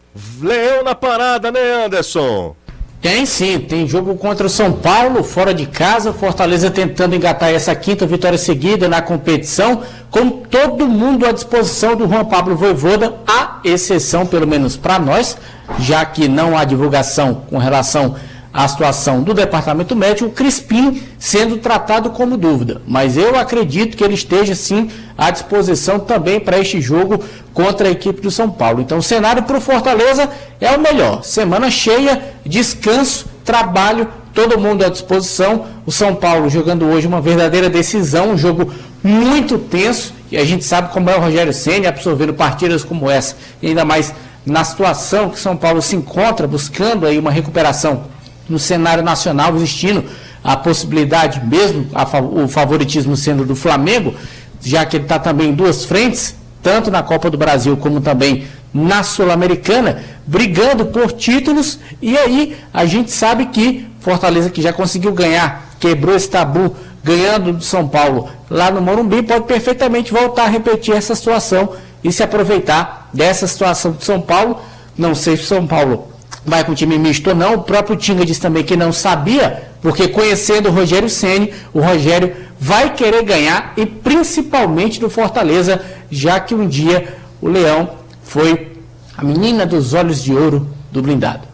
Leão 0.40 0.82
na 0.82 0.94
parada, 0.94 1.52
né, 1.52 1.84
Anderson? 1.84 2.54
Tem 3.00 3.26
sim, 3.26 3.60
tem 3.60 3.86
jogo 3.86 4.16
contra 4.16 4.46
o 4.46 4.50
São 4.50 4.72
Paulo, 4.72 5.22
fora 5.22 5.52
de 5.52 5.66
casa, 5.66 6.12
Fortaleza 6.12 6.70
tentando 6.70 7.14
engatar 7.14 7.50
essa 7.50 7.74
quinta 7.74 8.06
vitória 8.06 8.38
seguida 8.38 8.88
na 8.88 9.02
competição, 9.02 9.82
com 10.10 10.28
todo 10.30 10.88
mundo 10.88 11.26
à 11.26 11.32
disposição 11.32 11.94
do 11.94 12.08
Juan 12.08 12.24
Pablo 12.24 12.56
Voivoda, 12.56 13.14
à 13.26 13.60
exceção, 13.62 14.26
pelo 14.26 14.46
menos 14.46 14.76
para 14.76 14.98
nós, 14.98 15.36
já 15.78 16.04
que 16.04 16.26
não 16.26 16.56
há 16.56 16.64
divulgação 16.64 17.42
com 17.48 17.58
relação 17.58 18.16
à 18.56 18.66
situação 18.66 19.22
do 19.22 19.34
departamento 19.34 19.94
médico, 19.94 20.30
o 20.30 20.32
Crispim 20.32 21.02
sendo 21.18 21.58
tratado 21.58 22.08
como 22.08 22.38
dúvida. 22.38 22.80
Mas 22.88 23.18
eu 23.18 23.38
acredito 23.38 23.98
que 23.98 24.02
ele 24.02 24.14
esteja 24.14 24.54
sim 24.54 24.90
à 25.16 25.30
disposição 25.30 25.98
também 25.98 26.40
para 26.40 26.58
este 26.58 26.80
jogo 26.80 27.22
contra 27.52 27.86
a 27.86 27.90
equipe 27.90 28.22
do 28.22 28.30
São 28.30 28.50
Paulo. 28.50 28.80
Então 28.80 28.96
o 28.96 29.02
cenário 29.02 29.42
para 29.42 29.58
o 29.58 29.60
Fortaleza 29.60 30.30
é 30.58 30.70
o 30.74 30.80
melhor. 30.80 31.22
Semana 31.22 31.70
cheia, 31.70 32.34
descanso, 32.46 33.26
trabalho, 33.44 34.08
todo 34.32 34.58
mundo 34.58 34.86
à 34.86 34.88
disposição. 34.88 35.66
O 35.84 35.92
São 35.92 36.14
Paulo 36.14 36.48
jogando 36.48 36.86
hoje 36.86 37.06
uma 37.06 37.20
verdadeira 37.20 37.68
decisão, 37.68 38.30
um 38.30 38.38
jogo 38.38 38.72
muito 39.04 39.58
tenso. 39.58 40.14
E 40.32 40.38
a 40.38 40.44
gente 40.46 40.64
sabe 40.64 40.94
como 40.94 41.10
é 41.10 41.16
o 41.16 41.20
Rogério 41.20 41.52
Senna 41.52 41.90
absorvendo 41.90 42.32
partidas 42.32 42.82
como 42.82 43.10
essa, 43.10 43.36
e 43.60 43.68
ainda 43.68 43.84
mais 43.84 44.14
na 44.46 44.64
situação 44.64 45.28
que 45.28 45.38
São 45.38 45.56
Paulo 45.56 45.82
se 45.82 45.94
encontra, 45.94 46.46
buscando 46.46 47.06
aí 47.06 47.18
uma 47.18 47.30
recuperação 47.30 48.15
no 48.48 48.58
cenário 48.58 49.02
nacional, 49.02 49.54
existindo 49.56 50.04
a 50.42 50.56
possibilidade, 50.56 51.44
mesmo 51.44 51.86
a 51.92 52.04
o 52.20 52.46
favoritismo 52.46 53.16
sendo 53.16 53.44
do 53.44 53.56
Flamengo, 53.56 54.14
já 54.60 54.84
que 54.84 54.96
ele 54.96 55.04
está 55.04 55.18
também 55.18 55.50
em 55.50 55.54
duas 55.54 55.84
frentes, 55.84 56.36
tanto 56.62 56.90
na 56.90 57.02
Copa 57.02 57.30
do 57.30 57.36
Brasil 57.36 57.76
como 57.76 58.00
também 58.00 58.46
na 58.72 59.02
Sul-Americana, 59.02 60.02
brigando 60.26 60.86
por 60.86 61.12
títulos. 61.12 61.78
E 62.00 62.16
aí 62.16 62.56
a 62.72 62.84
gente 62.84 63.10
sabe 63.10 63.46
que 63.46 63.88
Fortaleza, 64.00 64.50
que 64.50 64.62
já 64.62 64.72
conseguiu 64.72 65.12
ganhar, 65.12 65.70
quebrou 65.80 66.14
esse 66.14 66.28
tabu, 66.28 66.76
ganhando 67.02 67.52
do 67.54 67.64
São 67.64 67.88
Paulo 67.88 68.28
lá 68.48 68.70
no 68.70 68.80
Morumbi, 68.80 69.22
pode 69.22 69.46
perfeitamente 69.46 70.12
voltar 70.12 70.44
a 70.44 70.48
repetir 70.48 70.94
essa 70.94 71.14
situação 71.14 71.72
e 72.04 72.12
se 72.12 72.22
aproveitar 72.22 73.10
dessa 73.12 73.46
situação 73.46 73.92
do 73.92 74.04
São 74.04 74.20
Paulo. 74.20 74.60
Não 74.96 75.14
sei 75.14 75.36
se 75.36 75.44
São 75.44 75.66
Paulo 75.66 76.08
vai 76.46 76.64
com 76.64 76.74
time 76.74 76.98
misto 76.98 77.28
ou 77.28 77.36
não. 77.36 77.54
O 77.54 77.62
próprio 77.62 77.96
Tinga 77.96 78.24
disse 78.24 78.40
também 78.40 78.62
que 78.62 78.76
não 78.76 78.92
sabia, 78.92 79.70
porque 79.82 80.08
conhecendo 80.08 80.68
o 80.68 80.72
Rogério 80.72 81.10
Ceni, 81.10 81.52
o 81.74 81.80
Rogério 81.80 82.34
vai 82.58 82.94
querer 82.94 83.22
ganhar 83.24 83.74
e 83.76 83.84
principalmente 83.84 85.00
do 85.00 85.10
Fortaleza, 85.10 85.84
já 86.10 86.38
que 86.40 86.54
um 86.54 86.66
dia 86.66 87.16
o 87.42 87.48
Leão 87.48 87.90
foi 88.22 88.72
a 89.16 89.24
menina 89.24 89.66
dos 89.66 89.92
olhos 89.92 90.22
de 90.22 90.32
ouro 90.32 90.68
do 90.90 91.02
blindado. 91.02 91.46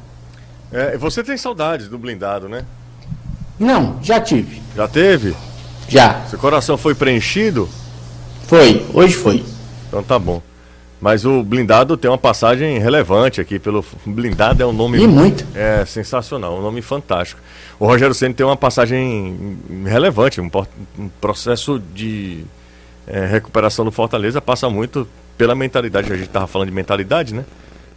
É, 0.71 0.97
você 0.97 1.23
tem 1.25 1.37
saudades 1.37 1.89
do 1.89 1.99
blindado, 1.99 2.49
né? 2.49 2.65
Não, 3.59 3.99
já 4.03 4.21
tive. 4.21 4.63
Já 4.75 4.89
teve? 4.89 5.35
Já. 5.89 6.23
Seu 6.29 6.39
coração 6.39 6.77
foi 6.77 6.95
preenchido? 6.95 7.69
Foi, 8.47 8.85
hoje 8.93 9.15
foi. 9.15 9.45
Então 9.89 10.03
tá 10.03 10.19
bom. 10.19 10.43
Mas 11.03 11.25
o 11.25 11.43
blindado 11.43 11.97
tem 11.97 12.09
uma 12.09 12.17
passagem 12.17 12.79
relevante 12.79 13.41
aqui 13.41 13.59
pelo 13.59 13.85
blindado 14.07 14.63
é 14.63 14.67
um 14.67 14.73
nome 14.73 15.01
E 15.03 15.09
muito. 15.09 15.45
é 15.53 15.85
sensacional, 15.85 16.57
um 16.57 16.63
nome 16.63 16.81
fantástico. 16.81 17.41
O 17.77 17.87
Rogério 17.87 18.15
Ceni 18.15 18.33
tem 18.33 18.47
uma 18.47 18.57
passagem 18.57 19.59
relevante, 19.85 20.41
um, 20.41 20.49
um 20.97 21.09
processo 21.21 21.81
de 21.93 22.45
é, 23.05 23.27
recuperação 23.27 23.85
do 23.85 23.91
Fortaleza 23.91 24.41
passa 24.41 24.71
muito 24.71 25.09
pela 25.37 25.57
mentalidade. 25.57 26.13
A 26.13 26.17
gente 26.17 26.29
tava 26.29 26.47
falando 26.47 26.69
de 26.69 26.75
mentalidade, 26.75 27.35
né? 27.35 27.45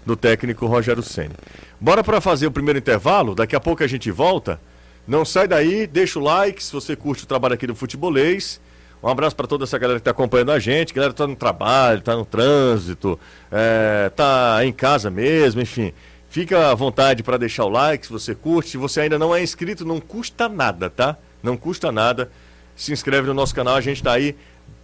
Do 0.04 0.16
técnico 0.16 0.66
Rogério 0.66 1.04
Ceni. 1.04 1.36
Bora 1.80 2.04
para 2.04 2.20
fazer 2.20 2.48
o 2.48 2.52
primeiro 2.52 2.80
intervalo. 2.80 3.36
Daqui 3.36 3.56
a 3.56 3.60
pouco 3.60 3.84
a 3.84 3.88
gente 3.88 4.10
volta. 4.10 4.60
Não 5.08 5.24
sai 5.24 5.48
daí, 5.48 5.86
deixa 5.86 6.18
o 6.18 6.24
like 6.24 6.64
se 6.64 6.74
você 6.74 6.96
curte 6.96 7.24
o 7.24 7.28
trabalho 7.28 7.54
aqui 7.54 7.68
do 7.68 7.76
Futebolês. 7.76 8.60
Um 9.04 9.08
abraço 9.08 9.36
para 9.36 9.48
toda 9.48 9.66
essa 9.66 9.78
galera 9.78 10.00
que 10.00 10.02
está 10.02 10.12
acompanhando 10.12 10.52
a 10.52 10.60
gente. 10.60 10.94
Galera 10.94 11.14
que 11.14 11.18
tá 11.18 11.28
no 11.28 11.36
trabalho, 11.36 12.02
tá 12.02 12.16
no 12.16 12.26
trânsito, 12.26 13.20
é, 13.52 14.10
tá 14.16 14.60
em 14.64 14.74
casa 14.74 15.10
mesmo, 15.12 15.62
enfim. 15.62 15.94
Fica 16.30 16.72
à 16.72 16.76
vontade 16.76 17.24
para 17.24 17.38
deixar 17.38 17.66
o 17.66 17.70
like 17.70 18.06
se 18.06 18.12
você 18.12 18.36
curte. 18.36 18.72
Se 18.72 18.78
você 18.78 19.02
ainda 19.02 19.18
não 19.18 19.34
é 19.34 19.42
inscrito, 19.42 19.86
não 19.86 20.00
custa 20.02 20.50
nada, 20.50 20.90
tá? 20.90 21.18
Não 21.42 21.56
custa 21.56 21.92
nada. 21.92 22.30
Se 22.76 22.92
inscreve 22.92 23.28
no 23.28 23.34
nosso 23.34 23.56
canal, 23.56 23.76
a 23.76 23.82
gente 23.82 23.98
está 23.98 24.14
aí 24.14 24.36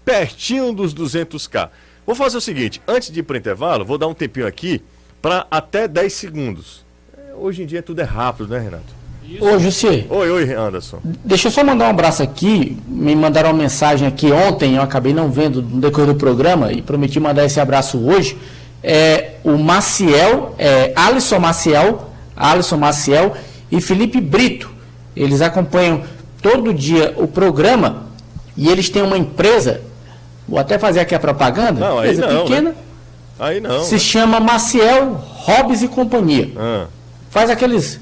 pertinho 0.06 0.72
dos 0.72 0.94
200k. 0.94 1.70
Vou 2.06 2.16
fazer 2.16 2.38
o 2.38 2.42
seguinte, 2.42 2.82
antes 2.88 3.12
de 3.12 3.20
ir 3.20 3.24
para 3.24 3.38
intervalo, 3.38 3.86
vou 3.86 3.98
dar 3.98 4.08
um 4.08 4.14
tempinho 4.14 4.48
aqui 4.48 4.84
para 5.22 5.46
até 5.52 5.88
10 5.88 6.14
segundos. 6.14 6.86
É, 7.18 7.34
Hoje 7.36 7.64
em 7.64 7.66
dia 7.66 7.84
tudo 7.84 8.00
é 8.00 8.06
rápido, 8.06 8.50
né, 8.50 8.60
Renato? 8.60 9.01
Ô, 9.40 9.58
Jussi, 9.60 10.06
Oi, 10.10 10.30
oi, 10.32 10.54
Anderson. 10.54 11.00
deixa 11.24 11.48
eu 11.48 11.52
só 11.52 11.64
mandar 11.64 11.86
um 11.86 11.90
abraço 11.90 12.22
aqui. 12.24 12.78
Me 12.88 13.16
mandaram 13.16 13.50
uma 13.52 13.58
mensagem 13.64 14.08
aqui 14.08 14.32
ontem, 14.32 14.76
eu 14.76 14.82
acabei 14.82 15.14
não 15.14 15.30
vendo 15.32 15.62
no 15.62 15.80
decorrer 15.80 16.08
do 16.08 16.16
programa 16.16 16.72
e 16.72 16.82
prometi 16.82 17.20
mandar 17.20 17.46
esse 17.46 17.60
abraço 17.60 17.98
hoje. 18.00 18.38
É, 18.84 19.34
o 19.44 19.58
Maciel, 19.58 20.56
é, 20.58 20.92
Alisson 20.96 21.40
Maciel, 21.40 22.10
Alisson 22.36 22.78
Maciel 22.78 23.34
e 23.72 23.80
Felipe 23.80 24.20
Brito. 24.20 24.70
Eles 25.16 25.42
acompanham 25.42 26.04
todo 26.42 26.74
dia 26.74 27.14
o 27.18 27.28
programa 27.28 28.08
e 28.58 28.70
eles 28.70 28.90
têm 28.90 29.02
uma 29.04 29.18
empresa, 29.18 29.82
vou 30.48 30.58
até 30.60 30.80
fazer 30.80 31.00
aqui 31.02 31.14
a 31.14 31.20
propaganda, 31.20 31.80
Não, 31.80 32.00
aí 32.00 32.12
empresa 32.12 32.34
não, 32.34 32.44
pequena, 32.44 32.70
né? 32.72 32.76
Aí 33.40 33.60
não. 33.60 33.84
se 33.84 34.00
chama 34.00 34.40
Maciel 34.40 35.14
Hobbs 35.14 35.82
e 35.82 35.88
Companhia 35.88 36.52
Ah, 36.58 36.86
faz 37.30 37.50
aqueles 37.50 38.00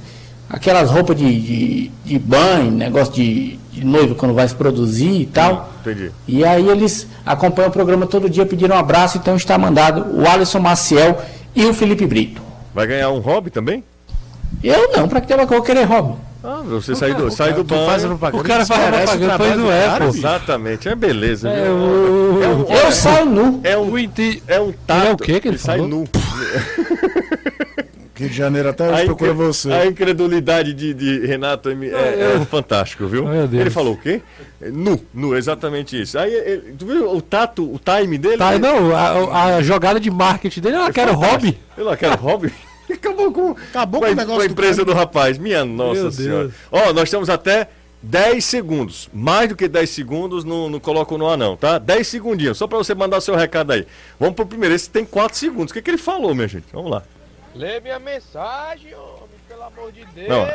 aquelas 0.49 0.89
roupas 0.89 1.15
de, 1.15 1.39
de, 1.41 1.91
de 2.05 2.19
banho, 2.19 2.71
negócio 2.71 3.13
de, 3.13 3.59
de 3.71 3.85
noivo 3.85 4.15
quando 4.15 4.33
vai 4.33 4.47
se 4.47 4.55
produzir 4.55 5.21
e 5.21 5.25
tal. 5.25 5.71
entendi. 5.81 6.11
E 6.27 6.43
aí 6.43 6.67
eles 6.67 7.07
acompanham 7.25 7.69
o 7.69 7.73
programa 7.73 8.05
todo 8.07 8.29
dia, 8.29 8.45
pediram 8.45 8.75
um 8.75 8.79
abraço, 8.79 9.17
então 9.17 9.35
está 9.35 9.57
mandado 9.57 10.07
o 10.17 10.27
Alisson 10.27 10.59
Maciel 10.59 11.17
e 11.55 11.65
o 11.65 11.73
Felipe 11.73 12.05
Brito. 12.05 12.41
Vai 12.73 12.87
ganhar 12.87 13.09
um 13.11 13.19
hobby 13.19 13.49
também? 13.49 13.83
Eu 14.63 14.91
não, 14.91 15.07
pra 15.07 15.21
que 15.21 15.31
eu 15.33 15.45
vou 15.47 15.61
querer 15.61 15.83
hobby? 15.83 16.15
Ah, 16.41 16.61
você 16.65 16.95
sai 16.95 17.13
do, 17.13 17.29
sai 17.29 17.51
do 17.51 17.65
faz 17.65 18.03
a 18.05 18.07
banho. 18.07 18.17
propaganda. 18.17 18.43
O 18.43 18.47
cara 18.47 18.65
faz 18.65 18.81
a 18.81 18.91
propaganda, 18.91 19.55
não 19.57 19.63
do 19.65 19.71
é, 19.71 19.99
bicho. 19.99 20.17
Exatamente, 20.19 20.87
é 20.87 20.95
beleza. 20.95 21.49
É, 21.49 21.69
o- 21.69 22.39
É 22.41 22.47
um, 22.47 22.65
Eu 22.85 22.91
saio 22.93 23.25
nu. 23.25 23.59
é 23.61 23.77
um, 23.77 23.91
é 24.47 24.59
um 24.61 24.71
tato. 24.87 25.07
é 25.07 25.11
o 25.11 25.17
quê 25.17 25.41
que 25.41 25.49
ele 25.49 25.57
sai 25.57 25.79
falou? 25.79 25.89
nu. 25.89 26.03
Rio 28.19 28.29
de 28.29 28.35
Janeiro 28.35 28.69
até 28.69 28.87
A, 28.89 28.93
hoje 28.95 29.05
procura 29.05 29.33
você. 29.33 29.71
a 29.71 29.85
incredulidade 29.85 30.73
de, 30.73 30.93
de 30.93 31.25
Renato 31.25 31.69
é, 31.69 31.73
é, 31.73 32.35
é 32.41 32.45
fantástico, 32.45 33.07
viu? 33.07 33.25
Meu 33.25 33.47
Deus. 33.47 33.61
Ele 33.61 33.69
falou 33.69 33.93
o 33.93 33.97
quê? 33.97 34.21
Nu, 34.73 34.99
nu, 35.13 35.35
exatamente 35.35 35.99
isso. 35.99 36.17
Aí, 36.19 36.33
ele- 36.33 36.73
tu 36.77 36.85
viu 36.85 37.11
o 37.15 37.21
tato, 37.21 37.63
o 37.63 37.79
time 37.79 38.17
dele? 38.17 38.37
Tá, 38.37 38.53
Ele- 38.55 38.59
não, 38.61 38.95
a, 38.95 39.55
a 39.55 39.61
jogada 39.61 39.99
de 39.99 40.11
marketing 40.11 40.59
dele, 40.61 40.75
eu 40.77 40.93
quero 40.93 41.13
fantástico. 41.13 41.31
hobby. 41.31 41.57
Eu 41.77 41.85
não 41.85 41.95
quero 41.95 42.15
hobby. 42.17 42.53
Acabou 42.91 43.31
com, 43.31 43.51
Acabou 43.51 44.01
com, 44.01 44.05
com 44.07 44.11
a, 44.11 44.13
o 44.13 44.15
negócio 44.15 44.35
com 44.35 44.41
a 44.41 44.45
do 44.47 44.51
empresa 44.51 44.77
cara. 44.83 44.85
do 44.85 44.93
rapaz. 44.93 45.37
Minha 45.37 45.63
nossa 45.63 46.01
Meu 46.01 46.11
senhora. 46.11 46.43
Deus. 46.45 46.53
Ó, 46.71 46.91
nós 46.91 47.09
temos 47.09 47.29
até 47.29 47.69
10 48.01 48.43
segundos. 48.43 49.09
Mais 49.13 49.47
do 49.49 49.55
que 49.55 49.67
10 49.67 49.89
segundos, 49.89 50.43
não, 50.43 50.67
não 50.69 50.79
coloco 50.79 51.17
no 51.17 51.27
ar 51.29 51.37
não, 51.37 51.55
tá? 51.55 51.77
10 51.77 52.07
segundinhos, 52.07 52.57
só 52.57 52.65
pra 52.65 52.77
você 52.79 52.95
mandar 52.95 53.21
seu 53.21 53.35
recado 53.35 53.71
aí. 53.71 53.85
Vamos 54.19 54.35
pro 54.35 54.45
primeiro. 54.45 54.73
Esse 54.73 54.89
tem 54.89 55.05
4 55.05 55.37
segundos. 55.37 55.69
O 55.71 55.73
que, 55.73 55.81
que 55.81 55.89
ele 55.91 55.97
falou, 55.99 56.33
minha 56.33 56.47
gente? 56.47 56.65
Vamos 56.73 56.89
lá. 56.91 57.03
Lê 57.55 57.79
minha 57.79 57.99
mensagem, 57.99 58.93
homem, 58.95 59.29
pelo 59.47 59.63
amor 59.63 59.91
de 59.91 60.05
Deus. 60.05 60.27
Não. 60.29 60.47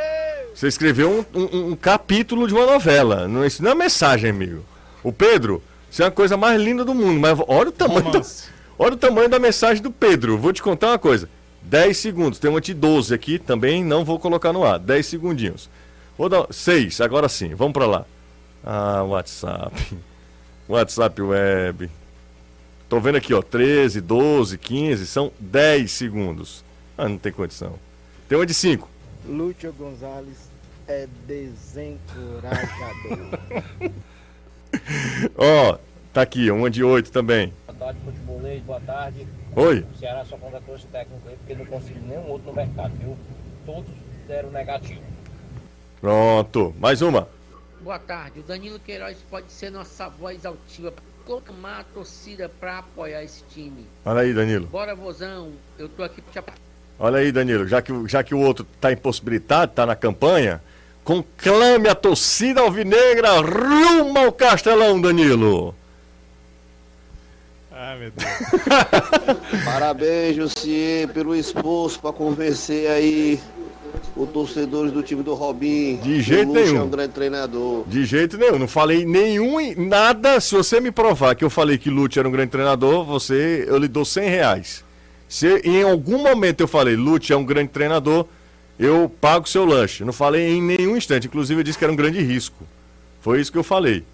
Você 0.55 0.69
escreveu 0.69 1.27
um, 1.35 1.39
um- 1.41 1.67
um 1.73 1.77
capítulo 1.77 2.47
de 2.47 2.55
uma 2.55 2.67
novela. 2.67 3.27
Não, 3.27 3.45
isso 3.45 3.63
não 3.63 3.73
é 3.73 3.75
mensagem, 3.75 4.31
amigo. 4.31 4.65
O 5.03 5.13
Pedro, 5.13 5.63
isso 5.91 6.03
é 6.03 6.07
a 6.07 6.11
coisa 6.11 6.37
mais 6.37 6.61
linda 6.61 6.85
do 6.85 6.95
mundo. 6.95 7.19
Mas 7.21 7.39
olha 7.49 7.69
o 7.69 7.73
tamanho, 7.73 8.03
da, 8.05 8.11
Romance. 8.11 8.49
olha 8.79 8.95
o 8.95 8.97
tamanho 8.97 9.29
da 9.29 9.39
mensagem 9.39 9.83
do 9.83 9.91
Pedro. 9.91 10.39
Vou 10.39 10.53
te 10.53 10.63
contar 10.63 10.89
uma 10.89 10.99
coisa. 10.99 11.29
10 11.63 11.97
segundos. 11.97 12.39
Tem 12.39 12.51
uma 12.51 12.61
de 12.61 12.73
12 12.73 13.13
aqui 13.13 13.39
também. 13.39 13.83
Não 13.85 14.05
vou 14.05 14.19
colocar 14.19 14.53
no 14.53 14.65
ar. 14.65 14.79
10 14.79 15.05
segundinhos. 15.07 15.69
Vou 16.17 16.29
dar 16.29 16.47
6. 16.51 17.01
Agora 17.01 17.29
sim. 17.29 17.55
Vamos 17.55 17.73
pra 17.73 17.87
lá. 17.87 18.07
Ah, 18.65 19.03
WhatsApp. 19.03 19.75
WhatsApp 20.69 21.21
web. 21.21 21.91
Tô 22.89 23.01
vendo 23.01 23.17
aqui, 23.17 23.35
ó. 23.35 23.43
13, 23.43 24.01
12, 24.01 24.57
15. 24.59 25.07
São 25.07 25.33
10 25.41 25.91
segundos. 25.91 26.65
Ah, 26.97 27.09
não 27.09 27.19
tem 27.19 27.33
condição. 27.33 27.75
Tem 28.29 28.39
uma 28.39 28.47
de 28.47 28.55
5. 28.55 28.89
Lúcio 29.27 29.73
Gonzalez 29.73 30.49
é 30.87 31.09
desencorajador. 31.27 32.59
Ó, 35.37 35.79
tá 36.13 36.23
aqui, 36.23 36.51
uma 36.51 36.71
de 36.71 36.85
8 36.85 37.11
também. 37.11 37.53
Boa 37.67 37.79
tarde, 37.79 37.99
futebolês, 38.05 38.63
boa 38.63 38.81
tarde. 38.81 39.27
Oi. 39.57 39.87
O 39.93 39.99
Ceará 39.99 40.25
só 40.25 40.37
contratou 40.37 40.77
esse 40.77 40.87
técnico 40.87 41.29
aí 41.29 41.37
porque 41.37 41.55
não 41.55 41.67
conseguiu 41.67 42.03
nenhum 42.03 42.29
outro 42.29 42.49
no 42.49 42.55
mercado, 42.55 42.93
viu? 42.97 43.17
Todos 43.67 43.91
deram 44.29 44.51
negativo. 44.51 45.03
Pronto. 46.01 46.75
Mais 46.79 47.03
uma. 47.03 47.29
Boa 47.81 47.99
tarde. 47.99 48.41
O 48.41 48.43
Danilo 48.43 48.79
Queiroz 48.79 49.19
pode 49.31 49.51
ser 49.51 49.71
nossa 49.71 50.09
voz 50.09 50.47
altiva 50.47 50.93
clamar 51.25 51.81
a 51.81 51.85
torcida 51.85 52.49
para 52.49 52.79
apoiar 52.79 53.23
esse 53.25 53.43
time. 53.45 53.87
Olha 54.05 54.21
aí, 54.21 54.35
Danilo. 54.35 54.67
Bora, 54.67 54.95
vozão. 54.95 55.53
Eu 55.79 55.89
tô 55.89 56.03
aqui 56.03 56.21
pra 56.21 56.33
te 56.33 56.39
apoiar. 56.39 56.59
Olha 56.99 57.19
aí, 57.19 57.33
Danilo. 57.33 57.67
Já 57.67 57.83
que, 57.83 57.93
o- 57.93 58.09
já 58.09 58.23
que 58.23 58.35
o 58.35 58.39
outro 58.41 58.67
tá 58.81 58.93
impossibilitado, 58.93 59.73
tá 59.73 59.85
na 59.85 59.97
campanha, 59.97 60.61
conclame 61.03 61.89
a 61.89 61.95
torcida 61.95 62.61
alvinegra 62.61 63.41
rumo 63.41 64.19
ao 64.19 64.33
Castelão, 64.33 65.01
Danilo. 65.01 65.75
Ai, 67.73 67.99
meu 67.99 68.11
Deus. 68.13 68.31
Parabéns, 69.65 70.37
Jussier, 70.37 71.09
pelo 71.09 71.35
esforço 71.35 71.99
para 72.01 72.13
convencer 72.13 72.89
aí 72.89 73.41
os 74.17 74.29
torcedores 74.31 74.93
do 74.93 75.03
time 75.03 75.23
do 75.23 75.35
Robin. 75.35 75.97
De 75.97 76.21
jeito 76.23 76.51
o 76.51 76.55
Lúcio 76.55 76.65
nenhum. 76.67 76.81
é 76.81 76.85
um 76.85 76.89
grande 76.91 77.13
treinador. 77.13 77.85
De 77.87 78.05
jeito 78.05 78.39
nenhum. 78.39 78.59
Não 78.61 78.69
falei 78.69 79.05
nenhum, 79.05 79.57
nada. 79.89 80.41
Se 80.41 80.55
você 80.55 80.81
me 80.81 80.93
provar 80.93 81.35
que 81.35 81.45
eu 81.45 81.51
falei 81.51 81.77
que 81.77 81.91
Lute 81.91 82.19
era 82.19 82.29
um 82.29 82.33
grande 82.33 82.51
treinador, 82.53 83.05
você, 83.05 83.65
eu 83.69 83.77
lhe 83.79 83.89
dou 83.89 84.05
100 84.05 84.29
reais. 84.29 84.85
Se 85.35 85.57
em 85.65 85.83
algum 85.83 86.23
momento 86.23 86.61
eu 86.61 86.69
falei 86.69 86.95
Lute 86.95 87.33
é 87.33 87.37
um 87.37 87.45
grande 87.45 87.71
treinador, 87.71 88.25
eu 88.79 89.13
pago 89.21 89.49
seu 89.49 89.65
lanche. 89.65 90.05
Não 90.05 90.13
falei 90.13 90.49
em 90.49 90.63
nenhum 90.63 90.97
instante. 90.97 91.27
Inclusive 91.27 91.59
eu 91.59 91.65
disse 91.65 91.77
que 91.77 91.83
era 91.83 91.93
um 91.93 91.97
grande 91.97 92.21
risco. 92.21 92.65
Foi 93.21 93.41
isso 93.41 93.51
que 93.51 93.59
eu 93.59 93.65
falei. 93.65 94.05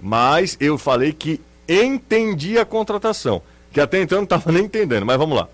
Mas 0.00 0.56
eu 0.58 0.78
falei 0.78 1.12
que 1.12 1.38
entendi 1.68 2.58
a 2.58 2.64
contratação. 2.64 3.42
Que 3.70 3.78
até 3.78 4.00
então 4.00 4.16
eu 4.16 4.20
não 4.20 4.24
estava 4.24 4.48
nem 4.50 4.64
entendendo. 4.64 5.04
Mas 5.04 5.18
vamos 5.18 5.36
lá. 5.36 5.48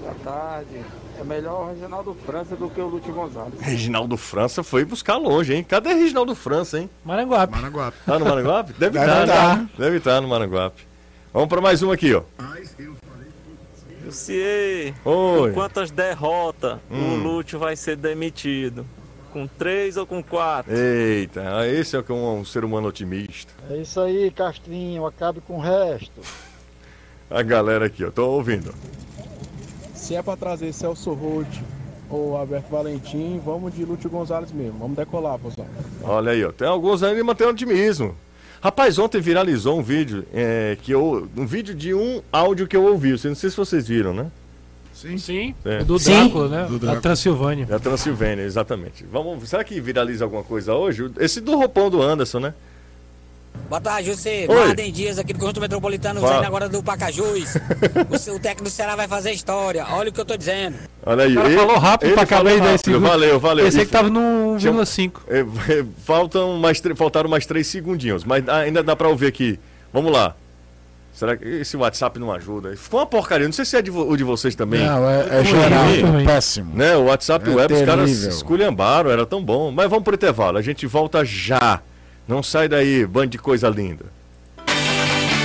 Boa 0.00 0.14
tarde. 0.24 0.80
É 1.20 1.24
melhor 1.24 1.66
o 1.66 1.74
Reginaldo 1.74 2.16
França 2.24 2.56
do 2.56 2.70
que 2.70 2.80
o 2.80 2.86
Lúcio 2.86 3.12
Gonzalez. 3.12 3.60
Reginaldo 3.60 4.16
França 4.16 4.62
foi 4.62 4.86
buscar 4.86 5.18
longe, 5.18 5.52
hein? 5.52 5.62
Cadê 5.62 5.92
Reginaldo 5.92 6.34
França, 6.34 6.78
hein? 6.80 6.88
Maranguape. 7.04 7.52
Maraguape. 7.52 7.98
Tá 8.06 8.18
no 8.18 8.24
Maranguape? 8.24 8.72
Deve 8.80 8.98
Deve 8.98 9.10
estar, 9.10 9.26
tá. 9.26 9.56
né? 9.56 9.68
Deve 9.76 9.96
estar 9.98 10.18
no 10.22 10.28
Maranguape. 10.28 10.80
Vamos 11.30 11.50
para 11.50 11.60
mais 11.60 11.82
uma 11.82 11.92
aqui, 11.92 12.14
ó. 12.14 12.22
Lucier, 14.16 14.92
Oi. 15.06 15.48
com 15.48 15.54
quantas 15.54 15.90
derrotas 15.90 16.78
Hum. 16.90 17.14
o 17.14 17.16
Lúcio 17.16 17.58
vai 17.58 17.74
ser 17.74 17.96
demitido? 17.96 18.84
Com 19.32 19.46
três 19.46 19.96
ou 19.96 20.06
com 20.06 20.22
quatro? 20.22 20.70
Eita, 20.76 21.66
esse 21.66 21.96
é 21.96 22.02
que 22.02 22.12
um, 22.12 22.40
um 22.40 22.44
ser 22.44 22.62
humano 22.62 22.88
otimista. 22.88 23.50
É 23.70 23.78
isso 23.78 23.98
aí, 23.98 24.30
Castrinho. 24.30 25.06
Acabe 25.06 25.40
com 25.40 25.56
o 25.56 25.60
resto. 25.60 26.20
A 27.30 27.42
galera 27.42 27.86
aqui, 27.86 28.04
ó, 28.04 28.10
tô 28.10 28.28
ouvindo. 28.28 28.74
Se 29.94 30.14
é 30.14 30.22
para 30.22 30.36
trazer 30.36 30.70
Celso 30.74 31.14
Roth 31.14 31.46
ou 32.10 32.36
Alberto 32.36 32.68
Valentim, 32.70 33.40
vamos 33.42 33.74
de 33.74 33.86
Lúcio 33.86 34.10
Gonzalez 34.10 34.52
mesmo. 34.52 34.78
Vamos 34.80 34.98
decolar, 34.98 35.38
vozão. 35.38 35.64
Olha 36.02 36.32
aí, 36.32 36.44
ó. 36.44 36.52
Tem 36.52 36.68
alguns 36.68 37.02
ainda 37.02 37.24
mantendo 37.24 37.52
otimismo. 37.52 38.14
Rapaz, 38.62 38.96
ontem 38.96 39.20
viralizou 39.20 39.76
um 39.76 39.82
vídeo 39.82 40.24
é, 40.32 40.78
que 40.80 40.92
eu. 40.92 41.28
Um 41.36 41.44
vídeo 41.44 41.74
de 41.74 41.92
um 41.92 42.22
áudio 42.32 42.68
que 42.68 42.76
eu 42.76 42.84
ouvi. 42.84 43.10
Não 43.10 43.34
sei 43.34 43.50
se 43.50 43.56
vocês 43.56 43.88
viram, 43.88 44.14
né? 44.14 44.30
Sim. 44.94 45.18
Sim. 45.18 45.54
É. 45.64 45.82
Do 45.82 45.98
Sim. 45.98 46.12
Drácula, 46.12 46.48
né? 46.48 46.62
Do 46.66 46.74
Da 46.74 46.78
Drácula. 46.78 47.00
Transilvânia. 47.00 47.66
Da 47.66 47.80
Transilvânia, 47.80 48.44
exatamente. 48.44 49.04
Vamos, 49.10 49.48
será 49.48 49.64
que 49.64 49.80
viraliza 49.80 50.24
alguma 50.24 50.44
coisa 50.44 50.74
hoje? 50.74 51.10
Esse 51.18 51.40
do 51.40 51.56
roupão 51.56 51.90
do 51.90 52.00
Anderson, 52.00 52.38
né? 52.38 52.54
Boa 53.68 53.80
tarde, 53.80 54.08
José. 54.10 54.46
Marden 54.46 54.92
Dias 54.92 55.18
aqui 55.18 55.32
do 55.32 55.38
Conjunto 55.38 55.60
Metropolitano, 55.60 56.20
Fala. 56.20 56.32
saindo 56.34 56.46
agora 56.46 56.68
do 56.68 56.82
Pacajus. 56.82 57.54
o, 58.10 58.18
seu- 58.18 58.34
o 58.34 58.38
técnico 58.38 58.64
do 58.64 58.70
Ceará 58.70 58.94
vai 58.96 59.08
fazer 59.08 59.32
história. 59.32 59.86
Olha 59.90 60.10
o 60.10 60.12
que 60.12 60.20
eu 60.20 60.24
tô 60.26 60.36
dizendo. 60.36 60.76
Olha 61.06 61.24
aí. 61.24 61.32
O 61.32 61.36
cara 61.36 61.48
ele- 61.48 61.56
falou 61.58 61.78
rápido 61.78 62.12
pra 62.12 62.22
acabar 62.22 62.50
em 62.50 62.58
10 62.60 62.64
rápido. 62.72 62.84
segundos. 62.84 63.08
Valeu, 63.08 63.40
valeu. 63.40 63.64
Pensei 63.64 63.82
E 63.82 63.86
que 63.86 63.92
tava 63.92 64.10
no 64.10 64.56
Tinha 64.58 64.72
um- 64.72 64.76
1,5. 64.76 65.22
É, 65.26 65.40
é, 65.40 65.84
faltam 66.04 66.58
mais, 66.58 66.82
faltaram 66.96 67.30
mais 67.30 67.46
três 67.46 67.66
segundinhos, 67.66 68.24
mas 68.24 68.46
ainda 68.48 68.82
dá 68.82 68.94
pra 68.94 69.08
ouvir 69.08 69.26
aqui. 69.28 69.58
Vamos 69.92 70.12
lá. 70.12 70.34
Será 71.14 71.36
que 71.36 71.46
esse 71.46 71.76
WhatsApp 71.76 72.18
não 72.18 72.32
ajuda? 72.32 72.74
Ficou 72.76 73.00
uma 73.00 73.06
porcaria. 73.06 73.46
Não 73.46 73.52
sei 73.52 73.64
se 73.66 73.76
é 73.76 73.82
de 73.82 73.90
o 73.90 74.16
de 74.16 74.24
vocês 74.24 74.54
também. 74.54 74.80
Não, 74.84 75.08
é, 75.08 75.40
é 75.40 75.44
geral, 75.44 75.84
é 76.20 76.24
péssimo. 76.24 76.74
Né? 76.74 76.96
O 76.96 77.04
WhatsApp 77.04 77.50
É 77.50 77.54
Web, 77.54 77.74
os 77.74 77.82
caras 77.82 78.04
terrível. 78.10 78.28
esculhambaram, 78.30 79.10
era 79.10 79.24
tão 79.26 79.42
bom. 79.42 79.70
Mas 79.70 79.88
vamos 79.90 80.04
pro 80.04 80.14
intervalo, 80.14 80.56
a 80.58 80.62
gente 80.62 80.86
volta 80.86 81.22
já. 81.24 81.80
Não 82.32 82.42
sai 82.42 82.66
daí, 82.66 83.04
bando 83.04 83.26
de 83.26 83.36
coisa 83.38 83.68
linda. 83.68 84.06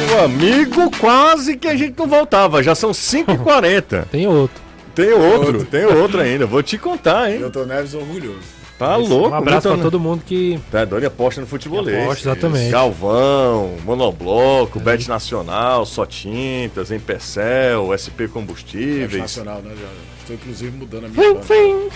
Meu 0.08 0.24
amigo, 0.24 0.90
quase 0.98 1.58
que 1.58 1.68
a 1.68 1.76
gente 1.76 2.00
não 2.00 2.08
voltava, 2.08 2.64
já 2.64 2.74
são 2.74 2.92
5h40. 2.92 4.06
Tem 4.10 4.26
outro. 4.26 4.62
Tem 4.96 5.12
outro, 5.12 5.64
tem 5.66 5.86
outro 5.86 6.20
ainda, 6.22 6.46
vou 6.48 6.64
te 6.64 6.76
contar, 6.78 7.30
hein? 7.30 7.38
Milton 7.40 7.66
Neves 7.66 7.94
orgulhoso. 7.94 8.40
Tá 8.80 8.96
louco, 8.96 9.30
Um 9.30 9.34
abraço 9.36 9.68
Milton- 9.68 9.82
pra 9.82 9.92
todo 9.92 10.00
mundo 10.00 10.24
que. 10.26 10.60
Tá 10.72 10.86
doido, 10.86 11.04
e 11.04 11.06
aposta 11.06 11.42
no 11.42 11.46
futebolês. 11.46 12.04
Aposta, 12.04 12.30
exatamente. 12.32 12.72
Galvão, 12.72 13.76
Monobloco, 13.84 14.80
Bet 14.80 15.08
Nacional, 15.10 15.86
Só 15.86 16.04
Tintas, 16.06 16.90
Empecel, 16.90 17.90
SP 17.94 18.26
Combustíveis. 18.32 19.18
nacional, 19.22 19.62
né? 19.62 19.76
Já 19.80 19.88
estou 20.22 20.36
inclusive 20.38 20.76
mudando 20.76 21.06
a 21.06 21.10
minha 21.10 21.44
Fim, 21.44 21.74
banca. 21.74 21.96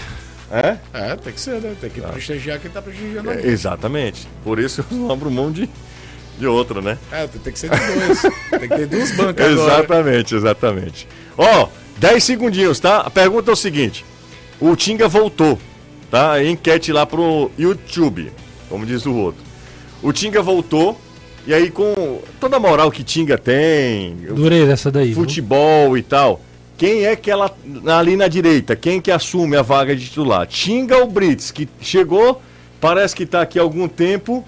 É? 0.51 0.77
É, 0.93 1.15
tem 1.15 1.31
que 1.33 1.39
ser, 1.39 1.61
né? 1.61 1.75
Tem 1.79 1.89
que 1.89 2.01
prestigiar 2.01 2.59
quem 2.59 2.69
tá 2.69 2.81
prestigiando 2.81 3.31
É. 3.31 3.45
Exatamente. 3.47 4.27
Por 4.43 4.59
isso 4.59 4.83
eu 4.91 4.97
não 4.97 5.11
abro 5.11 5.31
mão 5.31 5.51
de, 5.51 5.69
de 6.37 6.45
outra, 6.45 6.81
né? 6.81 6.97
É, 7.11 7.25
tem 7.27 7.39
tem 7.41 7.53
que 7.53 7.59
ser 7.59 7.69
de 7.69 7.77
dois. 7.77 8.21
tem 8.59 8.59
que 8.69 8.75
ter 8.75 8.87
duas 8.87 9.11
bancas 9.15 9.51
agora. 9.53 9.73
Exatamente, 9.73 10.35
exatamente. 10.35 11.07
Ó, 11.37 11.69
10 11.99 12.23
segundinhos, 12.23 12.79
tá? 12.79 12.97
A 12.99 13.09
pergunta 13.09 13.49
é 13.49 13.53
o 13.53 13.55
seguinte: 13.55 14.03
o 14.59 14.75
Tinga 14.75 15.07
voltou, 15.07 15.57
tá? 16.09 16.43
Enquete 16.43 16.91
lá 16.91 17.05
pro 17.05 17.49
YouTube, 17.57 18.31
como 18.67 18.85
diz 18.85 19.05
o 19.05 19.13
outro. 19.13 19.41
O 20.03 20.11
Tinga 20.11 20.41
voltou, 20.41 20.99
e 21.47 21.53
aí 21.53 21.71
com 21.71 22.19
toda 22.41 22.57
a 22.57 22.59
moral 22.59 22.91
que 22.91 23.03
Tinga 23.03 23.37
tem, 23.37 24.15
Dureza 24.31 24.73
essa 24.73 24.91
daí. 24.91 25.07
viu? 25.13 25.15
futebol 25.15 25.97
e 25.97 26.01
tal. 26.01 26.41
Quem 26.81 27.05
é 27.05 27.15
que 27.15 27.29
ela 27.29 27.55
ali 27.95 28.17
na 28.17 28.27
direita? 28.27 28.75
Quem 28.75 28.99
que 28.99 29.11
assume 29.11 29.55
a 29.55 29.61
vaga 29.61 29.95
de 29.95 30.05
titular? 30.05 30.47
Tinga 30.47 30.97
ou 30.97 31.05
Brits, 31.05 31.51
que 31.51 31.69
chegou, 31.79 32.41
parece 32.79 33.15
que 33.15 33.23
tá 33.23 33.39
aqui 33.39 33.59
há 33.59 33.61
algum 33.61 33.87
tempo, 33.87 34.43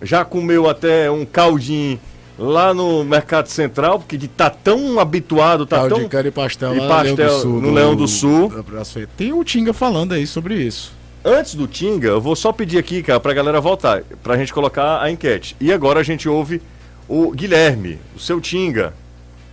já 0.00 0.24
comeu 0.24 0.70
até 0.70 1.10
um 1.10 1.24
caldinho 1.24 1.98
lá 2.38 2.72
no 2.72 3.02
Mercado 3.02 3.48
Central, 3.48 3.98
porque 3.98 4.16
de 4.16 4.28
tá 4.28 4.48
tão 4.48 5.00
habituado, 5.00 5.66
tá 5.66 5.78
Caldo 5.78 5.96
tão 5.96 6.04
de 6.04 6.08
cana 6.08 6.28
e 6.28 6.30
pastel, 6.30 6.76
e 6.76 6.86
pastel 6.86 7.16
Leão 7.16 7.26
do 7.26 7.40
Sul, 7.40 7.60
no 7.60 7.70
Leão 7.72 7.96
do 7.96 8.06
Sul. 8.06 8.52
Feira. 8.84 9.08
Tem 9.16 9.32
o 9.32 9.42
Tinga 9.42 9.72
falando 9.72 10.12
aí 10.12 10.24
sobre 10.24 10.54
isso. 10.54 10.92
Antes 11.24 11.56
do 11.56 11.66
Tinga, 11.66 12.06
eu 12.06 12.20
vou 12.20 12.36
só 12.36 12.52
pedir 12.52 12.78
aqui, 12.78 13.02
cara, 13.02 13.18
pra 13.18 13.34
galera 13.34 13.60
voltar, 13.60 14.04
pra 14.22 14.36
gente 14.36 14.54
colocar 14.54 15.02
a 15.02 15.10
enquete. 15.10 15.56
E 15.60 15.72
agora 15.72 15.98
a 15.98 16.04
gente 16.04 16.28
ouve 16.28 16.62
o 17.08 17.32
Guilherme, 17.32 17.98
o 18.14 18.20
seu 18.20 18.40
Tinga. 18.40 18.94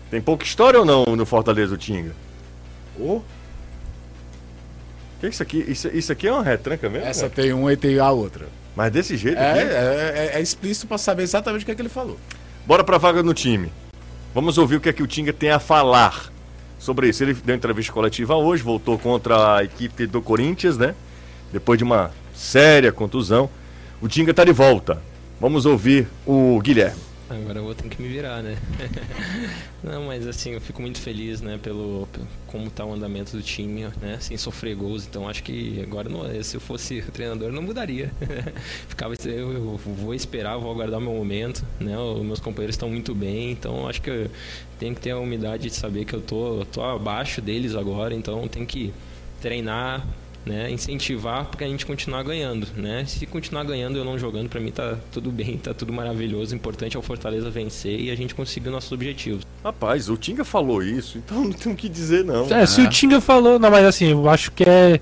Tem 0.09 0.21
pouca 0.21 0.43
história 0.43 0.79
ou 0.79 0.85
não 0.85 1.05
no 1.15 1.25
Fortaleza 1.25 1.71
do 1.71 1.77
Tinga? 1.77 2.13
Ô, 2.99 3.21
Que 5.19 5.27
isso 5.27 5.43
aqui? 5.43 5.63
Isso, 5.67 5.87
isso 5.89 6.11
aqui 6.11 6.27
é 6.27 6.31
uma 6.31 6.43
retranca 6.43 6.89
mesmo? 6.89 7.05
essa 7.07 7.29
cara? 7.29 7.33
tem 7.43 7.53
uma 7.53 7.71
e 7.73 7.77
tem 7.77 7.99
a 7.99 8.09
outra. 8.09 8.47
Mas 8.75 8.91
desse 8.91 9.17
jeito 9.17 9.37
É, 9.37 9.51
aqui? 9.51 9.59
é, 9.59 10.31
é- 10.35 10.37
é 10.37 10.41
explícito 10.41 10.87
pra 10.87 10.97
saber 10.97 11.23
exatamente 11.23 11.63
o 11.63 11.65
que, 11.65 11.71
é 11.71 11.75
que 11.75 11.81
ele 11.81 11.89
falou. 11.89 12.17
Bora 12.65 12.83
pra 12.83 12.97
vaga 12.97 13.21
no 13.21 13.33
time. 13.33 13.71
Vamos 14.33 14.57
ouvir 14.57 14.77
o 14.77 14.79
que 14.81 14.87
é 14.89 14.93
que 14.93 15.03
o 15.03 15.07
Tinga 15.07 15.33
tem 15.33 15.49
a 15.51 15.59
falar 15.59 16.31
sobre 16.79 17.09
isso. 17.09 17.21
Ele 17.23 17.33
deu 17.33 17.55
entrevista 17.55 17.91
coletiva 17.91 18.35
hoje, 18.35 18.63
voltou 18.63 18.97
contra 18.97 19.57
a 19.57 19.63
equipe 19.63 20.05
do 20.07 20.21
Corinthians, 20.21 20.77
né? 20.77 20.95
Depois 21.51 21.77
de 21.77 21.83
uma 21.83 22.11
séria 22.33 22.91
contusão. 22.91 23.49
O 24.01 24.07
Tinga 24.07 24.33
tá 24.33 24.45
de 24.45 24.53
volta. 24.53 25.01
Vamos 25.41 25.65
ouvir 25.65 26.07
o 26.25 26.59
Guilherme. 26.61 26.99
Agora 27.29 27.59
eu 27.59 27.63
vou 27.63 27.75
ter 27.75 27.87
que 27.87 28.01
me 28.01 28.07
virar, 28.07 28.41
né? 28.41 28.57
Não, 29.83 30.05
mas 30.05 30.25
assim, 30.25 30.51
eu 30.51 30.61
fico 30.61 30.81
muito 30.81 30.99
feliz, 30.99 31.41
né, 31.41 31.59
pelo, 31.61 32.07
pelo 32.11 32.27
como 32.47 32.71
tá 32.71 32.83
o 32.83 32.93
andamento 32.93 33.37
do 33.37 33.43
time, 33.43 33.87
né, 34.01 34.17
sem 34.19 34.35
sofrer 34.35 34.75
gols. 34.75 35.05
Então 35.05 35.29
acho 35.29 35.43
que 35.43 35.79
agora 35.83 36.09
não, 36.09 36.43
se 36.43 36.57
eu 36.57 36.61
fosse 36.61 37.03
treinador 37.13 37.51
não 37.51 37.61
mudaria. 37.61 38.11
Ficava 38.89 39.13
eu, 39.25 39.53
eu 39.53 39.77
vou 39.77 40.15
esperar, 40.15 40.57
vou 40.57 40.71
aguardar 40.71 40.99
meu 40.99 41.13
momento, 41.13 41.63
né? 41.79 41.97
Os 41.97 42.23
meus 42.23 42.39
companheiros 42.39 42.73
estão 42.73 42.89
muito 42.89 43.13
bem, 43.13 43.51
então 43.51 43.87
acho 43.87 44.01
que 44.01 44.09
eu 44.09 44.31
tenho 44.79 44.95
que 44.95 45.01
ter 45.01 45.11
a 45.11 45.19
humildade 45.19 45.69
de 45.69 45.75
saber 45.75 46.05
que 46.05 46.15
eu 46.15 46.21
tô, 46.21 46.65
tô 46.71 46.81
abaixo 46.81 47.41
deles 47.41 47.75
agora, 47.75 48.13
então 48.15 48.47
tem 48.47 48.65
que 48.65 48.91
treinar, 49.39 50.05
né, 50.45 50.71
incentivar 50.71 51.45
para 51.45 51.65
a 51.65 51.69
gente 51.69 51.85
continuar 51.85 52.23
ganhando, 52.23 52.65
né? 52.75 53.03
Se 53.05 53.25
continuar 53.25 53.63
ganhando 53.65 53.97
e 53.97 53.99
eu 53.99 54.05
não 54.05 54.17
jogando, 54.17 54.49
para 54.49 54.59
mim 54.59 54.71
tá 54.71 54.95
tudo 55.11 55.29
bem, 55.31 55.57
tá 55.57 55.73
tudo 55.73 55.91
maravilhoso. 55.93 56.53
O 56.53 56.55
importante 56.55 56.95
é 56.95 56.99
o 56.99 57.03
Fortaleza 57.03 57.49
vencer 57.49 57.99
e 57.99 58.09
a 58.09 58.15
gente 58.15 58.33
conseguir 58.33 58.69
nossos 58.69 58.91
objetivos. 58.91 59.45
Rapaz, 59.63 60.09
o 60.09 60.17
Tinga 60.17 60.43
falou 60.45 60.81
isso, 60.81 61.17
então 61.17 61.43
não 61.43 61.51
tem 61.51 61.71
o 61.71 61.75
que 61.75 61.87
dizer, 61.89 62.23
não. 62.23 62.45
É, 62.53 62.65
se 62.65 62.81
o 62.81 62.89
Tinga 62.89 63.19
falou. 63.21 63.59
Não, 63.59 63.69
mas 63.69 63.85
assim, 63.85 64.07
eu 64.07 64.27
acho 64.29 64.51
que 64.51 64.63
é. 64.63 64.99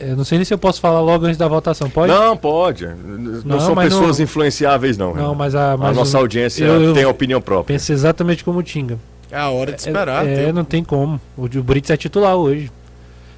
Eu 0.00 0.16
não 0.16 0.24
sei 0.24 0.38
nem 0.38 0.44
se 0.44 0.52
eu 0.52 0.58
posso 0.58 0.80
falar 0.80 1.00
logo 1.00 1.26
antes 1.26 1.36
da 1.36 1.46
votação. 1.46 1.88
Pode? 1.88 2.10
Não, 2.12 2.36
pode. 2.36 2.86
Não, 2.86 3.42
Não, 3.44 3.60
são 3.60 3.74
pessoas 3.76 4.18
não- 4.18 4.24
influenciáveis, 4.24 4.96
não. 4.96 5.14
Não, 5.14 5.34
mas 5.34 5.54
a. 5.54 5.76
mas 5.76 5.94
nossa 5.96 6.16
o- 6.16 6.20
audiência 6.22 6.64
eu- 6.64 6.82
eu 6.82 6.94
tem 6.94 7.04
opinião 7.04 7.40
própria. 7.40 7.74
Penso 7.74 7.92
exatamente 7.92 8.42
como 8.42 8.58
o 8.58 8.62
Tinga. 8.62 8.98
É 9.30 9.36
a 9.36 9.48
hora 9.50 9.72
de 9.72 9.80
esperar. 9.80 10.26
É, 10.26 10.48
um 10.48 10.52
não 10.52 10.64
tem 10.64 10.82
como. 10.82 11.20
O, 11.36 11.44
o 11.44 11.62
Brits 11.62 11.90
é 11.90 11.96
titular 11.96 12.34
hoje. 12.36 12.70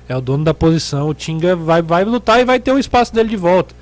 É 0.09 0.16
o 0.16 0.20
dono 0.20 0.44
da 0.44 0.52
posição. 0.55 1.09
O 1.09 1.14
Tinga 1.14 1.57
vai, 1.57 1.80
vai 1.82 2.05
lutar 2.05 2.40
e 2.40 2.44
vai 2.44 2.61
ter 2.61 2.72
o 2.72 2.78
espaço 2.78 3.14
dele 3.14 3.28
de 3.28 3.36
volta. 3.36 3.74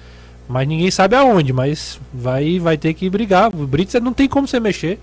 Mas 0.48 0.68
ninguém 0.68 0.90
sabe 0.90 1.16
aonde, 1.16 1.52
mas 1.52 1.98
vai, 2.12 2.58
vai 2.58 2.76
ter 2.76 2.92
que 2.94 3.08
brigar. 3.08 3.48
O 3.48 3.66
Brits 3.66 3.94
não 4.02 4.12
tem 4.12 4.28
como 4.28 4.46
você 4.46 4.60
mexer. 4.60 4.98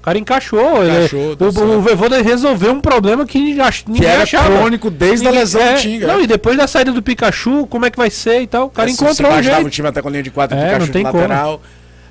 O 0.00 0.02
cara 0.06 0.18
encaixou. 0.18 0.82
ele- 0.84 0.96
Encaixou, 1.04 1.36
tá 1.36 1.44
o, 1.44 1.48
o 1.48 1.80
Voivoda 1.80 2.22
resolveu 2.22 2.72
um 2.72 2.80
problema 2.80 3.26
que 3.26 3.38
ninguém 3.38 3.60
era 4.08 4.22
achava. 4.22 4.56
crônico 4.56 4.88
desde 4.88 5.26
a 5.26 5.30
lesão 5.30 5.60
do 5.74 5.80
Tinga. 5.80 6.06
Não, 6.06 6.20
e 6.20 6.26
depois 6.26 6.56
da 6.56 6.66
saída 6.66 6.92
do 6.92 7.02
Pikachu, 7.02 7.66
como 7.66 7.84
é 7.86 7.90
que 7.90 7.98
vai 7.98 8.08
ser 8.10 8.40
e 8.42 8.46
tal? 8.46 8.66
O 8.66 8.70
cara 8.70 8.88
É, 8.88 8.92
se 8.92 8.96
encontrou 9.02 9.14
você 9.16 9.22
um 9.24 9.28
baixava 9.28 9.54
jeito. 9.56 9.66
o 9.66 9.70
time 9.70 9.88
até 9.88 10.00
com 10.00 10.08
linha 10.08 10.22
de 10.22 10.30
quatro, 10.30 10.56
É, 10.56 10.62
Pikachu 10.64 10.86
não 10.86 10.92
tem 10.92 11.02
no 11.02 11.10
como. 11.10 11.24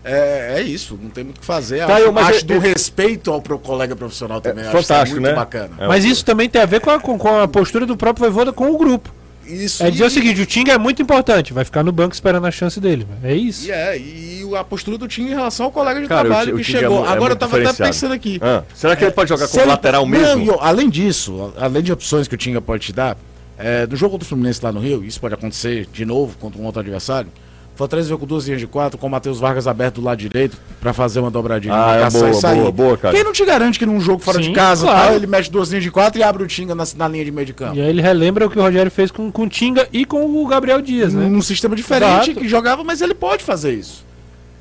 É, 0.07 0.57
é 0.59 0.61
isso, 0.61 0.97
não 1.01 1.09
tem 1.09 1.23
muito 1.23 1.37
o 1.37 1.39
que 1.39 1.45
fazer. 1.45 1.79
Tá, 1.85 1.95
acho 1.95 2.03
eu- 2.05 2.11
mas 2.13 2.27
acho 2.27 2.39
eu- 2.41 2.43
do 2.47 2.53
eu- 2.53 2.59
respeito 2.59 3.31
ao 3.31 3.41
pro 3.41 3.57
colega 3.57 3.95
profissional 3.95 4.39
também. 4.39 4.63
acho 4.63 4.71
fantástico, 4.71 5.19
muito 5.19 5.29
né? 5.31 5.35
bacana. 5.35 5.71
É, 5.79 5.87
Mas 5.87 6.05
isso 6.05 6.23
também 6.23 6.47
tem 6.47 6.61
a 6.61 6.65
ver 6.65 6.79
com 6.79 6.91
a, 6.91 6.99
com, 6.99 7.17
com 7.17 7.39
a 7.39 7.47
postura 7.47 7.85
do 7.87 7.97
próprio 7.97 8.25
Voivoda 8.25 8.53
com 8.53 8.69
o 8.71 8.77
grupo. 8.77 9.11
Isso, 9.47 9.83
É 9.83 9.91
dizer 9.91 10.03
e- 10.05 10.07
o 10.07 10.09
seguinte, 10.09 10.41
o 10.41 10.45
Tinga 10.45 10.73
é 10.73 10.77
muito 10.77 11.01
importante, 11.01 11.53
vai 11.53 11.63
ficar 11.63 11.83
no 11.83 11.91
banco 11.91 12.13
esperando 12.15 12.45
a 12.47 12.51
chance 12.51 12.79
dele. 12.79 13.05
É 13.23 13.33
isso. 13.35 13.67
E 13.67 13.71
é, 13.71 13.97
e 13.97 14.47
a 14.57 14.63
postura 14.63 14.97
do 14.97 15.07
time 15.07 15.29
em 15.31 15.33
relação 15.35 15.67
ao 15.67 15.71
colega 15.71 15.99
de 16.01 16.07
Cara, 16.07 16.27
trabalho 16.27 16.55
o 16.55 16.57
que 16.57 16.63
Tinga 16.63 16.77
é 16.77 16.81
chegou. 16.81 17.05
é 17.05 17.09
Agora 17.09 17.33
eu 17.33 17.37
tava 17.37 17.57
até 17.57 17.73
pensando 17.73 18.13
aqui. 18.13 18.39
Ah, 18.41 18.63
será 18.73 18.95
que 18.95 19.03
ele 19.03 19.11
pode 19.11 19.29
jogar 19.29 19.47
como 19.47 19.61
ele- 19.61 19.69
lateral 19.69 20.05
mesmo? 20.05 20.37
Não, 20.37 20.41
e, 20.45 20.49
ó, 20.49 20.57
além 20.61 20.89
disso, 20.89 21.53
além 21.57 21.83
de 21.83 21.91
opções 21.91 22.27
que 22.27 22.33
o 22.33 22.37
Tinga 22.37 22.59
pode 22.59 22.85
te 22.87 22.93
dar, 22.93 23.15
é, 23.57 23.85
do 23.85 23.95
jogo 23.95 24.13
contra 24.13 24.25
o 24.25 24.29
Fluminense 24.29 24.59
lá 24.63 24.71
no 24.71 24.79
Rio, 24.79 25.03
isso 25.03 25.19
pode 25.19 25.33
acontecer 25.35 25.87
de 25.93 26.05
novo 26.05 26.35
contra 26.39 26.59
um 26.59 26.65
outro 26.65 26.79
adversário. 26.81 27.29
O 27.75 27.77
Fortaleza 27.77 28.07
veio 28.07 28.17
com 28.17 28.25
duas 28.25 28.45
linhas 28.45 28.61
de 28.61 28.67
quatro, 28.67 28.97
com 28.97 29.05
o 29.05 29.09
Matheus 29.09 29.37
Vargas 29.37 29.67
aberto 29.67 29.95
do 29.95 30.01
lado 30.05 30.17
direito 30.17 30.57
pra 30.79 30.93
fazer 30.93 31.19
uma 31.19 31.29
dobradinha 31.29 31.73
Ah, 31.73 32.07
é 32.07 32.09
boa, 32.09 32.29
e 32.29 32.33
sair. 32.33 32.59
boa, 32.59 32.71
boa, 32.71 32.97
cara. 32.97 33.13
Quem 33.13 33.21
não 33.21 33.33
te 33.33 33.43
garante 33.43 33.77
que 33.77 33.85
num 33.85 33.99
jogo 33.99 34.23
fora 34.23 34.37
Sim, 34.41 34.45
de 34.49 34.51
casa 34.53 34.85
claro. 34.87 35.07
tal, 35.07 35.15
ele 35.17 35.27
mete 35.27 35.51
duas 35.51 35.67
linhas 35.69 35.83
de 35.83 35.91
quatro 35.91 36.17
e 36.17 36.23
abre 36.23 36.41
o 36.41 36.47
Tinga 36.47 36.73
na, 36.73 36.85
na 36.95 37.07
linha 37.09 37.25
de 37.25 37.31
meio 37.33 37.45
de 37.45 37.51
campo? 37.53 37.75
E 37.75 37.81
aí 37.81 37.89
ele 37.89 38.01
relembra 38.01 38.45
o 38.47 38.49
que 38.49 38.57
o 38.57 38.61
Rogério 38.61 38.89
fez 38.89 39.11
com, 39.11 39.29
com 39.29 39.43
o 39.43 39.49
Tinga 39.49 39.89
e 39.91 40.05
com 40.05 40.25
o 40.41 40.47
Gabriel 40.47 40.81
Dias, 40.81 41.13
né? 41.13 41.27
Num 41.27 41.41
sistema 41.41 41.75
diferente 41.75 42.29
Exato. 42.31 42.39
que 42.39 42.47
jogava, 42.47 42.81
mas 42.81 43.01
ele 43.01 43.13
pode 43.13 43.43
fazer 43.43 43.73
isso. 43.73 44.05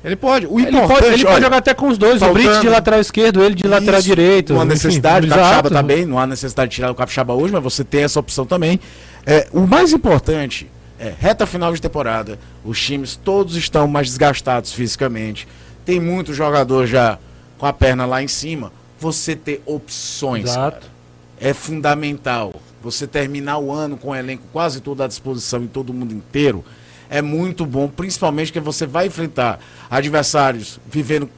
Ele 0.03 0.17
pode. 0.17 0.45
O 0.45 0.59
Ele 0.59 0.67
importante, 0.69 0.87
pode, 0.99 1.05
ele 1.13 1.23
pode 1.23 1.35
olha, 1.35 1.43
jogar 1.45 1.57
até 1.57 1.73
com 1.73 1.87
os 1.87 1.97
dois, 1.97 2.21
o 2.21 2.33
Brits 2.33 2.59
de 2.59 2.67
lateral 2.69 2.99
esquerdo, 2.99 3.41
ele 3.41 3.55
de 3.55 3.65
lateral 3.65 3.99
Isso, 3.99 4.07
direito. 4.09 4.53
Não 4.53 4.59
há 4.59 4.63
enfim, 4.65 4.73
necessidade, 4.73 5.25
o 5.25 5.27
exato. 5.29 5.39
Capixaba 5.41 5.69
também, 5.71 6.05
não 6.05 6.19
há 6.19 6.27
necessidade 6.27 6.69
de 6.69 6.75
tirar 6.75 6.91
o 6.91 6.95
Capixaba 6.95 7.33
hoje, 7.33 7.53
mas 7.53 7.63
você 7.63 7.83
tem 7.83 8.03
essa 8.03 8.19
opção 8.19 8.45
também. 8.45 8.77
É, 9.25 9.47
o 9.53 9.61
mais 9.61 9.93
importante 9.93 10.67
é, 10.99 11.13
reta 11.17 11.45
final 11.45 11.73
de 11.73 11.81
temporada, 11.81 12.39
os 12.63 12.81
times 12.81 13.15
todos 13.15 13.55
estão 13.55 13.87
mais 13.87 14.07
desgastados 14.07 14.71
fisicamente, 14.71 15.47
tem 15.85 15.99
muito 15.99 16.33
jogador 16.33 16.85
já 16.87 17.19
com 17.57 17.65
a 17.65 17.73
perna 17.73 18.05
lá 18.05 18.21
em 18.23 18.27
cima, 18.27 18.71
você 18.99 19.35
ter 19.35 19.61
opções, 19.65 20.49
é 21.39 21.53
fundamental. 21.53 22.53
Você 22.81 23.07
terminar 23.07 23.57
o 23.57 23.71
ano 23.71 23.97
com 23.97 24.09
o 24.09 24.15
elenco 24.15 24.43
quase 24.53 24.79
todo 24.79 25.01
à 25.01 25.07
disposição 25.07 25.63
em 25.63 25.67
todo 25.67 25.93
mundo 25.93 26.13
inteiro, 26.13 26.63
é 27.09 27.21
muito 27.21 27.65
bom, 27.65 27.87
principalmente 27.87 28.51
que 28.51 28.59
você 28.59 28.85
vai 28.85 29.07
enfrentar 29.07 29.59
adversários 29.89 30.79
vivendo 30.89 31.29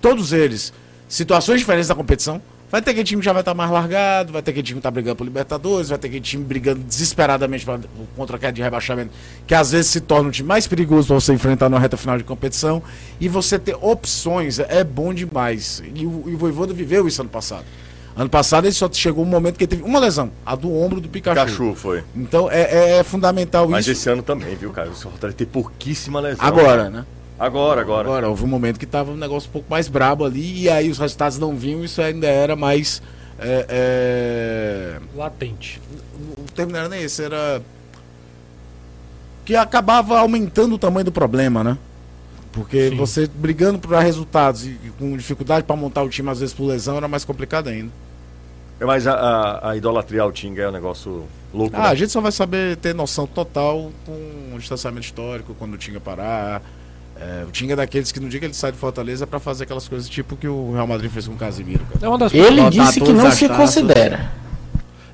todos 0.00 0.32
eles 0.32 0.72
situações 1.08 1.60
diferentes 1.60 1.88
da 1.88 1.94
competição. 1.94 2.40
Vai 2.72 2.80
ter 2.80 2.92
aquele 2.92 3.04
time 3.04 3.20
que 3.20 3.26
já 3.26 3.34
vai 3.34 3.42
estar 3.42 3.52
mais 3.52 3.70
largado, 3.70 4.32
vai 4.32 4.40
ter 4.40 4.50
aquele 4.50 4.66
time 4.66 4.80
que 4.80 4.82
tá 4.82 4.90
brigando 4.90 5.16
por 5.16 5.24
Libertadores, 5.24 5.90
vai 5.90 5.98
ter 5.98 6.06
aquele 6.06 6.22
time 6.22 6.42
brigando 6.42 6.80
desesperadamente 6.80 7.66
pra, 7.66 7.78
contra 8.16 8.36
a 8.36 8.38
queda 8.38 8.54
de 8.54 8.62
rebaixamento, 8.62 9.10
que 9.46 9.54
às 9.54 9.72
vezes 9.72 9.90
se 9.90 10.00
torna 10.00 10.30
o 10.30 10.32
time 10.32 10.48
mais 10.48 10.66
perigoso 10.66 11.08
para 11.08 11.16
você 11.16 11.34
enfrentar 11.34 11.68
na 11.68 11.78
reta 11.78 11.98
final 11.98 12.16
de 12.16 12.24
competição. 12.24 12.82
E 13.20 13.28
você 13.28 13.58
ter 13.58 13.76
opções 13.78 14.58
é 14.58 14.82
bom 14.82 15.12
demais. 15.12 15.82
E 15.94 16.06
o, 16.06 16.24
e 16.28 16.34
o 16.34 16.38
Voivoda 16.38 16.72
viveu 16.72 17.06
isso 17.06 17.20
ano 17.20 17.28
passado. 17.28 17.66
Ano 18.16 18.30
passado 18.30 18.64
ele 18.64 18.72
só 18.72 18.88
chegou 18.90 19.22
um 19.22 19.28
momento 19.28 19.58
que 19.58 19.64
ele 19.64 19.70
teve 19.70 19.82
uma 19.82 19.98
lesão, 19.98 20.32
a 20.44 20.56
do 20.56 20.74
ombro 20.74 20.98
do 20.98 21.10
Pikachu. 21.10 21.44
Pikachu 21.44 21.74
foi. 21.74 22.02
Então 22.16 22.50
é, 22.50 23.00
é 23.00 23.04
fundamental 23.04 23.68
Mas 23.68 23.86
isso. 23.86 24.00
esse 24.00 24.08
ano 24.08 24.22
também, 24.22 24.56
viu, 24.56 24.70
cara? 24.70 24.88
O 24.88 24.94
Fortaleza 24.94 25.36
tem 25.36 25.46
pouquíssima 25.46 26.20
lesão. 26.20 26.42
Agora, 26.42 26.88
né? 26.88 27.04
Agora, 27.38 27.80
agora. 27.80 28.08
Agora, 28.08 28.28
houve 28.28 28.44
um 28.44 28.48
momento 28.48 28.78
que 28.78 28.86
tava 28.86 29.10
um 29.10 29.16
negócio 29.16 29.48
um 29.48 29.52
pouco 29.52 29.70
mais 29.70 29.88
brabo 29.88 30.24
ali, 30.24 30.62
e 30.62 30.68
aí 30.70 30.90
os 30.90 30.98
resultados 30.98 31.38
não 31.38 31.56
vinham, 31.56 31.84
isso 31.84 32.00
ainda 32.00 32.26
era 32.26 32.54
mais. 32.54 33.02
é, 33.38 33.66
é, 33.68 35.00
Latente. 35.16 35.80
O 36.38 36.52
termo 36.52 36.72
não 36.72 36.78
era 36.78 36.88
nem 36.88 37.02
esse, 37.02 37.22
era. 37.22 37.62
Que 39.44 39.56
acabava 39.56 40.20
aumentando 40.20 40.76
o 40.76 40.78
tamanho 40.78 41.04
do 41.04 41.12
problema, 41.12 41.64
né? 41.64 41.78
Porque 42.52 42.90
Sim. 42.90 42.96
você 42.96 43.26
brigando 43.26 43.78
para 43.78 43.98
resultados 44.00 44.66
e 44.66 44.78
e 44.84 44.92
com 44.98 45.16
dificuldade 45.16 45.64
para 45.64 45.74
montar 45.74 46.02
o 46.02 46.08
time, 46.08 46.28
às 46.28 46.38
vezes 46.38 46.54
por 46.54 46.66
lesão, 46.66 46.96
era 46.96 47.08
mais 47.08 47.24
complicado 47.24 47.68
ainda. 47.68 47.90
É, 48.78 48.84
Mas 48.84 49.06
a, 49.06 49.14
a, 49.14 49.70
a 49.70 49.76
idolatria 49.76 50.22
ao 50.22 50.30
Tinga 50.30 50.62
é 50.62 50.68
um 50.68 50.72
negócio 50.72 51.24
louco. 51.52 51.74
Ah, 51.74 51.84
né? 51.84 51.88
a 51.88 51.94
gente 51.94 52.12
só 52.12 52.20
vai 52.20 52.32
saber 52.32 52.76
ter 52.76 52.94
noção 52.94 53.26
total 53.26 53.90
com 54.04 54.54
o 54.54 54.58
distanciamento 54.58 55.06
histórico, 55.06 55.54
quando 55.58 55.74
o 55.74 55.78
Tinga 55.78 55.98
parar. 55.98 56.62
É, 57.22 57.44
o 57.46 57.50
Tinga 57.52 57.74
é 57.74 57.76
daqueles 57.76 58.10
que 58.10 58.18
no 58.18 58.28
dia 58.28 58.40
que 58.40 58.46
ele 58.46 58.54
sai 58.54 58.72
de 58.72 58.78
Fortaleza 58.78 59.22
é 59.22 59.26
pra 59.26 59.38
fazer 59.38 59.62
aquelas 59.62 59.86
coisas 59.86 60.08
tipo 60.08 60.34
que 60.36 60.48
o 60.48 60.72
Real 60.72 60.86
Madrid 60.88 61.08
fez 61.10 61.28
com 61.28 61.34
o 61.34 61.36
Casimiro. 61.36 61.84
cara. 61.84 62.04
É 62.04 62.08
uma 62.08 62.18
das 62.18 62.34
Ele 62.34 62.68
disse 62.68 63.00
que 63.00 63.12
não 63.12 63.30
se 63.30 63.46
taças. 63.46 63.56
considera. 63.56 64.32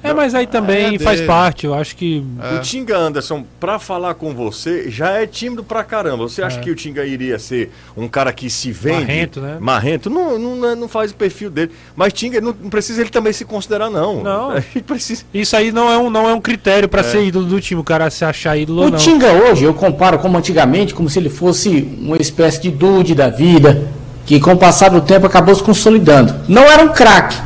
É, 0.03 0.12
mas 0.14 0.34
aí 0.34 0.46
também 0.46 0.94
É 0.94 0.99
faz 0.99 1.20
parte. 1.20 1.66
Eu 1.66 1.74
acho 1.74 1.96
que. 1.96 2.22
O 2.57 2.61
Tinga 2.61 2.96
Anderson, 2.96 3.44
pra 3.59 3.78
falar 3.78 4.14
com 4.14 4.32
você, 4.34 4.90
já 4.90 5.11
é 5.11 5.26
tímido 5.26 5.64
pra 5.64 5.82
caramba. 5.82 6.28
Você 6.28 6.42
acha 6.42 6.59
É. 6.59 6.61
que 6.62 6.70
o 6.70 6.74
Tinga 6.74 7.05
iria 7.05 7.38
ser 7.38 7.72
um 7.96 8.07
cara 8.09 8.32
que 8.32 8.49
se 8.49 8.70
vende? 8.70 9.01
Marrento, 9.01 9.40
né? 9.40 9.57
Marrento? 9.61 10.09
Não, 10.11 10.38
não, 10.38 10.76
não 10.76 10.88
faz 10.88 11.11
o 11.11 11.14
perfil 11.14 11.51
dele. 11.51 11.72
Mas 11.96 12.12
Tinga, 12.12 12.40
não, 12.40 12.55
não 12.62 12.70
precisa 12.70 13.01
ele 13.01 13.11
também 13.11 13.32
se 13.32 13.44
considerar, 13.44 13.90
não. 13.90 14.22
Não. 14.22 14.53
Ele 14.74 14.84
precisa. 14.86 15.24
Isso 15.34 15.57
aí 15.57 15.72
não 15.72 15.90
é 15.90 15.99
um, 15.99 16.09
não 16.11 16.28
é 16.28 16.34
um 16.34 16.40
critério 16.40 16.88
pra 16.88 17.03
ser 17.03 17.24
ídolo 17.24 17.46
do 17.46 17.61
time, 17.61 17.80
o 17.80 17.84
cara 17.84 18.09
se 18.11 18.24
achar 18.24 18.57
ídolo 18.57 18.82
ou 18.82 18.88
O 18.88 18.90
não. 18.90 18.99
Tinga 18.99 19.32
hoje, 19.32 19.64
eu 19.64 19.74
comparo 19.74 20.18
como 20.18 20.36
antigamente, 20.38 20.94
como 20.94 21.09
se 21.11 21.18
ele 21.18 21.28
fosse 21.28 21.88
uma 22.01 22.16
espécie 22.18 22.61
de 22.62 22.70
dude 22.70 23.14
da 23.14 23.28
vida, 23.28 23.88
que 24.26 24.38
com 24.38 24.53
o 24.53 24.57
passar 24.57 24.90
do 24.90 25.01
tempo 25.01 25.26
acabou 25.26 25.55
se 25.55 25.62
consolidando. 25.62 26.34
Não 26.49 26.62
era 26.62 26.82
um 26.84 26.88
craque, 26.92 27.36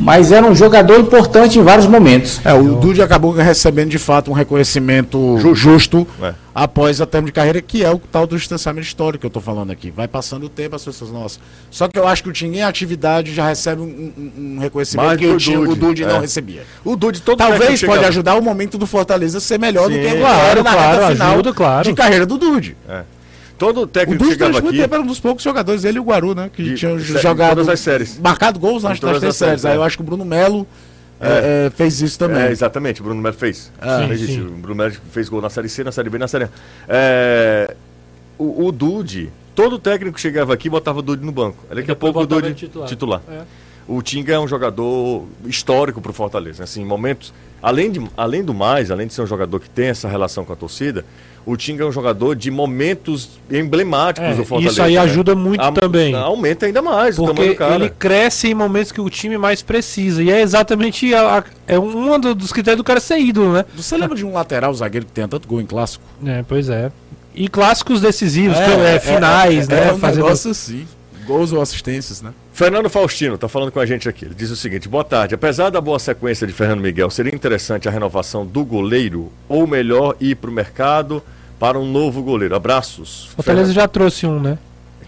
mas 0.00 0.32
era 0.32 0.46
um 0.46 0.54
jogador 0.54 0.98
importante 0.98 1.58
em 1.58 1.62
vários 1.62 1.86
momentos. 1.86 2.40
É, 2.44 2.52
o 2.54 2.74
Dude 2.76 3.02
acabou 3.02 3.32
recebendo 3.32 3.90
de 3.90 3.98
fato 3.98 4.30
um 4.30 4.34
reconhecimento 4.34 5.38
justo, 5.54 6.06
É. 6.22 6.32
após 6.54 7.00
a 7.00 7.06
termo 7.06 7.26
de 7.26 7.32
carreira, 7.32 7.60
que 7.60 7.84
é 7.84 7.90
o 7.90 7.98
tal 7.98 8.26
do 8.26 8.36
distanciamento 8.36 8.86
histórico 8.86 9.20
que 9.20 9.26
eu 9.26 9.30
tô 9.30 9.40
falando 9.40 9.70
aqui. 9.70 9.90
Vai 9.90 10.08
passando 10.08 10.44
o 10.44 10.48
tempo, 10.48 10.74
as 10.74 10.84
pessoas, 10.84 11.10
nossa. 11.10 11.38
Só 11.70 11.86
que 11.86 11.98
eu 11.98 12.08
acho 12.08 12.22
que 12.22 12.28
o 12.28 12.32
Tinga 12.32 12.56
em 12.56 12.62
atividade 12.62 13.34
já 13.34 13.46
recebe 13.48 13.82
um, 13.82 13.84
um- 13.84 14.56
um 14.56 14.58
reconhecimento 14.58 15.06
Mais 15.06 15.18
que 15.18 15.26
que 15.26 15.32
o, 15.32 15.36
Tinha- 15.36 15.60
o 15.60 15.66
Dude, 15.66 15.80
Dude 15.80 16.04
não 16.06 16.16
é. 16.16 16.20
recebia. 16.20 16.62
O 16.84 16.96
Dude 16.96 17.20
todo 17.20 17.38
Talvez 17.38 17.78
chega- 17.78 17.92
pode 17.92 18.04
ajudar 18.06 18.36
o 18.36 18.42
momento 18.42 18.78
do 18.78 18.86
Fortaleza 18.86 19.38
a 19.38 19.40
ser 19.40 19.58
melhor 19.58 19.88
do 19.88 19.94
Sim. 19.94 20.00
que 20.00 20.16
Claro, 20.16 20.40
agora 20.40 20.62
na 20.62 20.72
claro, 20.72 21.00
reta 21.02 21.12
final 21.12 21.32
ajuda, 21.34 21.52
claro. 21.52 21.88
de 21.88 21.94
carreira 21.94 22.24
do 22.26 22.38
Dude. 22.38 22.76
É. 22.88 23.02
Todo 23.60 23.82
O 23.82 23.86
técnico 23.86 24.18
Dude 24.24 24.32
chegava 24.32 24.52
durante 24.52 24.64
muito 24.64 24.74
aqui. 24.74 24.82
tempo 24.82 24.94
era 24.94 25.04
um 25.04 25.06
dos 25.06 25.20
poucos 25.20 25.44
jogadores, 25.44 25.84
ele 25.84 25.98
e 25.98 26.00
o 26.00 26.04
Guaru, 26.04 26.34
né? 26.34 26.50
Que 26.50 26.62
De- 26.62 26.74
tinham 26.76 26.96
de- 26.96 27.12
em 27.12 27.18
jogado. 27.18 27.50
todas 27.50 27.68
as 27.68 27.78
séries. 27.78 28.18
Marcado 28.18 28.58
gols 28.58 28.82
nas 28.84 28.98
três 28.98 29.16
as 29.16 29.20
séries, 29.20 29.36
séries. 29.36 29.64
Aí 29.66 29.74
é. 29.74 29.76
eu 29.76 29.82
acho 29.82 29.98
que 29.98 30.02
o 30.02 30.06
Bruno 30.06 30.24
Melo 30.24 30.66
é, 31.20 31.66
é, 31.66 31.70
fez 31.70 32.00
isso 32.00 32.18
também. 32.18 32.40
É, 32.40 32.50
exatamente, 32.50 33.02
o 33.02 33.04
Bruno 33.04 33.20
Melo 33.20 33.34
fez. 33.36 33.70
Ah. 33.78 34.06
Fez 34.08 34.20
Sim, 34.20 34.26
sim. 34.26 34.40
O 34.46 34.50
Bruno 34.52 34.76
Melo 34.76 34.94
fez 35.12 35.28
gol 35.28 35.42
na 35.42 35.50
Série 35.50 35.68
C, 35.68 35.84
na 35.84 35.92
Série 35.92 36.08
B, 36.08 36.16
na 36.16 36.26
Série 36.26 36.44
A. 36.44 36.48
É, 36.88 37.76
o, 38.38 38.64
o 38.66 38.72
Dude, 38.72 39.30
todo 39.54 39.78
técnico 39.78 40.14
que 40.14 40.20
chegava 40.22 40.54
aqui 40.54 40.70
botava 40.70 41.00
o 41.00 41.02
Dude 41.02 41.22
no 41.22 41.30
banco. 41.30 41.58
Daqui 41.68 41.90
a 41.90 41.96
pouco 41.96 42.18
o 42.18 42.26
Dude 42.26 42.54
titular. 42.54 42.88
titular. 42.88 43.22
É. 43.30 43.42
O 43.86 44.00
Tinga 44.00 44.32
é 44.32 44.38
um 44.38 44.48
jogador 44.48 45.26
histórico 45.44 46.00
pro 46.00 46.14
Fortaleza. 46.14 46.64
Assim, 46.64 46.82
momentos. 46.82 47.34
Além, 47.62 47.90
de, 47.90 48.00
além 48.16 48.42
do 48.42 48.54
mais, 48.54 48.90
além 48.90 49.06
de 49.06 49.12
ser 49.12 49.20
um 49.20 49.26
jogador 49.26 49.60
que 49.60 49.68
tem 49.68 49.88
essa 49.88 50.08
relação 50.08 50.46
com 50.46 50.52
a 50.54 50.56
torcida, 50.56 51.04
o 51.46 51.56
Tinga 51.56 51.82
é 51.84 51.86
um 51.86 51.92
jogador 51.92 52.36
de 52.36 52.50
momentos 52.50 53.30
emblemáticos 53.50 54.30
É, 54.30 54.34
do 54.34 54.44
Fortaleza. 54.44 54.72
isso 54.72 54.82
aí 54.82 54.94
né? 54.94 55.00
ajuda 55.00 55.34
muito 55.34 55.60
A- 55.60 55.72
também. 55.72 56.14
Aumenta 56.14 56.66
ainda 56.66 56.82
mais 56.82 57.18
o 57.18 57.22
tamanho 57.26 57.34
Porque 57.36 57.50
do 57.50 57.56
cara. 57.56 57.74
ele 57.76 57.90
cresce 57.90 58.48
em 58.48 58.54
momentos 58.54 58.92
que 58.92 59.00
o 59.00 59.08
time 59.10 59.36
mais 59.38 59.62
precisa. 59.62 60.22
E 60.22 60.30
é 60.30 60.40
exatamente 60.40 61.12
a, 61.14 61.38
a- 61.38 61.44
é 61.66 61.78
um 61.78 62.18
do- 62.20 62.34
dos 62.34 62.52
critérios 62.52 62.78
do 62.78 62.84
cara 62.84 63.00
ser 63.00 63.18
ídolo, 63.18 63.52
né? 63.52 63.64
Você 63.74 63.96
lembra 63.96 64.16
de 64.16 64.24
um 64.24 64.32
lateral 64.32 64.72
zagueiro 64.74 65.06
que 65.06 65.12
tem 65.12 65.26
tanto 65.26 65.48
gol 65.48 65.60
em 65.60 65.66
clássico? 65.66 66.04
É, 66.24 66.44
pois 66.46 66.68
é. 66.68 66.92
E 67.34 67.48
clássicos 67.48 68.00
decisivos, 68.00 68.56
que 68.56 68.62
é, 68.64 68.98
finais, 68.98 69.68
é, 69.68 69.74
né? 69.74 69.88
É 69.88 69.92
um 69.92 69.98
fazendo- 69.98 70.24
negócio 70.24 70.50
assim. 70.50 70.86
Gols 71.26 71.52
ou 71.52 71.60
assistências, 71.62 72.20
né? 72.22 72.32
Fernando 72.60 72.90
Faustino 72.90 73.36
está 73.36 73.48
falando 73.48 73.72
com 73.72 73.80
a 73.80 73.86
gente 73.86 74.06
aqui. 74.06 74.26
Ele 74.26 74.34
diz 74.34 74.50
o 74.50 74.56
seguinte: 74.56 74.86
boa 74.86 75.02
tarde. 75.02 75.34
Apesar 75.34 75.70
da 75.70 75.80
boa 75.80 75.98
sequência 75.98 76.46
de 76.46 76.52
Fernando 76.52 76.82
Miguel, 76.82 77.08
seria 77.08 77.34
interessante 77.34 77.88
a 77.88 77.90
renovação 77.90 78.44
do 78.44 78.62
goleiro 78.66 79.32
ou 79.48 79.66
melhor 79.66 80.14
ir 80.20 80.34
para 80.36 80.50
o 80.50 80.52
mercado 80.52 81.22
para 81.58 81.78
um 81.78 81.90
novo 81.90 82.22
goleiro. 82.22 82.54
Abraços. 82.54 83.30
Fortaleza 83.34 83.72
já 83.72 83.88
trouxe 83.88 84.26
um, 84.26 84.38
né? 84.38 84.58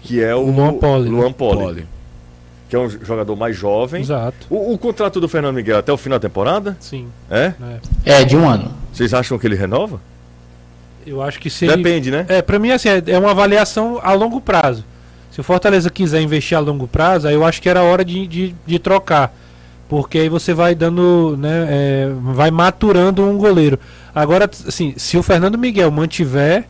Que 0.01 0.19
é 0.23 0.33
o, 0.33 0.39
o 0.39 0.51
Luan 0.51 0.73
Poli? 0.73 1.09
Luan 1.09 1.31
Poli, 1.31 1.59
Poli. 1.59 1.87
que 2.67 2.75
é 2.75 2.79
um 2.79 2.89
jogador 2.89 3.35
mais 3.35 3.55
jovem. 3.55 4.01
Exato. 4.01 4.47
O, 4.49 4.73
o 4.73 4.77
contrato 4.79 5.21
do 5.21 5.29
Fernando 5.29 5.53
Miguel 5.53 5.75
é 5.75 5.79
até 5.79 5.93
o 5.93 5.97
final 5.97 6.17
da 6.17 6.27
temporada? 6.27 6.75
Sim. 6.79 7.07
É? 7.29 7.53
É, 8.03 8.23
de 8.25 8.35
um 8.35 8.49
ano. 8.49 8.73
Vocês 8.91 9.13
acham 9.13 9.37
que 9.37 9.45
ele 9.45 9.55
renova? 9.55 10.01
Eu 11.05 11.21
acho 11.21 11.39
que 11.39 11.51
se 11.51 11.65
ele- 11.65 11.75
Depende, 11.77 12.09
né? 12.09 12.25
É, 12.29 12.41
pra 12.41 12.57
mim, 12.57 12.71
assim, 12.71 12.89
é 12.89 13.03
é 13.05 13.19
uma 13.19 13.29
avaliação 13.29 13.99
a 14.01 14.11
longo 14.13 14.41
prazo. 14.41 14.83
Se 15.33 15.41
o 15.41 15.43
Fortaleza 15.43 15.89
quiser 15.89 16.21
investir 16.21 16.55
a 16.55 16.61
longo 16.61 16.87
prazo, 16.87 17.27
aí 17.27 17.33
eu 17.33 17.43
acho 17.43 17.59
que 17.59 17.67
era 17.67 17.81
hora 17.81 18.05
de, 18.05 18.27
de, 18.27 18.55
de 18.65 18.77
trocar. 18.77 19.33
Porque 19.89 20.19
aí 20.19 20.29
você 20.29 20.53
vai 20.53 20.75
dando, 20.75 21.35
né, 21.39 21.67
é, 21.69 22.11
vai 22.33 22.51
maturando 22.51 23.23
um 23.23 23.37
goleiro. 23.37 23.79
Agora, 24.13 24.45
assim, 24.67 24.93
se 24.95 25.17
o 25.17 25.23
Fernando 25.23 25.57
Miguel 25.57 25.89
mantiver 25.89 26.65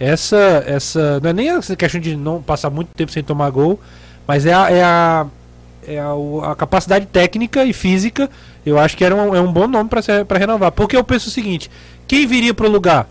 essa, 0.00 0.64
essa, 0.66 1.20
não 1.20 1.30
é 1.30 1.32
nem 1.32 1.48
essa 1.50 1.76
questão 1.76 2.00
de 2.00 2.16
não 2.16 2.42
passar 2.42 2.70
muito 2.70 2.88
tempo 2.88 3.12
sem 3.12 3.22
tomar 3.22 3.50
gol, 3.50 3.78
mas 4.26 4.46
é 4.46 4.52
a, 4.52 4.70
é 4.70 4.82
a, 4.82 5.26
é 5.86 6.00
a, 6.00 6.12
o- 6.14 6.42
a 6.44 6.56
capacidade 6.56 7.06
técnica 7.06 7.64
e 7.64 7.72
física, 7.72 8.28
eu 8.66 8.78
acho 8.78 8.96
que 8.96 9.04
era 9.04 9.14
um, 9.14 9.34
é 9.34 9.40
um 9.40 9.52
bom 9.52 9.68
nome 9.68 9.88
para 9.88 10.38
renovar. 10.38 10.72
Porque 10.72 10.96
eu 10.96 11.04
penso 11.04 11.28
o 11.28 11.32
seguinte, 11.32 11.70
quem 12.06 12.26
viria 12.26 12.52
pro 12.52 12.68
lugar? 12.68 13.08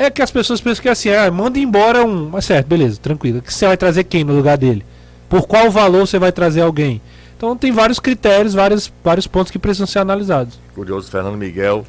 É 0.00 0.10
que 0.10 0.22
as 0.22 0.30
pessoas 0.30 0.60
pensam 0.60 0.82
que 0.82 0.88
assim, 0.88 1.10
ah, 1.10 1.30
manda 1.30 1.58
embora 1.58 2.04
um. 2.06 2.28
Mas 2.30 2.44
certo, 2.44 2.66
beleza, 2.68 2.98
tranquilo. 3.02 3.42
Você 3.44 3.66
vai 3.66 3.76
trazer 3.76 4.04
quem 4.04 4.22
no 4.22 4.32
lugar 4.34 4.56
dele? 4.56 4.84
Por 5.28 5.46
qual 5.46 5.70
valor 5.70 6.06
você 6.06 6.18
vai 6.18 6.30
trazer 6.30 6.60
alguém? 6.60 7.00
Então 7.36 7.56
tem 7.56 7.72
vários 7.72 7.98
critérios, 7.98 8.54
vários, 8.54 8.92
vários 9.02 9.26
pontos 9.26 9.50
que 9.50 9.58
precisam 9.58 9.86
ser 9.86 9.98
analisados. 9.98 10.58
Curioso, 10.74 11.10
Fernando 11.10 11.36
Miguel, 11.36 11.84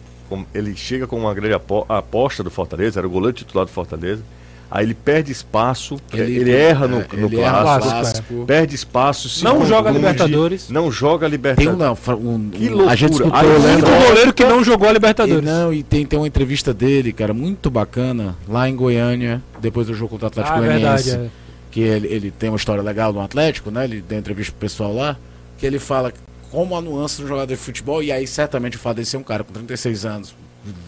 ele 0.54 0.76
chega 0.76 1.06
com 1.08 1.18
uma 1.20 1.34
grande 1.34 1.54
apo- 1.54 1.86
aposta 1.88 2.44
do 2.44 2.50
Fortaleza, 2.52 3.00
era 3.00 3.08
o 3.08 3.10
goleiro 3.10 3.34
titular 3.38 3.66
do 3.66 3.72
Fortaleza. 3.72 4.24
Aí 4.72 4.86
ele 4.86 4.94
perde 4.94 5.32
espaço, 5.32 5.98
Ele- 6.14 6.38
ele, 6.42 6.52
erra 6.52 6.88
no, 6.88 7.00
é, 7.02 7.08
no 7.14 7.26
ele 7.28 7.40
erra 7.40 7.58
no 7.58 7.64
clássico, 7.64 7.90
clássico. 7.92 8.46
perde 8.46 8.76
espaço, 8.76 9.28
se 9.28 9.44
Não 9.44 9.66
joga 9.66 9.90
Libertadores. 9.90 10.70
Não 10.70 10.92
joga 10.92 11.22
Tem 11.22 11.28
um, 11.28 11.32
Libertadores. 11.32 11.78
não, 11.80 11.96
fra- 11.96 12.16
um, 12.16 12.50
Que 12.52 12.66
um- 12.68 12.72
loucura. 12.74 12.92
a 12.92 12.96
gente 12.96 13.12
escutou, 13.14 13.36
Aí, 13.36 13.48
lembra? 13.48 13.72
único 13.90 14.08
goleiro 14.08 14.34
que 14.34 14.44
não 14.46 14.64
jogou 14.64 14.88
a 14.88 14.92
E, 14.92 14.94
Libertadores. 14.94 15.44
não, 15.44 15.74
e 15.74 15.82
tem, 15.82 16.06
tem 16.06 16.20
uma 16.20 16.28
entrevista 16.28 16.72
dele, 16.72 17.12
cara, 17.12 17.34
muito 17.34 17.72
bacana, 17.72 18.36
lá 18.48 18.70
em 18.70 18.76
Goiânia, 18.76 19.42
depois 19.60 19.88
do 19.88 19.94
jogo 19.96 20.12
contra 20.12 20.26
o 20.26 20.28
Atlético 20.28 20.56
ah, 20.56 20.60
Goianiense. 20.60 21.04
verdade. 21.10 21.32
é. 21.36 21.40
que 21.72 21.82
ele, 21.82 22.08
ele 22.08 22.32
tem 22.32 22.50
uma 22.50 22.58
história 22.58 22.82
legal 22.82 23.14
no 23.14 23.22
Atlético, 23.22 23.70
né? 23.70 23.84
Ele 23.86 24.02
deu 24.02 24.18
entrevista 24.18 24.52
pro 24.52 24.62
pessoal 24.62 24.92
lá, 24.94 25.16
que 25.58 25.66
ele 25.68 25.78
fala 25.78 26.12
como 26.52 26.76
a 26.76 26.82
nuance 26.82 27.22
do 27.22 27.28
jogador 27.28 27.46
de 27.54 27.56
futebol, 27.62 28.02
e 28.02 28.12
aí 28.12 28.26
certamente 28.26 28.76
o 28.76 28.80
fato 28.80 28.98
de 28.98 29.06
ser 29.06 29.18
um 29.18 29.24
cara 29.24 29.44
com 29.44 29.54
36 29.54 30.04
anos, 30.04 30.34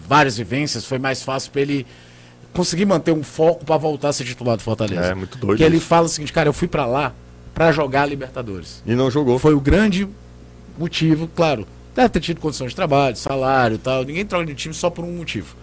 várias 0.07 0.37
vivências, 0.37 0.83
foi 0.83 0.97
mais 0.97 1.21
fácil 1.21 1.51
pra 1.51 1.61
ele 1.61 1.85
conseguir 2.53 2.85
manter 2.85 3.11
um 3.11 3.23
foco 3.23 3.65
pra 3.65 3.77
voltar 3.77 4.09
a 4.09 4.13
ser 4.13 4.25
titular 4.25 4.57
do 4.57 4.63
Fortaleza. 4.63 5.01
É, 5.01 5.15
muito 5.15 5.37
doido 5.37 5.57
Que 5.57 5.63
ele 5.63 5.79
fala 5.79 6.05
o 6.05 6.09
seguinte, 6.09 6.33
cara, 6.33 6.49
eu 6.49 6.53
fui 6.53 6.67
pra 6.67 6.85
lá 6.85 7.13
pra 7.53 7.71
jogar 7.71 8.03
a 8.03 8.05
Libertadores. 8.05 8.81
E 8.85 8.95
não 8.95 9.09
jogou. 9.11 9.37
Foi 9.39 9.53
o 9.53 9.59
grande 9.59 10.07
motivo, 10.77 11.27
claro. 11.35 11.67
Deve 11.95 12.09
ter 12.09 12.19
tido 12.21 12.39
condições 12.39 12.69
de 12.69 12.75
trabalho, 12.75 13.15
salário 13.15 13.75
e 13.75 13.77
tal. 13.77 14.03
Ninguém 14.03 14.25
troca 14.25 14.45
de 14.45 14.55
time 14.55 14.73
só 14.73 14.89
por 14.89 15.03
um 15.03 15.11
motivo. 15.11 15.55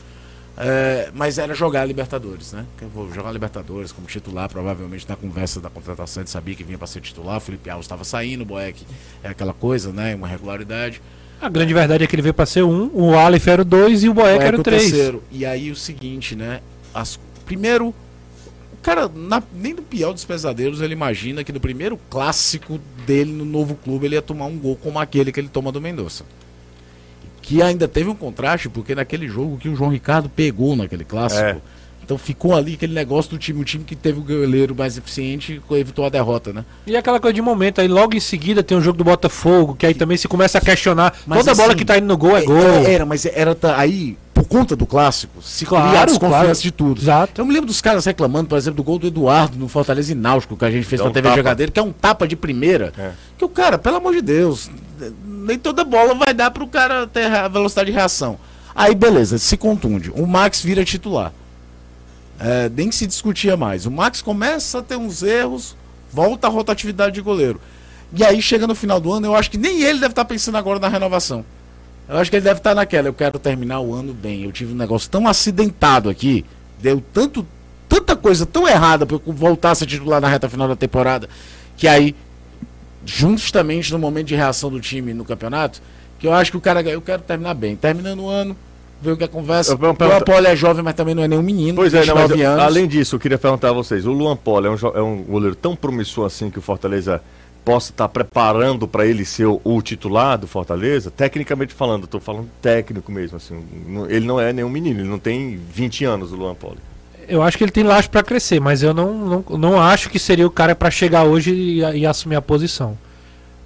É, 0.61 1.11
mas 1.15 1.39
era 1.39 1.55
jogar 1.55 1.83
a 1.83 1.85
Libertadores, 1.85 2.53
né? 2.53 2.67
Eu 2.83 2.89
vou 2.89 3.13
jogar 3.13 3.29
a 3.29 3.33
Libertadores 3.33 3.93
como 3.93 4.09
titular, 4.09 4.49
provavelmente 4.49 5.09
na 5.09 5.15
conversa 5.15 5.61
da 5.61 5.71
contratação 5.71 6.21
ele 6.23 6.29
sabia 6.29 6.55
que 6.55 6.65
vinha 6.65 6.77
para 6.77 6.87
ser 6.89 7.01
titular. 7.01 7.37
O 7.37 7.41
Felipe 7.41 7.71
Alves 7.71 7.85
estava 7.85 8.03
saindo, 8.03 8.43
o 8.43 8.45
Boeck 8.45 8.85
é 9.23 9.29
aquela 9.29 9.53
coisa, 9.55 9.93
né? 9.93 10.17
Uma 10.17 10.27
regularidade. 10.27 11.01
A 11.41 11.49
grande 11.49 11.73
verdade 11.73 12.03
é 12.03 12.07
que 12.09 12.15
ele 12.17 12.23
veio 12.23 12.35
pra 12.35 12.45
ser 12.45 12.65
um, 12.65 12.91
o 12.93 13.17
Aleph 13.17 13.47
era 13.47 13.63
o 13.63 13.65
dois 13.65 14.03
e 14.03 14.09
o 14.09 14.15
Boeck 14.15 14.43
era 14.43 14.57
o 14.57 14.61
o 14.61 14.63
três. 14.65 14.83
terceiro. 14.91 15.23
E 15.31 15.47
aí 15.47 15.71
o 15.71 15.77
seguinte, 15.77 16.35
né? 16.35 16.61
As, 17.01 17.19
primeiro, 17.45 17.95
cara, 18.83 19.09
na- 19.15 19.43
nem 19.55 19.75
no 19.75 19.83
pior 19.83 20.13
dos 20.13 20.25
pesadelos, 20.25 20.81
ele 20.81 20.93
imagina 20.93 21.43
que 21.45 21.53
no 21.53 21.61
primeiro 21.61 21.99
clássico 22.11 22.81
dele 23.07 23.33
no 23.33 23.45
novo 23.45 23.75
clube 23.75 24.07
ele 24.07 24.15
ia 24.17 24.23
tomar 24.23 24.47
um 24.47 24.59
gol 24.59 24.77
como 24.77 24.99
aquele 24.99 25.33
que 25.33 25.41
ele 25.41 25.49
toma 25.49 25.71
do 25.73 25.81
Mendonça. 25.81 26.25
Que 27.41 27.63
ainda 27.63 27.89
teve 27.89 28.11
um 28.11 28.15
contraste, 28.15 28.69
porque 28.69 28.95
naquele 28.95 29.27
jogo 29.29 29.57
que 29.57 29.69
o 29.69 29.75
João 29.77 29.91
Ricardo 29.91 30.29
pegou 30.29 30.77
naquele 30.77 31.05
clássico. 31.05 31.43
É. 31.43 31.57
Então 32.05 32.17
ficou 32.17 32.55
ali 32.57 32.73
aquele 32.75 32.95
negócio 32.95 33.31
do 33.33 33.39
time, 33.39 33.61
o 33.61 33.65
time 33.65 33.85
que 33.85 33.95
teve 33.95 34.19
o 34.19 34.23
goleiro 34.23 34.75
mais 34.75 34.97
eficiente 34.97 35.61
evitou 35.73 36.07
a 36.07 36.09
derrota, 36.09 36.55
né? 36.55 36.65
E 36.87 36.97
aquela 36.97 37.21
coisa 37.21 37.35
de 37.35 37.43
momento, 37.43 37.83
aí 37.83 37.89
logo 37.89 38.17
em 38.17 38.21
seguida 38.21 38.63
tem 38.63 38.77
o 38.77 38.81
jogo 38.81 38.97
do 38.97 39.05
Botafogo, 39.05 39.75
que 39.75 39.85
aí 39.85 39.93
também 39.93 40.17
se 40.17 40.27
começa 40.27 40.57
a 40.57 40.61
questionar. 40.61 41.15
Mas 41.27 41.41
toda 41.41 41.55
bola 41.55 41.69
assim, 41.69 41.79
que 41.79 41.85
tá 41.85 41.99
indo 41.99 42.07
no 42.07 42.17
gol 42.17 42.35
é 42.37 42.43
gol. 42.45 42.57
Era, 42.87 43.05
mas 43.05 43.27
era 43.27 43.55
ta- 43.55 43.79
aí, 43.79 44.17
conta 44.49 44.75
do 44.75 44.87
clássico, 44.87 45.43
se 45.43 45.67
Claro, 45.67 45.89
cria 45.89 46.03
a 46.03 46.05
desconfiança 46.07 46.45
claro. 46.45 46.59
de 46.61 46.71
tudo. 46.73 47.01
Exato. 47.01 47.41
Eu 47.41 47.45
me 47.45 47.53
lembro 47.53 47.67
dos 47.67 47.81
caras 47.81 48.05
reclamando, 48.07 48.49
por 48.49 48.57
exemplo, 48.57 48.77
do 48.77 48.83
gol 48.83 48.99
do 48.99 49.07
Eduardo 49.07 49.59
no 49.59 49.69
Fortaleza 49.69 50.13
e 50.13 50.15
Náutico, 50.15 50.57
que 50.57 50.65
a 50.65 50.71
gente 50.71 50.85
fez 50.85 51.01
É 51.01 51.05
na 51.05 51.11
um 51.11 51.13
TV 51.13 51.29
tapa. 51.29 51.37
Jogadeiro, 51.37 51.73
que 51.73 51.79
é 51.81 51.83
um 51.83 51.93
tapa 51.93 52.27
de 52.27 52.35
primeira. 52.37 52.93
É. 52.99 53.11
Que 53.37 53.45
o 53.45 53.49
cara, 53.49 53.79
pelo 53.79 53.97
amor 53.97 54.15
de 54.15 54.23
Deus, 54.23 54.71
nem 55.25 55.59
toda 55.59 55.85
bola 55.85 56.15
vai 56.15 56.33
dar 56.33 56.51
pro 56.51 56.67
cara 56.67 57.07
ter 57.07 57.27
a 57.27 57.47
velocidade 57.49 57.91
de 57.91 57.97
reação. 57.97 58.39
Aí, 58.75 58.95
beleza, 58.95 59.39
se 59.39 59.57
contunde. 59.57 60.11
O 60.15 60.27
Max 60.27 60.63
vira 60.63 60.85
titular. 60.85 61.33
É, 62.41 62.69
nem 62.69 62.93
se 62.93 63.07
discutia 63.07 63.57
mais. 63.57 63.85
O 63.87 63.91
Max 63.91 64.23
começa 64.23 64.79
a 64.79 64.83
ter 64.83 64.97
uns 64.97 65.23
erros, 65.23 65.77
volta 66.13 66.47
a 66.47 66.51
rotatividade 66.51 67.15
de 67.15 67.21
goleiro. 67.21 67.61
E 68.13 68.25
aí 68.25 68.41
chega 68.41 68.67
no 68.67 68.75
final 68.75 69.01
do 69.01 69.13
ano, 69.13 69.27
eu 69.27 69.35
acho 69.35 69.51
que 69.51 69.59
nem 69.59 69.83
ele 69.83 69.99
deve 69.99 70.13
estar 70.13 70.25
pensando 70.25 70.57
agora 70.57 70.79
na 70.79 70.89
renovação. 70.89 71.45
Eu 72.09 72.17
acho 72.17 72.31
que 72.31 72.37
ele 72.37 72.45
deve 72.45 72.59
estar 72.59 72.75
naquela, 72.75 73.09
eu 73.09 73.13
quero 73.15 73.39
terminar 73.39 73.81
o 73.81 73.95
ano 73.95 74.15
bem. 74.15 74.45
Eu 74.45 74.53
tive 74.53 74.73
um 74.73 74.77
negócio 74.77 75.11
tão 75.11 75.29
acidentado 75.29 76.09
aqui, 76.09 76.45
deu 76.81 77.03
tanto 77.13 77.47
tanta 77.89 78.15
coisa 78.17 78.45
tão 78.47 78.67
errada 78.69 79.05
para 79.07 79.17
eu 79.17 79.23
voltar 79.33 79.71
a 79.71 79.75
ser 79.75 79.87
titular 79.87 80.21
na 80.21 80.29
reta 80.29 80.49
final 80.49 80.69
da 80.69 80.77
temporada, 80.77 81.29
que 81.77 81.87
aí 81.89 82.15
justamente 83.05 83.93
no 83.93 83.99
momento 83.99 84.27
de 84.29 84.35
reação 84.35 84.71
do 84.71 84.81
time 84.81 85.15
no 85.15 85.25
campeonato, 85.25 85.81
que 86.19 86.27
eu 86.27 86.33
acho 86.33 86.51
que 86.51 86.57
o 86.57 86.61
cara, 86.61 86.83
eu 86.83 87.01
quero 87.01 87.23
terminar 87.23 87.55
bem. 87.55 87.77
Terminando 87.77 88.21
o 88.21 88.29
ano, 88.29 88.57
ver 89.01 89.13
o 89.13 89.17
que 89.17 89.23
é 89.23 89.27
a 89.27 89.29
conversa. 89.29 89.73
Eu 89.73 89.79
vou 89.79 89.91
O 89.91 89.95
perguntar- 89.95 90.23
Apolo 90.23 90.47
é 90.47 90.57
jovem, 90.57 90.83
mas 90.83 90.95
também 90.95 91.15
não 91.15 91.23
é 91.23 91.29
nenhum 91.29 91.43
menino. 91.43 91.77
Pois 91.77 91.95
é, 91.95 92.05
não, 92.05 92.15
mas 92.15 92.25
29 92.29 92.43
eu- 92.43 92.51
anos. 92.51 92.65
além 92.65 92.87
disso, 92.89 93.17
eu 93.17 93.21
queria 93.21 93.39
perguntar 93.39 93.71
a 93.71 93.73
vocês: 93.73 94.05
o 94.05 94.13
Luan 94.13 94.37
Polo 94.37 94.67
é 94.67 94.71
um, 94.71 94.77
é 94.97 95.03
um 95.03 95.23
goleiro 95.23 95.55
tão 95.55 95.75
promissor 95.77 96.27
assim 96.27 96.51
que 96.51 96.59
o 96.59 96.63
Fortaleza 96.63 97.23
possa 97.69 97.91
estar 97.93 98.09
preparando 98.09 98.89
para 98.89 99.05
ele 99.07 99.25
ser 99.25 99.45
o, 99.47 99.61
o 99.63 99.83
titular 99.83 100.39
do 100.39 100.47
Fortaleza? 100.47 101.11
Tecnicamente 101.11 101.75
falando, 101.75 102.05
estou 102.05 102.19
falando 102.21 102.49
técnico 102.63 103.13
mesmo. 103.13 103.37
Assim, 103.37 103.63
não- 103.87 104.09
ele 104.09 104.27
não 104.27 104.41
é 104.41 104.53
nenhum 104.53 104.71
menino, 104.71 105.01
ele 105.01 105.09
não 105.09 105.19
tem 105.19 105.59
20 105.73 106.05
anos, 106.05 106.33
o 106.33 106.37
Luan 106.37 106.55
Polo. 106.55 106.79
Eu 107.29 107.43
acho 107.43 107.59
que 107.59 107.65
ele 107.65 107.71
tem 107.71 107.85
laço 107.85 108.09
pra 108.09 108.23
crescer, 108.23 108.59
mas 108.59 108.83
eu 108.83 108.95
não, 108.95 109.13
não, 109.49 109.59
não 109.59 109.79
acho 109.81 110.09
que 110.09 110.19
seria 110.19 110.47
o 110.47 110.51
cara 110.51 110.75
pra 110.75 110.91
chegar 110.91 111.25
hoje 111.25 111.53
e, 111.53 111.81
e 111.81 112.07
assumir 112.07 112.37
a 112.37 112.41
posição. 112.43 112.97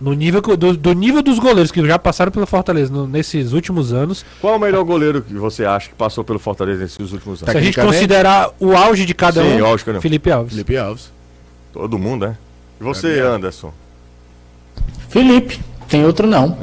No 0.00 0.12
nível 0.14 0.40
do, 0.40 0.76
do 0.76 0.92
nível 0.94 1.22
dos 1.22 1.38
goleiros 1.38 1.70
que 1.70 1.80
já 1.86 1.96
passaram 1.96 2.32
pelo 2.32 2.44
Fortaleza 2.44 2.92
no- 2.92 3.06
nesses 3.06 3.52
últimos 3.52 3.92
anos, 3.92 4.24
Qual 4.40 4.54
é 4.54 4.56
o 4.56 4.60
melhor 4.60 4.82
goleiro 4.82 5.22
que 5.22 5.32
você 5.34 5.64
acha 5.64 5.88
que 5.90 5.94
passou 5.94 6.24
pelo 6.24 6.40
Fortaleza 6.40 6.82
nesses 6.82 7.12
últimos 7.12 7.40
anos? 7.40 7.52
se 7.52 7.56
a 7.58 7.60
gente 7.60 7.80
considerar 7.80 8.50
o 8.58 8.72
auge 8.76 9.06
de 9.06 9.14
cada 9.14 9.40
Sim, 9.44 9.62
um. 9.62 10.00
Felipe 10.00 10.28
Alves. 10.32 10.52
Felipe 10.54 10.76
Alves. 10.76 11.12
Todo 11.72 11.96
mundo, 12.00 12.26
né? 12.26 12.36
E 12.80 12.82
você. 12.82 13.20
Anderson? 13.20 13.72
Felipe, 15.08 15.60
tem 15.88 16.04
outro 16.04 16.26
não. 16.26 16.56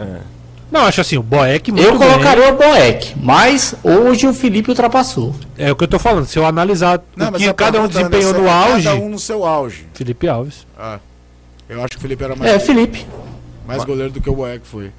Não, 0.72 0.82
acho 0.82 1.02
assim, 1.02 1.18
o 1.18 1.24
Boeck 1.24 1.72
muito 1.72 1.84
Eu 1.84 1.98
bem. 1.98 2.08
colocaria 2.08 2.54
o 2.54 2.58
Boeck, 2.58 3.16
mas 3.20 3.74
hoje 3.84 4.28
o 4.28 4.34
Felipe 4.34 4.70
ultrapassou. 4.70 5.34
É 5.58 5.72
o 5.72 5.76
que 5.76 5.84
eu 5.84 5.88
tô 5.88 5.98
falando. 5.98 6.28
Se 6.28 6.38
eu 6.38 6.46
analisar 6.46 7.02
Não, 7.16 7.30
o 7.30 7.32
que 7.34 7.48
a 7.48 7.54
cada 7.54 7.80
um 7.82 7.88
pergunta, 7.88 7.98
desempenhou 8.10 8.34
né, 8.34 8.40
no 8.40 8.48
é 8.48 8.52
auge, 8.52 8.84
Cada 8.88 8.96
um 9.02 9.10
no 9.10 9.20
seu 9.20 9.46
auge. 9.46 9.88
Felipe 9.94 10.28
Alves. 10.28 10.68
Ah, 10.78 11.00
eu 11.68 11.80
acho 11.80 11.90
que 11.90 11.98
o 11.98 12.00
Felipe 12.02 12.24
era 12.24 12.36
mais, 12.36 12.52
É, 12.52 12.60
Felipe. 12.60 13.06
mais 13.68 13.84
goleiro 13.84 14.12
do 14.14 14.22
que 14.22 14.30
o 14.30 14.36
Boeck 14.36 14.62
foi. 14.68 14.92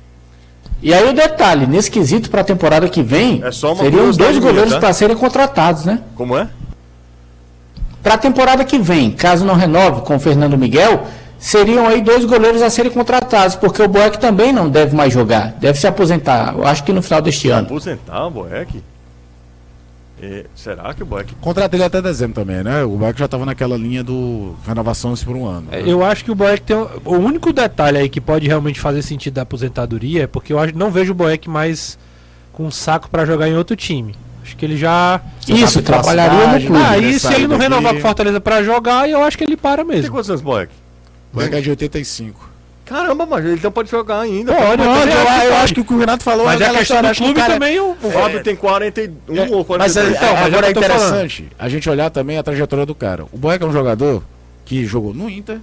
E 0.83 0.93
aí 0.93 1.09
o 1.09 1.13
detalhe, 1.13 1.67
nesse 1.67 1.91
quesito 1.91 2.31
para 2.31 2.41
a 2.41 2.45
temporada 2.45 2.89
que 2.89 3.03
vem, 3.03 3.41
É 3.45 3.53
seriam 3.53 4.11
dois 4.11 4.39
goleiros 4.39 4.73
tá? 4.73 4.81
para 4.81 4.93
serem 4.93 5.17
contratados, 5.17 5.85
né? 5.85 6.01
Como 6.17 6.37
é? 6.37 6.49
Para 8.03 8.15
a 8.15 8.19
temporada 8.19 8.65
que 8.65 8.79
vem, 8.79 9.11
caso 9.13 9.45
não 9.45 9.55
renove 9.55 10.01
com 10.03 10.17
o 10.17 10.19
Fernando 10.19 10.57
Miguel, 10.57 11.07
seriam 11.41 11.89
aí 11.89 12.01
dois 12.03 12.25
goleiros 12.25 12.63
a 12.63 12.71
serem 12.71 12.93
contratados, 12.93 13.57
porque 13.57 13.83
o 13.83 13.89
Boeck 13.89 14.19
também 14.21 14.53
não 14.53 14.69
deve 14.69 14.95
mais 14.95 15.13
jogar, 15.13 15.53
deve 15.59 15.79
se 15.81 15.87
aposentar, 15.89 16.55
eu 16.57 16.65
acho 16.67 16.85
que 16.85 16.93
no 16.93 17.03
final 17.03 17.21
deste 17.23 17.49
ano. 17.51 17.67
Aposentar 17.67 18.27
o 18.27 18.31
Boeck? 18.31 18.81
É, 20.23 20.45
será 20.55 20.93
que 20.93 21.03
o 21.03 21.07
Boeck 21.07 21.35
Contrato 21.41 21.73
ele 21.73 21.83
até 21.83 22.03
dezembro 22.03 22.35
também, 22.35 22.63
né? 22.63 22.85
O 22.85 22.91
Boeck 22.91 23.19
já 23.19 23.27
tava 23.27 23.47
naquela 23.47 23.75
linha 23.75 24.05
do 24.05 24.55
renovações 24.67 25.25
por 25.25 25.35
um 25.35 25.47
ano. 25.47 25.69
É, 25.73 25.81
Eu 25.87 26.05
acho 26.05 26.23
que 26.23 26.31
o 26.31 26.35
Boeck 26.35 26.61
tem. 26.61 26.77
um- 26.77 26.87
O 27.07 27.15
único 27.17 27.55
detalhe 27.55 27.97
aí 27.97 28.07
que 28.09 28.21
pode 28.21 28.47
realmente 28.47 28.79
fazer 28.79 29.01
sentido 29.01 29.33
da 29.35 29.43
aposentadoria 29.43 30.25
é 30.25 30.27
porque 30.27 30.53
eu 30.53 30.59
não 30.75 30.91
vejo 30.91 31.13
o 31.13 31.15
Boeck 31.15 31.49
mais 31.49 31.99
com 32.53 32.67
um 32.67 32.71
saco 32.71 33.09
pra 33.09 33.25
jogar 33.25 33.49
em 33.49 33.57
outro 33.57 33.75
time. 33.75 34.15
Acho 34.43 34.55
que 34.59 34.65
ele 34.67 34.77
já. 34.77 35.23
Isso, 35.49 35.81
trabalharia 35.81 36.47
no 36.49 36.67
clube. 36.67 36.83
Ah, 36.85 36.91
né? 36.91 36.99
e 36.99 37.13
se 37.15 37.21
Sair 37.21 37.35
ele 37.37 37.47
não 37.47 37.57
daqui. 37.57 37.71
renovar 37.71 37.95
com 37.95 38.01
Fortaleza 38.01 38.41
pra 38.43 38.63
jogar, 38.63 39.09
eu 39.09 39.23
acho 39.25 39.39
que 39.39 39.45
ele 39.45 39.57
para 39.57 39.83
tem 39.87 39.95
mesmo. 39.97 40.11
quantos 40.13 40.29
anos, 40.29 40.43
Boeck? 40.43 40.71
O 41.33 41.37
Boeck 41.37 41.55
é 41.55 41.61
de 41.61 41.71
85. 41.71 42.51
Caramba, 42.85 43.25
mas 43.25 43.45
ele 43.45 43.55
então 43.55 43.71
pode 43.71 43.89
jogar 43.89 44.21
ainda. 44.21 44.53
Pode, 44.53 44.83
pode, 44.83 45.11
eu, 45.13 45.49
eu 45.51 45.57
acho 45.59 45.75
que 45.75 45.81
o 45.81 45.85
que 45.85 45.95
o 45.95 45.99
Renato 45.99 46.25
falou 46.25 46.45
Mas 46.45 46.61
é 46.61 46.65
a 46.65 46.67
aquela 46.67 46.79
questão 46.81 47.01
do 47.03 47.07
acho 47.07 47.19
que 47.19 47.23
o 47.23 47.27
clube 47.27 47.41
cara- 47.41 47.53
também. 47.55 47.79
O, 47.79 47.91
O 48.03 48.11
Fábio 48.11 48.43
tem 48.43 48.57
41 48.57 49.53
ou 49.53 49.65
42. 49.65 49.79
Mas 49.79 49.97
é, 49.97 50.11
Então, 50.17 50.29
é, 50.29 50.33
mas 50.33 50.41
é 50.43 50.45
agora 50.47 50.71
é 50.71 50.73
tô 50.73 50.81
interessante 50.81 51.49
a 51.57 51.69
gente 51.69 51.89
olhar 51.89 52.11
também 52.11 52.37
a 52.37 52.43
trajetória 52.43 52.85
do 52.85 52.95
cara. 52.95 53.27
O 53.31 53.39
Boeck 53.39 53.63
é 53.63 53.67
um 53.67 53.73
jogador 53.73 54.25
que 54.65 54.85
jogou 54.85 55.15
no 55.15 55.31
Inter, 55.31 55.59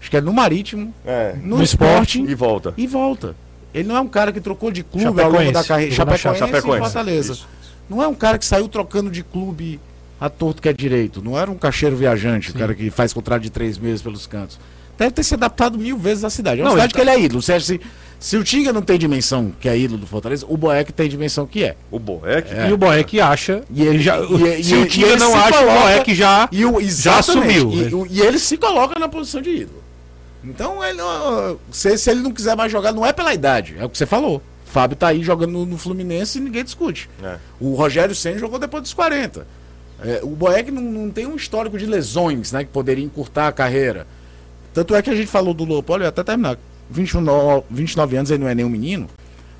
acho 0.00 0.08
que 0.08 0.16
é 0.16 0.20
no 0.20 0.32
Marítimo, 0.32 0.94
É, 1.04 1.34
no, 1.42 1.56
No 1.56 1.62
Sporting 1.64 2.26
e 2.28 2.34
volta. 2.36 2.72
e 2.76 2.86
volta. 2.86 3.34
Ele 3.74 3.88
não 3.88 3.96
é 3.96 4.00
um 4.00 4.08
cara 4.08 4.30
que 4.30 4.40
trocou 4.40 4.70
de 4.70 4.84
clube 4.84 5.20
ao 5.20 5.30
longo 5.32 5.50
da 5.50 5.64
carreira. 5.64 5.92
Chapecoense, 5.92 6.38
Chapecoense. 6.38 6.78
e 6.78 6.84
Fortaleza. 6.84 7.32
Isso. 7.32 7.48
Não 7.90 8.00
é 8.00 8.06
um 8.06 8.14
cara 8.14 8.38
que 8.38 8.44
saiu 8.46 8.68
trocando 8.68 9.10
de 9.10 9.24
clube 9.24 9.80
a 10.20 10.28
torto 10.30 10.62
que 10.62 10.68
é 10.68 10.72
direito. 10.72 11.20
Não 11.20 11.36
era 11.36 11.50
um 11.50 11.56
cacheiro 11.56 11.96
viajante, 11.96 12.52
o 12.52 12.54
cara 12.54 12.72
que 12.72 12.88
faz 12.90 13.12
contrato 13.12 13.42
de 13.42 13.50
três 13.50 13.78
meses 13.78 14.00
pelos 14.00 14.28
cantos. 14.28 14.60
Deve 14.98 15.10
ter 15.12 15.22
se 15.22 15.34
adaptado 15.34 15.78
mil 15.78 15.96
vezes 15.98 16.24
à 16.24 16.30
cidade. 16.30 16.60
É 16.60 16.64
uma 16.64 16.70
Não, 16.70 16.76
cidade 16.76 16.92
ele 16.92 17.04
que 17.04 17.10
ele 17.10 17.18
é 17.18 17.24
ídolo. 17.26 17.42
Se, 17.42 17.58
se, 17.60 17.80
se 18.20 18.36
o 18.36 18.44
Tinga 18.44 18.72
não 18.72 18.82
tem 18.82 18.98
dimensão 18.98 19.52
que 19.60 19.68
é 19.68 19.76
ídolo 19.76 19.98
do 20.00 20.06
Fortaleza, 20.06 20.46
o 20.48 20.56
Boeck 20.56 20.92
tem 20.92 21.08
dimensão 21.08 21.46
que 21.46 21.64
é. 21.64 21.76
O 21.90 21.98
Boeck? 21.98 22.52
É. 22.52 22.68
E 22.68 22.72
o 22.72 22.76
Boeck 22.76 23.20
acha. 23.20 23.62
E 23.70 23.82
ele 23.82 24.00
já, 24.00 24.18
e- 24.20 24.60
e- 24.60 24.64
se 24.64 24.74
e 24.74 24.78
o 24.82 24.86
Tinga 24.86 25.16
não 25.16 25.34
acha, 25.34 25.58
coloca- 25.58 25.78
o 25.78 25.80
Boeck 25.82 26.14
já. 26.14 26.48
E, 26.52 26.64
o, 26.64 26.80
Já 26.82 27.18
assumiu, 27.18 27.72
E, 27.72 27.76
né? 27.84 28.06
e 28.10 28.20
ele 28.20 28.38
se 28.38 28.56
coloca 28.56 28.98
na 28.98 29.08
posição 29.08 29.40
de 29.40 29.50
ídolo. 29.50 29.82
Então, 30.44 30.82
ele, 30.84 30.98
se, 31.70 31.96
se 31.96 32.10
ele 32.10 32.20
não 32.20 32.32
quiser 32.32 32.56
mais 32.56 32.70
jogar, 32.70 32.92
não 32.92 33.06
é 33.06 33.12
pela 33.12 33.32
idade, 33.32 33.76
é 33.78 33.84
o 33.84 33.88
que 33.88 33.96
você 33.96 34.06
falou. 34.06 34.42
Fábio 34.66 34.96
tá 34.96 35.08
aí 35.08 35.22
jogando 35.22 35.52
no, 35.52 35.66
no 35.66 35.76
Fluminense 35.78 36.38
e 36.38 36.40
ninguém 36.40 36.64
discute. 36.64 37.08
É. 37.22 37.36
O 37.60 37.74
Rogério 37.74 38.14
Senna 38.14 38.38
jogou 38.38 38.58
depois 38.58 38.82
dos 38.82 38.94
40. 38.94 39.46
É, 40.04 40.20
o 40.22 40.28
Boeck 40.30 40.70
não, 40.70 40.82
não 40.82 41.10
tem 41.10 41.26
um 41.26 41.36
histórico 41.36 41.78
de 41.78 41.86
lesões, 41.86 42.50
né? 42.52 42.64
Que 42.64 42.70
poderia 42.70 43.04
encurtar 43.04 43.48
a 43.48 43.52
carreira. 43.52 44.06
Tanto 44.74 44.94
é 44.94 45.02
que 45.02 45.10
a 45.10 45.14
gente 45.14 45.28
falou 45.28 45.52
do 45.54 45.64
Leopoldo, 45.64 46.04
eu 46.04 46.08
até 46.08 46.22
terminar. 46.22 46.56
29, 46.90 47.64
29 47.70 48.16
anos 48.16 48.30
ele 48.30 48.42
não 48.42 48.50
é 48.50 48.54
nenhum 48.54 48.68
menino. 48.68 49.06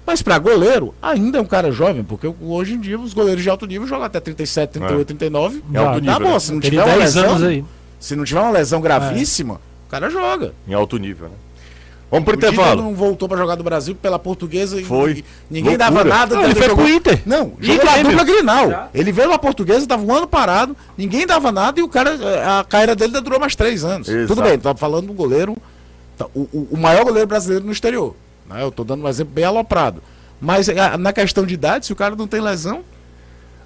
Mas 0.06 0.20
pra 0.20 0.38
goleiro, 0.38 0.94
ainda 1.00 1.38
é 1.38 1.40
um 1.40 1.44
cara 1.46 1.70
jovem, 1.70 2.02
porque 2.02 2.32
hoje 2.40 2.74
em 2.74 2.80
dia 2.80 2.98
os 2.98 3.14
goleiros 3.14 3.42
de 3.42 3.48
alto 3.48 3.66
nível 3.66 3.86
jogam 3.86 4.04
até 4.04 4.18
37, 4.20 4.70
38, 4.72 5.00
É. 5.00 5.04
39. 5.04 5.62
Em 5.70 5.76
alto 5.76 5.92
tá 5.94 6.00
nível, 6.00 6.20
bom, 6.28 6.32
né? 6.34 6.38
se 6.40 6.52
não 6.52 6.60
tiver 6.60 6.76
uma 6.82 6.86
10 6.86 6.98
lesão, 6.98 7.30
anos 7.30 7.42
aí. 7.44 7.64
se 8.00 8.16
não 8.16 8.24
tiver 8.24 8.40
uma 8.40 8.50
lesão 8.50 8.80
gravíssima, 8.80 9.60
o 9.86 9.90
cara 9.90 10.10
joga. 10.10 10.52
Em 10.66 10.74
alto 10.74 10.96
nível, 10.98 11.28
né? 11.28 11.34
Vamos 12.12 12.24
pro 12.26 12.34
O 12.34 12.36
intervalo. 12.36 12.82
não 12.82 12.94
voltou 12.94 13.26
pra 13.26 13.38
jogar 13.38 13.54
do 13.56 13.64
Brasil 13.64 13.94
pela 13.94 14.18
portuguesa 14.18 14.78
e 14.80 14.84
Foi. 14.84 15.12
e 15.12 15.24
ninguém 15.50 15.76
Loucura. 15.76 15.78
dava 15.78 16.04
nada. 16.04 16.42
Ele 16.44 16.54
foi 16.54 16.68
jogou- 16.68 16.84
pro 16.84 16.94
Inter. 16.94 17.22
Não, 17.26 17.54
jogou 17.58 17.84
na 17.86 18.02
dupla 18.02 18.24
Grinal. 18.24 18.90
Ele 18.94 19.10
veio 19.10 19.30
na 19.30 19.38
portuguesa, 19.38 19.86
tava 19.86 20.02
um 20.04 20.14
ano 20.14 20.26
parado, 20.28 20.76
ninguém 20.96 21.26
dava 21.26 21.50
nada 21.50 21.80
e 21.80 21.82
o 21.82 21.88
cara, 21.88 22.10
a 22.60 22.64
carreira 22.64 22.94
dele 22.94 23.18
durou 23.20 23.40
mais 23.40 23.56
três 23.56 23.82
anos. 23.82 24.08
Exato. 24.08 24.26
Tudo 24.28 24.42
bem, 24.42 24.58
tava 24.58 24.78
falando 24.78 25.06
do 25.06 25.12
goleiro, 25.14 25.56
tá, 26.18 26.26
o, 26.34 26.40
o- 26.52 26.68
o 26.72 26.76
maior 26.76 27.02
goleiro 27.04 27.26
brasileiro 27.26 27.64
no 27.64 27.72
exterior. 27.72 28.14
né? 28.48 28.62
Eu 28.62 28.70
tô 28.70 28.84
dando 28.84 29.02
um 29.04 29.08
exemplo 29.08 29.32
bem 29.32 29.44
aloprado. 29.46 30.02
Mas 30.38 30.68
ah, 30.68 30.98
na 30.98 31.12
questão 31.14 31.46
de 31.46 31.54
idade, 31.54 31.86
se 31.86 31.92
o 31.94 31.96
cara 31.96 32.14
não 32.14 32.26
tem 32.26 32.40
lesão, 32.42 32.82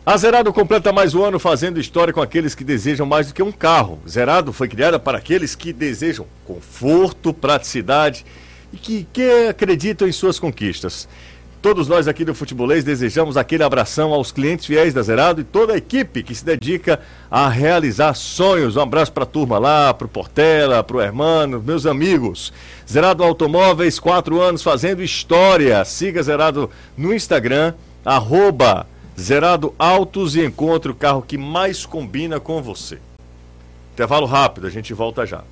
A 0.09 0.17
Zerado 0.17 0.53
completa 0.53 0.93
mais 0.93 1.15
um 1.17 1.25
ano 1.25 1.37
fazendo 1.37 1.81
história 1.81 2.15
com 2.15 2.23
aqueles 2.23 2.55
que 2.55 2.63
desejam 2.63 3.05
mais 3.05 3.27
do 3.27 3.35
que 3.35 3.43
um 3.43 3.51
carro. 3.51 3.99
Zerado 4.09 4.53
foi 4.53 4.69
criada 4.69 5.01
para 5.01 5.19
aqueles 5.19 5.57
que 5.57 5.73
desejam 5.73 6.29
conforto, 6.45 7.35
praticidade 7.35 8.25
e 8.73 8.77
que, 8.77 9.05
que 9.13 9.49
acreditam 9.49 10.07
em 10.07 10.13
suas 10.13 10.39
conquistas. 10.39 11.09
Todos 11.61 11.89
nós 11.89 12.07
aqui 12.07 12.25
do 12.25 12.37
Futebolês 12.37 12.85
desejamos 12.85 13.37
aquele 13.37 13.65
abração 13.65 14.13
aos 14.13 14.31
clientes 14.31 14.65
fiéis 14.65 14.95
da 14.95 15.03
Zerado 15.03 15.41
e 15.41 15.45
toda 15.45 15.73
a 15.73 15.77
equipe 15.77 16.23
que 16.23 16.37
se 16.37 16.45
dedica 16.45 17.01
a 17.29 17.49
realizar 17.49 18.15
sonhos. 18.15 18.77
Um 18.77 18.83
abraço 18.83 19.11
para 19.11 19.25
a 19.25 19.27
turma 19.27 19.59
lá, 19.59 19.93
para 19.93 20.05
o 20.05 20.09
Portela, 20.09 20.85
para 20.85 20.99
o 20.99 21.01
Hermano, 21.01 21.61
meus 21.61 21.85
amigos. 21.85 22.53
Zerado 22.89 23.25
Automóveis, 23.25 23.99
quatro 23.99 24.41
anos 24.41 24.63
fazendo 24.63 25.03
história. 25.03 25.85
Siga 25.85 26.23
Zerado 26.23 26.71
no 26.97 27.13
Instagram, 27.13 27.75
arroba 28.05 28.87
Zerado 29.19 29.75
Autos 29.79 30.37
e 30.37 30.45
encontre 30.45 30.91
o 30.91 30.95
carro 30.95 31.23
que 31.23 31.39
mais 31.39 31.87
combina 31.87 32.39
com 32.39 32.63
você. 32.63 32.99
Intervalo 33.95 34.27
rápido, 34.27 34.67
a 34.67 34.71
gente 34.71 34.93
volta 34.93 35.25
já. 35.25 35.43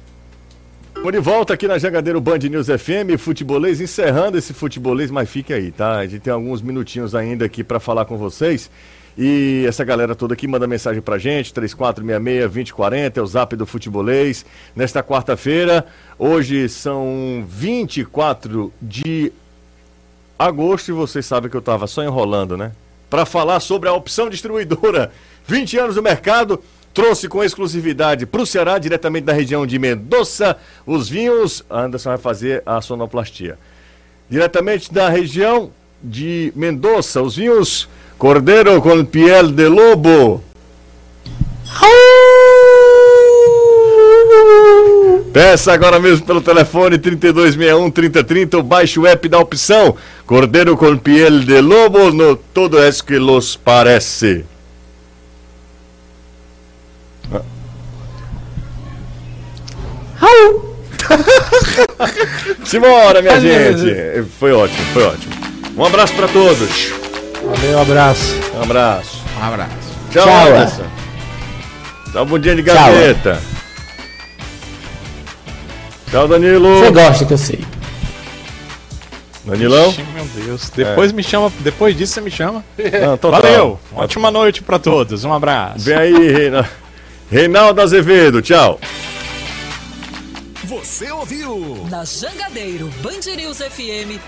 Estamos 0.88 1.12
de 1.12 1.18
volta 1.18 1.54
aqui 1.54 1.66
na 1.66 1.78
Jangadeiro 1.78 2.20
Band 2.20 2.38
News 2.38 2.66
FM, 2.66 3.18
futebolês, 3.18 3.80
encerrando 3.80 4.38
esse 4.38 4.52
futebolês, 4.52 5.10
mas 5.10 5.28
fique 5.28 5.52
aí, 5.52 5.72
tá? 5.72 5.96
A 5.96 6.06
gente 6.06 6.20
tem 6.20 6.32
alguns 6.32 6.60
minutinhos 6.62 7.14
ainda 7.14 7.46
aqui 7.46 7.64
para 7.64 7.80
falar 7.80 8.04
com 8.04 8.16
vocês. 8.18 8.70
E 9.16 9.64
essa 9.66 9.84
galera 9.84 10.14
toda 10.14 10.34
aqui 10.34 10.46
manda 10.46 10.66
mensagem 10.66 11.00
pra 11.00 11.18
gente, 11.18 11.52
3466-2040, 11.54 13.16
é 13.16 13.22
o 13.22 13.26
zap 13.26 13.56
do 13.56 13.64
futebolês. 13.64 14.44
Nesta 14.74 15.02
quarta-feira, 15.02 15.86
hoje 16.18 16.68
são 16.68 17.44
24 17.48 18.72
de 18.80 19.32
agosto 20.38 20.88
e 20.88 20.92
vocês 20.92 21.24
sabem 21.24 21.50
que 21.50 21.56
eu 21.56 21.62
tava 21.62 21.86
só 21.86 22.02
enrolando, 22.02 22.56
né? 22.56 22.72
Para 23.14 23.24
falar 23.24 23.60
sobre 23.60 23.88
a 23.88 23.92
opção 23.92 24.28
distribuidora. 24.28 25.12
20 25.46 25.78
anos 25.78 25.94
no 25.94 26.02
mercado, 26.02 26.60
trouxe 26.92 27.28
com 27.28 27.44
exclusividade 27.44 28.26
para 28.26 28.42
o 28.42 28.46
Ceará, 28.46 28.76
diretamente 28.76 29.24
da 29.24 29.32
região 29.32 29.64
de 29.64 29.78
Mendoza, 29.78 30.56
os 30.84 31.08
vinhos. 31.08 31.62
Anderson 31.70 32.08
vai 32.08 32.18
fazer 32.18 32.60
a 32.66 32.80
sonoplastia. 32.80 33.56
Diretamente 34.28 34.92
da 34.92 35.08
região 35.08 35.70
de 36.02 36.52
Mendoza, 36.56 37.22
os 37.22 37.36
vinhos 37.36 37.88
Cordeiro 38.18 38.82
com 38.82 39.04
piel 39.04 39.46
de 39.52 39.68
lobo. 39.68 40.42
Peça 45.34 45.72
agora 45.72 45.98
mesmo 45.98 46.24
pelo 46.24 46.40
telefone 46.40 46.96
3261 46.96 47.90
3030 47.90 48.56
ou 48.56 48.62
baixe 48.62 49.00
o 49.00 49.06
app 49.06 49.28
da 49.28 49.40
opção 49.40 49.96
Cordeiro 50.24 50.76
com 50.76 50.96
piel 50.96 51.40
de 51.40 51.60
lobo 51.60 52.12
no 52.12 52.36
Todo 52.36 52.80
es 52.80 53.02
que 53.02 53.18
los 53.18 53.56
parece. 53.56 54.44
Simbora, 62.64 63.20
minha 63.20 63.38
gente. 63.42 64.24
Foi 64.38 64.52
ótimo, 64.52 64.86
foi 64.92 65.02
ótimo. 65.02 65.34
Um 65.76 65.84
abraço 65.84 66.14
para 66.14 66.28
todos. 66.28 66.92
Valeu, 67.44 67.78
um 67.78 67.82
abraço. 67.82 68.36
Um 68.54 68.62
abraço. 68.62 69.20
Um 69.36 69.42
abraço. 69.42 69.72
Tchau, 70.12 70.22
Tchau, 70.22 70.46
Anderson. 70.46 70.84
Tchau, 72.12 72.24
bom 72.24 72.38
dia 72.38 72.54
de 72.54 72.62
gaveta. 72.62 73.40
Tchau, 73.42 73.53
Danilo. 76.10 76.78
Você 76.78 76.90
gosta 76.90 77.24
que 77.24 77.32
eu 77.32 77.38
sei. 77.38 77.64
Danilão? 79.44 79.90
Ixi, 79.90 80.02
meu 80.14 80.24
Deus. 80.24 80.70
Depois 80.70 81.12
me 81.12 81.22
chama, 81.22 81.52
depois 81.60 81.96
disso 81.96 82.14
você 82.14 82.20
me 82.20 82.30
chama. 82.30 82.64
Não, 83.02 83.16
total. 83.16 83.42
Valeu. 83.42 83.80
Ótima 83.94 84.30
noite 84.30 84.62
pra 84.62 84.78
todos. 84.78 85.24
Um 85.24 85.32
abraço. 85.32 85.84
Vem 85.84 85.96
aí, 85.96 86.32
Reina... 86.32 86.70
Reinaldo 87.30 87.80
Azevedo. 87.80 88.40
Tchau. 88.40 88.78
Você 90.64 91.10
ouviu? 91.10 91.86
Na 91.90 92.04
Jangadeiro, 92.04 92.90
Band 93.02 93.34
News 93.36 93.58
FM, 93.58 94.18